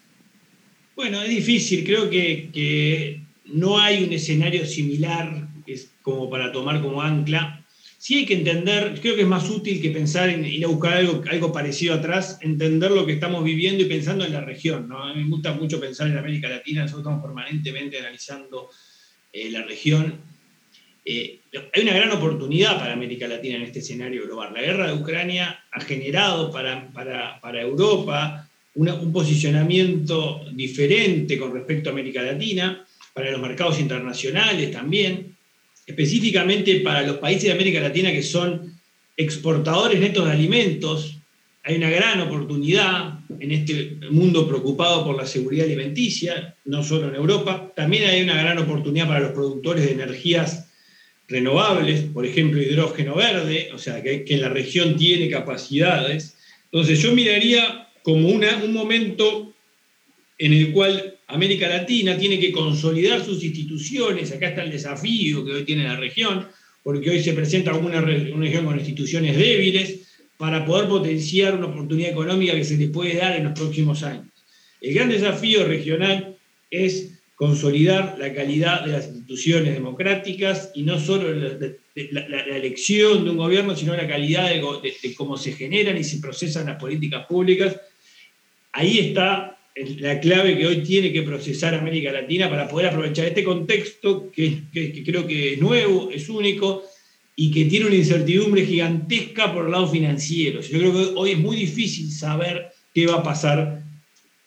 Bueno, 0.96 1.22
es 1.22 1.28
difícil. 1.28 1.84
Creo 1.84 2.10
que, 2.10 3.20
no 3.46 3.78
hay 3.78 4.04
un 4.04 4.12
escenario 4.12 4.64
similar 4.64 5.48
es 5.66 5.92
como 6.02 6.28
para 6.28 6.52
tomar 6.52 6.82
como 6.82 7.02
ancla. 7.02 7.64
Sí 7.98 8.18
hay 8.18 8.26
que 8.26 8.34
entender, 8.34 8.98
creo 9.00 9.14
que 9.14 9.22
es 9.22 9.28
más 9.28 9.48
útil 9.48 9.80
que 9.80 9.90
pensar 9.90 10.28
en 10.28 10.44
ir 10.44 10.64
a 10.64 10.68
buscar 10.68 10.94
algo, 10.94 11.22
algo 11.30 11.52
parecido 11.52 11.94
atrás, 11.94 12.38
entender 12.40 12.90
lo 12.90 13.06
que 13.06 13.12
estamos 13.12 13.44
viviendo 13.44 13.84
y 13.84 13.86
pensando 13.86 14.24
en 14.24 14.32
la 14.32 14.40
región. 14.40 14.90
A 14.92 15.14
mí 15.14 15.22
me 15.22 15.30
gusta 15.30 15.52
mucho 15.52 15.78
pensar 15.78 16.08
en 16.08 16.18
América 16.18 16.48
Latina, 16.48 16.82
nosotros 16.82 17.02
estamos 17.02 17.24
permanentemente 17.24 17.98
analizando 17.98 18.70
eh, 19.32 19.50
la 19.50 19.62
región 19.62 20.20
eh, 21.04 21.40
hay 21.74 21.82
una 21.82 21.94
gran 21.94 22.12
oportunidad 22.12 22.78
para 22.78 22.92
América 22.92 23.26
Latina 23.26 23.56
en 23.56 23.62
este 23.62 23.80
escenario 23.80 24.24
global. 24.24 24.54
La 24.54 24.62
guerra 24.62 24.86
de 24.86 24.94
Ucrania 24.94 25.64
ha 25.72 25.80
generado 25.80 26.50
para, 26.52 26.92
para, 26.92 27.60
Europa 27.60 28.48
un 28.74 29.12
posicionamiento 29.12 30.44
diferente 30.52 31.38
con 31.38 31.52
respecto 31.52 31.90
a 31.90 31.92
América 31.92 32.22
Latina, 32.22 32.86
para 33.12 33.30
los 33.30 33.40
mercados 33.40 33.78
internacionales 33.78 34.70
también. 34.70 35.36
específicamente 35.84 36.76
para 36.80 37.02
los 37.02 37.16
países 37.16 37.44
de 37.44 37.52
América 37.52 37.80
Latina 37.80 38.12
que 38.12 38.22
son 38.22 38.72
exportadores 39.16 39.98
netos 39.98 40.24
de 40.24 40.30
alimentos, 40.30 41.18
hay 41.64 41.74
una 41.76 41.90
gran 41.90 42.20
oportunidad 42.20 43.18
en 43.40 43.50
este 43.50 43.98
mundo 44.10 44.48
preocupado 44.48 45.04
por 45.04 45.16
la 45.16 45.26
seguridad 45.26 45.66
alimenticia, 45.66 46.54
no 46.64 46.84
solo 46.84 47.08
en 47.08 47.16
Europa, 47.16 47.72
también 47.74 48.08
hay 48.08 48.22
una 48.22 48.40
gran 48.40 48.58
oportunidad 48.58 49.08
para 49.08 49.20
los 49.20 49.32
productores 49.32 49.84
de 49.84 49.92
energías 49.92 50.68
renovables, 51.28 52.02
por 52.02 52.24
ejemplo, 52.26 52.62
hidrógeno 52.62 53.16
verde, 53.16 53.70
o 53.74 53.78
sea, 53.78 54.02
que, 54.02 54.24
en 54.26 54.40
la 54.40 54.48
región 54.48 54.96
tiene 54.96 55.28
capacidades. 55.28 56.36
Entonces 56.70 57.00
yo 57.00 57.12
miraría 57.12 57.88
como 58.02 58.28
un 58.28 58.72
momento 58.72 59.52
en 60.38 60.52
el 60.52 60.72
cual 60.72 61.18
América 61.28 61.68
Latina 61.68 62.18
tiene 62.18 62.38
que 62.38 62.52
consolidar 62.52 63.24
sus 63.24 63.42
instituciones, 63.44 64.32
acá 64.32 64.48
está 64.48 64.62
el 64.64 64.70
desafío 64.70 65.44
que 65.44 65.52
hoy 65.52 65.64
tiene 65.64 65.84
la 65.84 65.96
región, 65.96 66.46
porque 66.82 67.10
hoy 67.10 67.22
se 67.22 67.32
presenta 67.32 67.74
una, 67.74 68.00
región 68.00 68.64
con 68.64 68.78
instituciones 68.78 69.36
débiles, 69.36 70.00
para 70.36 70.64
poder 70.64 70.88
potenciar 70.88 71.54
una 71.54 71.66
oportunidad 71.66 72.10
económica 72.10 72.54
que 72.54 72.64
se 72.64 72.76
le 72.76 72.88
puede 72.88 73.14
dar 73.14 73.36
en 73.36 73.44
los 73.44 73.52
próximos 73.52 74.02
años. 74.02 74.26
El 74.80 74.94
gran 74.94 75.08
desafío 75.08 75.64
regional 75.64 76.36
es 76.68 77.12
consolidar 77.36 78.16
la 78.18 78.34
calidad 78.34 78.84
de 78.84 78.92
las 78.92 79.06
instituciones 79.06 79.74
democráticas 79.74 80.72
y 80.74 80.82
no 80.82 80.98
solo 80.98 81.32
la, 81.32 82.40
elección 82.56 83.24
de 83.24 83.30
un 83.30 83.36
gobierno, 83.36 83.76
sino 83.76 83.96
la 83.96 84.08
calidad 84.08 84.48
de, 84.48 85.14
cómo 85.16 85.36
se 85.36 85.52
generan 85.52 85.96
y 85.96 86.04
se 86.04 86.18
procesan 86.18 86.66
las 86.66 86.80
políticas 86.80 87.26
públicas. 87.26 87.76
Ahí 88.72 88.98
está 88.98 89.58
la 89.98 90.20
clave 90.20 90.56
que 90.58 90.66
hoy 90.66 90.82
tiene 90.82 91.12
que 91.12 91.22
procesar 91.22 91.74
América 91.74 92.12
Latina 92.12 92.50
para 92.50 92.68
poder 92.68 92.88
aprovechar 92.88 93.26
este 93.26 93.44
contexto 93.44 94.30
que 94.30 94.62
creo 95.04 95.26
que 95.26 95.54
es 95.54 95.60
nuevo, 95.60 96.10
es 96.10 96.28
único, 96.28 96.82
y 97.34 97.50
que 97.50 97.64
tiene 97.64 97.86
una 97.86 97.94
incertidumbre 97.94 98.66
gigantesca 98.66 99.52
por 99.52 99.66
el 99.66 99.72
lado 99.72 99.88
financiero. 99.88 100.60
Yo 100.60 100.78
creo 100.78 100.92
que 100.92 101.12
hoy 101.16 101.30
es 101.32 101.38
muy 101.38 101.56
difícil 101.56 102.10
saber 102.10 102.70
qué 102.94 103.06
va 103.06 103.16
a 103.16 103.22
pasar 103.22 103.82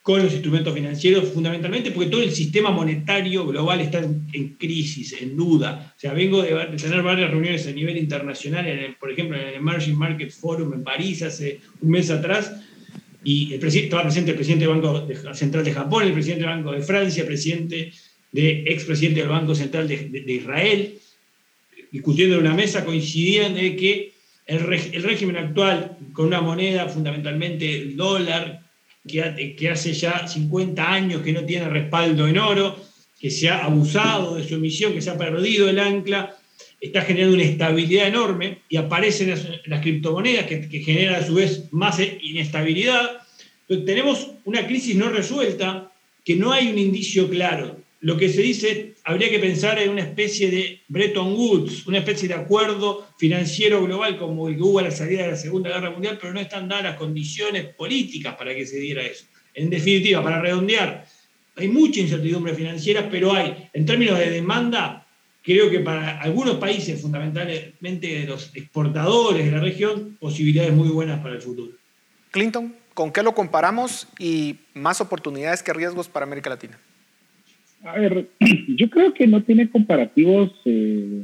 con 0.03 0.21
los 0.21 0.33
instrumentos 0.33 0.71
financieros, 0.71 1.29
fundamentalmente 1.29 1.89
porque 1.89 2.11
todo 2.11 2.21
el 2.21 2.31
sistema 2.31 2.69
monetario 2.69 3.47
global 3.47 3.81
está 3.81 3.97
en, 3.97 4.55
crisis, 4.59 5.19
en 5.19 5.35
duda. 5.35 5.95
O 5.97 5.99
sea, 5.99 6.13
vengo 6.13 6.43
de, 6.43 6.53
tener 6.77 7.01
varias 7.01 7.31
reuniones 7.31 7.65
a 7.65 7.71
nivel 7.71 7.97
internacional, 7.97 8.67
por 8.99 9.11
ejemplo, 9.11 9.35
en 9.35 9.47
el 9.47 9.55
Emerging 9.55 9.97
Market 9.97 10.29
Forum 10.29 10.73
en 10.73 10.83
París 10.83 11.23
hace 11.23 11.59
un 11.81 11.89
mes 11.89 12.11
atrás, 12.11 12.53
y 13.25 13.51
el 13.55 13.63
estaba 13.65 14.03
presente 14.03 14.31
el 14.31 14.37
presidente 14.37 14.67
del 14.67 14.75
Banco 14.75 15.07
Central 15.33 15.65
de 15.65 15.73
Japón, 15.73 16.03
el 16.03 16.13
presidente 16.13 16.45
del 16.45 16.55
Banco 16.55 16.71
de 16.73 16.83
Francia, 16.83 17.21
el 17.21 17.27
presidente 17.27 17.91
de, 18.31 18.63
expresidente 18.67 19.21
del 19.21 19.29
Banco 19.29 19.55
Central 19.55 19.87
de, 19.87 20.23
Israel, 20.27 20.93
discutiendo 21.91 22.35
en 22.35 22.41
una 22.41 22.53
mesa, 22.53 22.85
coincidían 22.85 23.55
de 23.55 23.75
que 23.75 24.13
el, 24.45 24.59
régimen 24.59 25.37
actual, 25.37 25.97
con 26.13 26.27
una 26.27 26.39
moneda 26.39 26.87
fundamentalmente 26.87 27.75
el 27.75 27.97
dólar, 27.97 28.61
que, 29.07 29.55
que 29.57 29.69
hace 29.71 29.93
ya 29.93 30.27
50 30.27 30.91
años 30.91 31.23
que 31.23 31.33
no 31.33 31.43
tiene 31.43 31.67
respaldo 31.67 32.27
en 32.27 32.37
oro, 32.37 32.79
que 33.19 33.31
se 33.31 33.49
ha 33.49 33.65
abusado 33.65 34.35
de 34.35 34.47
su 34.47 34.53
emisión, 34.53 34.93
que 34.93 35.01
se 35.01 35.09
ha 35.09 35.17
perdido 35.17 35.67
el 35.67 35.79
ancla, 35.79 36.37
está 36.79 37.01
generando 37.01 37.35
una 37.35 37.43
estabilidad 37.43 38.07
enorme 38.07 38.59
y 38.69 38.77
aparecen 38.77 39.29
las, 39.29 39.81
criptomonedas 39.81 40.45
que, 40.45 40.67
que, 40.67 40.79
generan 40.79 41.15
a 41.15 41.25
su 41.25 41.35
vez 41.35 41.71
más 41.71 41.99
inestabilidad. 42.21 43.21
Tenemos 43.67 44.31
una 44.45 44.65
crisis 44.67 44.95
no 44.95 45.09
resuelta 45.09 45.91
que 46.23 46.35
no 46.35 46.51
hay 46.51 46.67
un 46.67 46.77
indicio 46.77 47.29
claro 47.29 47.85
lo 48.05 48.17
que 48.17 48.29
se 48.29 48.43
dice, 48.43 48.93
habría 49.03 49.31
que 49.31 49.39
pensar 49.39 49.79
en 49.79 49.89
una 49.89 50.03
especie 50.03 50.51
de 50.51 50.81
Bretton 50.89 51.33
Woods, 51.33 51.87
una 51.87 51.97
especie 51.97 52.27
de 52.27 52.35
acuerdo 52.35 53.07
financiero 53.17 53.83
global 53.83 54.19
como 54.19 54.47
el 54.47 54.57
que 54.57 54.61
hubo 54.61 54.77
a 54.77 54.83
la 54.83 54.91
salida 54.91 55.23
de 55.23 55.31
la 55.31 55.35
Segunda 55.35 55.71
Guerra 55.71 55.89
Mundial, 55.89 56.19
pero 56.21 56.31
no 56.31 56.39
están 56.39 56.67
dadas 56.67 56.83
las 56.83 56.97
condiciones 56.97 57.65
políticas 57.73 58.35
para 58.35 58.53
que 58.53 58.67
se 58.67 58.77
diera 58.77 59.01
eso. 59.01 59.25
En 59.55 59.71
definitiva, 59.71 60.21
para 60.21 60.39
redondear, 60.39 61.03
hay 61.55 61.67
mucha 61.67 61.99
incertidumbre 61.99 62.53
financiera, 62.53 63.09
pero 63.09 63.33
hay, 63.33 63.69
en 63.73 63.87
términos 63.87 64.19
de 64.19 64.29
demanda, 64.29 65.04
creo 65.45 65.69
que 65.69 65.79
para 65.79 66.19
algunos 66.19 66.55
países, 66.55 67.01
fundamentalmente 67.01 68.25
los 68.25 68.53
exportadores 68.55 69.45
de 69.45 69.51
la 69.51 69.59
región, 69.59 70.17
posibilidades 70.19 70.73
muy 70.73 70.89
buenas 70.89 71.19
para 71.21 71.35
el 71.35 71.41
futuro. 71.41 71.71
Clinton, 72.31 72.73
¿con 72.93 73.13
qué 73.13 73.21
lo 73.21 73.33
comparamos 73.33 74.07
y 74.19 74.57
más 74.73 74.99
oportunidades 74.99 75.61
que 75.61 75.71
riesgos 75.71 76.09
para 76.09 76.25
América 76.25 76.49
Latina? 76.49 76.77
A 77.83 77.99
ver, 77.99 78.27
yo 78.67 78.89
creo 78.89 79.13
que 79.13 79.27
no 79.27 79.43
tiene 79.43 79.69
comparativos 79.69 80.51
eh, 80.65 81.23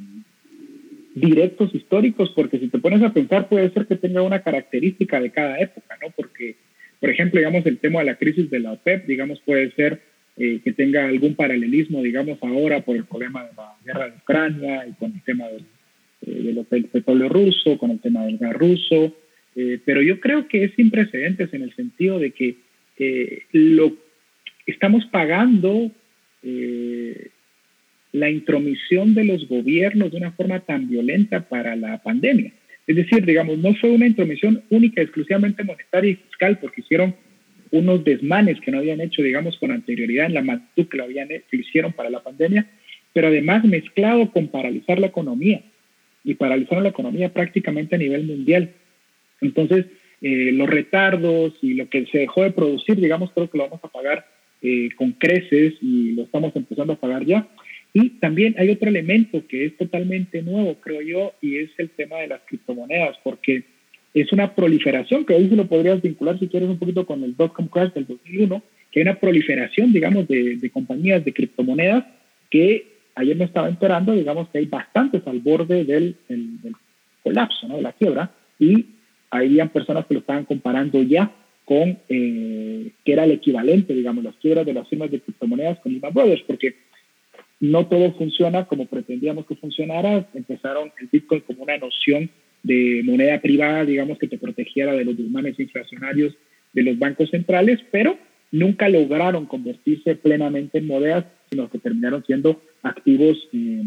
directos 1.15 1.73
históricos, 1.73 2.31
porque 2.35 2.59
si 2.59 2.69
te 2.69 2.77
pones 2.77 3.01
a 3.01 3.11
pensar 3.11 3.49
puede 3.49 3.71
ser 3.71 3.87
que 3.87 3.95
tenga 3.95 4.21
una 4.21 4.43
característica 4.43 5.19
de 5.19 5.31
cada 5.31 5.59
época, 5.59 5.97
¿no? 6.01 6.11
Porque, 6.15 6.55
por 6.99 7.09
ejemplo, 7.09 7.39
digamos, 7.39 7.65
el 7.65 7.79
tema 7.79 7.99
de 7.99 8.05
la 8.05 8.15
crisis 8.15 8.49
de 8.51 8.59
la 8.59 8.73
OPEP, 8.73 9.07
digamos, 9.07 9.41
puede 9.41 9.71
ser 9.71 10.10
eh, 10.43 10.59
que 10.63 10.73
tenga 10.73 11.05
algún 11.05 11.35
paralelismo, 11.35 12.01
digamos, 12.01 12.39
ahora 12.41 12.81
por 12.81 12.95
el 12.95 13.05
problema 13.05 13.43
de 13.45 13.51
la 13.55 13.75
guerra 13.85 14.09
de 14.09 14.17
Ucrania 14.17 14.87
y 14.87 14.93
con 14.93 15.13
el 15.13 15.21
tema 15.21 15.47
del, 15.47 15.65
eh, 16.25 16.65
del 16.69 16.85
petróleo 16.85 17.29
ruso, 17.29 17.77
con 17.77 17.91
el 17.91 17.99
tema 17.99 18.25
del 18.25 18.37
gas 18.37 18.53
ruso, 18.53 19.15
pero 19.85 20.01
yo 20.01 20.21
creo 20.21 20.47
que 20.47 20.63
es 20.63 20.71
sin 20.75 20.89
precedentes 20.89 21.53
en 21.53 21.63
el 21.63 21.75
sentido 21.75 22.19
de 22.19 22.31
que 22.31 22.55
lo 23.51 23.97
estamos 24.65 25.05
pagando 25.05 25.91
eh, 26.43 27.29
la 28.13 28.29
intromisión 28.29 29.13
de 29.13 29.23
los 29.23 29.47
gobiernos 29.47 30.11
de 30.11 30.17
una 30.17 30.31
forma 30.31 30.59
tan 30.59 30.89
violenta 30.89 31.47
para 31.47 31.75
la 31.75 32.01
pandemia. 32.01 32.51
Es 32.87 32.95
decir, 32.95 33.25
digamos, 33.25 33.57
no 33.59 33.73
fue 33.75 33.91
una 33.91 34.07
intromisión 34.07 34.63
única, 34.69 35.01
exclusivamente 35.01 35.63
monetaria 35.63 36.11
y 36.11 36.15
fiscal, 36.15 36.57
porque 36.59 36.81
hicieron 36.81 37.15
unos 37.71 38.03
desmanes 38.03 38.59
que 38.61 38.71
no 38.71 38.79
habían 38.79 39.01
hecho, 39.01 39.23
digamos, 39.23 39.57
con 39.57 39.71
anterioridad 39.71 40.27
en 40.27 40.33
la 40.33 40.41
magnitud 40.41 40.87
que 40.87 40.97
lo, 40.97 41.05
habían, 41.05 41.29
que 41.29 41.57
hicieron 41.57 41.93
para 41.93 42.09
la 42.09 42.21
pandemia, 42.21 42.69
pero 43.13 43.27
además 43.27 43.63
mezclado 43.63 44.31
con 44.31 44.47
paralizar 44.47 44.99
la 44.99 45.07
economía 45.07 45.63
y 46.23 46.35
paralizaron 46.35 46.83
la 46.83 46.89
economía 46.89 47.33
prácticamente 47.33 47.95
a 47.95 47.99
nivel 47.99 48.25
mundial. 48.25 48.71
Entonces, 49.41 49.85
eh, 50.21 50.51
los 50.51 50.69
retardos 50.69 51.53
y 51.61 51.73
lo 51.73 51.89
que 51.89 52.05
se 52.05 52.19
dejó 52.19 52.43
de 52.43 52.51
producir, 52.51 52.99
digamos, 52.99 53.31
creo 53.31 53.49
que 53.49 53.57
lo 53.57 53.63
vamos 53.63 53.83
a 53.83 53.87
pagar 53.87 54.25
eh, 54.61 54.89
con 54.95 55.13
creces 55.13 55.73
y 55.81 56.11
lo 56.11 56.23
estamos 56.23 56.55
empezando 56.55 56.93
a 56.93 56.99
pagar 56.99 57.25
ya. 57.25 57.47
Y 57.93 58.11
también 58.19 58.55
hay 58.57 58.69
otro 58.69 58.89
elemento 58.89 59.45
que 59.47 59.65
es 59.65 59.77
totalmente 59.77 60.41
nuevo, 60.43 60.75
creo 60.75 61.01
yo, 61.01 61.33
y 61.41 61.57
es 61.57 61.71
el 61.77 61.89
tema 61.89 62.17
de 62.19 62.27
las 62.27 62.41
criptomonedas, 62.41 63.17
porque 63.23 63.63
es 64.13 64.31
una 64.33 64.53
proliferación, 64.53 65.25
que 65.25 65.33
hoy 65.33 65.49
se 65.49 65.55
lo 65.55 65.67
podrías 65.67 66.01
vincular 66.01 66.37
si 66.39 66.47
quieres 66.47 66.69
un 66.69 66.79
poquito 66.79 67.05
con 67.05 67.23
el 67.23 67.35
dot-com 67.35 67.67
crash 67.67 67.93
del 67.93 68.07
2001, 68.07 68.61
que 68.91 68.99
hay 68.99 69.03
una 69.03 69.19
proliferación, 69.19 69.93
digamos, 69.93 70.27
de, 70.27 70.57
de 70.57 70.69
compañías 70.69 71.23
de 71.23 71.33
criptomonedas 71.33 72.03
que 72.49 72.91
ayer 73.15 73.35
me 73.35 73.45
estaba 73.45 73.69
enterando, 73.69 74.13
digamos, 74.13 74.49
que 74.49 74.59
hay 74.59 74.65
bastantes 74.65 75.25
al 75.25 75.39
borde 75.39 75.85
del, 75.85 76.17
del, 76.27 76.75
colapso, 77.23 77.67
¿no? 77.67 77.77
de 77.77 77.83
la 77.83 77.93
quiebra, 77.93 78.31
y 78.59 78.85
habían 79.29 79.69
personas 79.69 80.05
que 80.05 80.15
lo 80.15 80.19
estaban 80.21 80.45
comparando 80.45 81.01
ya 81.03 81.31
con, 81.65 81.99
eh, 82.09 82.91
que 83.05 83.13
era 83.13 83.23
el 83.23 83.31
equivalente, 83.31 83.93
digamos, 83.93 84.23
las 84.23 84.35
quiebras 84.35 84.65
de 84.65 84.73
las 84.73 84.87
firmas 84.89 85.11
de 85.11 85.21
criptomonedas 85.21 85.79
con 85.79 85.93
Lehman 85.93 86.13
Brothers, 86.13 86.41
porque 86.47 86.75
no 87.59 87.85
todo 87.85 88.11
funciona 88.13 88.65
como 88.65 88.87
pretendíamos 88.87 89.45
que 89.45 89.55
funcionara. 89.55 90.27
Empezaron 90.33 90.91
el 90.99 91.07
Bitcoin 91.11 91.41
como 91.41 91.63
una 91.63 91.77
noción 91.77 92.29
de 92.63 93.01
moneda 93.03 93.39
privada, 93.41 93.85
digamos, 93.85 94.17
que 94.17 94.27
te 94.27 94.37
protegiera 94.37 94.93
de 94.93 95.05
los 95.05 95.17
desmanes 95.17 95.59
inflacionarios 95.59 96.35
de 96.73 96.83
los 96.83 96.99
bancos 96.99 97.29
centrales, 97.29 97.79
pero 97.91 98.17
nunca 98.51 98.89
lograron 98.89 99.45
convertirse 99.45 100.15
plenamente 100.15 100.77
en 100.77 100.87
monedas, 100.87 101.25
sino 101.49 101.69
que 101.69 101.79
terminaron 101.79 102.23
siendo 102.25 102.61
activos, 102.83 103.37
eh, 103.53 103.83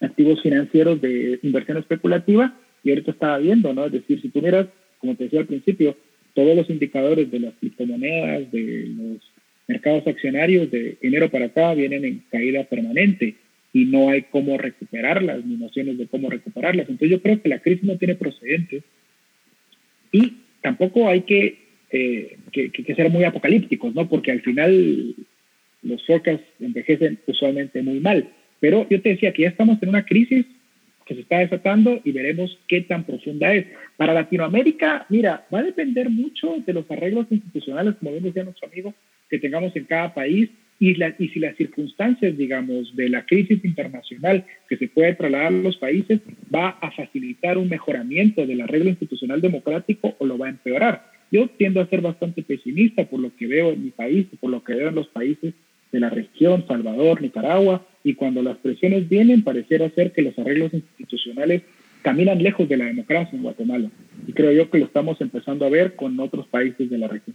activos 0.00 0.42
financieros 0.42 1.00
de 1.00 1.38
inversión 1.42 1.78
especulativa. 1.78 2.58
Y 2.82 2.90
ahorita 2.90 3.12
estaba 3.12 3.38
viendo, 3.38 3.72
¿no? 3.72 3.86
Es 3.86 3.92
decir, 3.92 4.20
si 4.20 4.28
tú 4.28 4.42
miras, 4.42 4.66
como 4.98 5.14
te 5.16 5.24
decía 5.24 5.40
al 5.40 5.46
principio, 5.46 5.96
todos 6.34 6.56
los 6.56 6.68
indicadores 6.68 7.30
de 7.30 7.40
las 7.40 7.54
criptomonedas, 7.54 8.50
de 8.52 8.92
los 8.96 9.32
mercados 9.66 10.06
accionarios 10.06 10.70
de 10.70 10.98
enero 11.00 11.30
para 11.30 11.46
acá 11.46 11.72
vienen 11.74 12.04
en 12.04 12.24
caída 12.30 12.64
permanente 12.64 13.36
y 13.74 13.86
no 13.86 14.08
hay 14.08 14.22
cómo 14.22 14.56
recuperarlas, 14.56 15.44
ni 15.44 15.56
nociones 15.56 15.98
de 15.98 16.06
cómo 16.06 16.30
recuperarlas. 16.30 16.88
Entonces 16.88 17.10
yo 17.10 17.20
creo 17.20 17.42
que 17.42 17.48
la 17.48 17.58
crisis 17.58 17.82
no 17.82 17.98
tiene 17.98 18.14
procedentes 18.14 18.84
y 20.12 20.34
tampoco 20.62 21.08
hay 21.08 21.22
que, 21.22 21.58
eh, 21.90 22.38
que, 22.52 22.70
que, 22.70 22.94
ser 22.94 23.10
muy 23.10 23.24
apocalípticos, 23.24 23.92
¿no? 23.92 24.08
Porque 24.08 24.30
al 24.30 24.42
final 24.42 25.16
los 25.82 26.06
focas 26.06 26.40
envejecen 26.60 27.18
usualmente 27.26 27.82
muy 27.82 27.98
mal. 27.98 28.30
Pero 28.60 28.88
yo 28.88 29.02
te 29.02 29.08
decía 29.08 29.32
que 29.32 29.42
ya 29.42 29.48
estamos 29.48 29.82
en 29.82 29.88
una 29.88 30.06
crisis 30.06 30.46
que 31.04 31.14
se 31.14 31.22
está 31.22 31.40
desatando 31.40 32.00
y 32.04 32.12
veremos 32.12 32.56
qué 32.68 32.82
tan 32.82 33.04
profunda 33.04 33.52
es. 33.52 33.66
Para 33.96 34.14
Latinoamérica, 34.14 35.04
mira, 35.08 35.46
va 35.52 35.58
a 35.58 35.64
depender 35.64 36.08
mucho 36.10 36.62
de 36.64 36.72
los 36.72 36.88
arreglos 36.92 37.26
institucionales, 37.28 37.96
como 37.96 38.12
bien 38.12 38.22
decía 38.22 38.44
nuestro 38.44 38.68
amigo, 38.68 38.94
que 39.28 39.40
tengamos 39.40 39.74
en 39.74 39.84
cada 39.84 40.14
país 40.14 40.48
y, 40.90 40.96
y 41.18 41.28
si 41.28 41.40
las 41.40 41.56
circunstancias, 41.56 42.36
digamos, 42.36 42.94
de 42.94 43.08
la 43.08 43.24
crisis 43.24 43.64
internacional 43.64 44.44
que 44.68 44.76
se 44.76 44.88
puede 44.88 45.14
trasladar 45.14 45.46
a 45.46 45.50
los 45.50 45.76
países 45.78 46.20
va 46.54 46.70
a 46.80 46.90
facilitar 46.90 47.56
un 47.56 47.68
mejoramiento 47.68 48.46
del 48.46 48.60
arreglo 48.60 48.90
institucional 48.90 49.40
democrático 49.40 50.14
o 50.18 50.26
lo 50.26 50.36
va 50.36 50.46
a 50.46 50.50
empeorar. 50.50 51.10
Yo 51.30 51.48
tiendo 51.48 51.80
a 51.80 51.86
ser 51.86 52.00
bastante 52.00 52.42
pesimista 52.42 53.04
por 53.06 53.20
lo 53.20 53.34
que 53.34 53.46
veo 53.46 53.72
en 53.72 53.84
mi 53.84 53.90
país, 53.90 54.26
por 54.40 54.50
lo 54.50 54.62
que 54.62 54.74
veo 54.74 54.88
en 54.88 54.94
los 54.94 55.08
países 55.08 55.54
de 55.90 56.00
la 56.00 56.10
región, 56.10 56.64
Salvador, 56.68 57.22
Nicaragua, 57.22 57.86
y 58.02 58.14
cuando 58.14 58.42
las 58.42 58.58
presiones 58.58 59.08
vienen, 59.08 59.42
pareciera 59.42 59.88
ser 59.90 60.12
que 60.12 60.22
los 60.22 60.38
arreglos 60.38 60.74
institucionales 60.74 61.62
caminan 62.02 62.42
lejos 62.42 62.68
de 62.68 62.76
la 62.76 62.84
democracia 62.84 63.34
en 63.34 63.42
Guatemala. 63.42 63.90
Y 64.26 64.32
creo 64.32 64.52
yo 64.52 64.70
que 64.70 64.78
lo 64.78 64.84
estamos 64.84 65.20
empezando 65.20 65.64
a 65.64 65.70
ver 65.70 65.94
con 65.94 66.20
otros 66.20 66.46
países 66.48 66.90
de 66.90 66.98
la 66.98 67.08
región. 67.08 67.34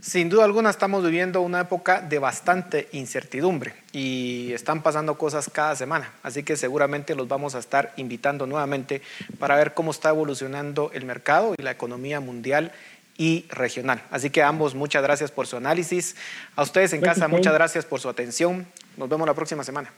Sin 0.00 0.30
duda 0.30 0.44
alguna 0.44 0.70
estamos 0.70 1.04
viviendo 1.04 1.42
una 1.42 1.60
época 1.60 2.00
de 2.00 2.18
bastante 2.18 2.88
incertidumbre 2.92 3.74
y 3.92 4.50
están 4.54 4.82
pasando 4.82 5.18
cosas 5.18 5.50
cada 5.52 5.76
semana, 5.76 6.10
así 6.22 6.42
que 6.42 6.56
seguramente 6.56 7.14
los 7.14 7.28
vamos 7.28 7.54
a 7.54 7.58
estar 7.58 7.92
invitando 7.96 8.46
nuevamente 8.46 9.02
para 9.38 9.56
ver 9.56 9.74
cómo 9.74 9.90
está 9.90 10.08
evolucionando 10.08 10.90
el 10.94 11.04
mercado 11.04 11.54
y 11.58 11.62
la 11.62 11.72
economía 11.72 12.20
mundial 12.20 12.72
y 13.18 13.44
regional. 13.50 14.02
Así 14.10 14.30
que 14.30 14.42
ambos, 14.42 14.74
muchas 14.74 15.02
gracias 15.02 15.30
por 15.30 15.46
su 15.46 15.58
análisis. 15.58 16.16
A 16.56 16.62
ustedes 16.62 16.94
en 16.94 17.02
casa, 17.02 17.28
muchas 17.28 17.52
gracias 17.52 17.84
por 17.84 18.00
su 18.00 18.08
atención. 18.08 18.66
Nos 18.96 19.10
vemos 19.10 19.26
la 19.26 19.34
próxima 19.34 19.64
semana. 19.64 19.92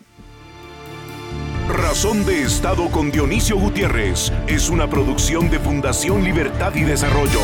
Razón 1.69 2.27
de 2.27 2.43
Estado 2.43 2.91
con 2.91 3.13
Dionisio 3.13 3.57
Gutiérrez 3.57 4.33
es 4.49 4.69
una 4.69 4.91
producción 4.91 5.49
de 5.49 5.61
Fundación 5.61 6.25
Libertad 6.25 6.75
y 6.75 6.83
Desarrollo. 6.83 7.41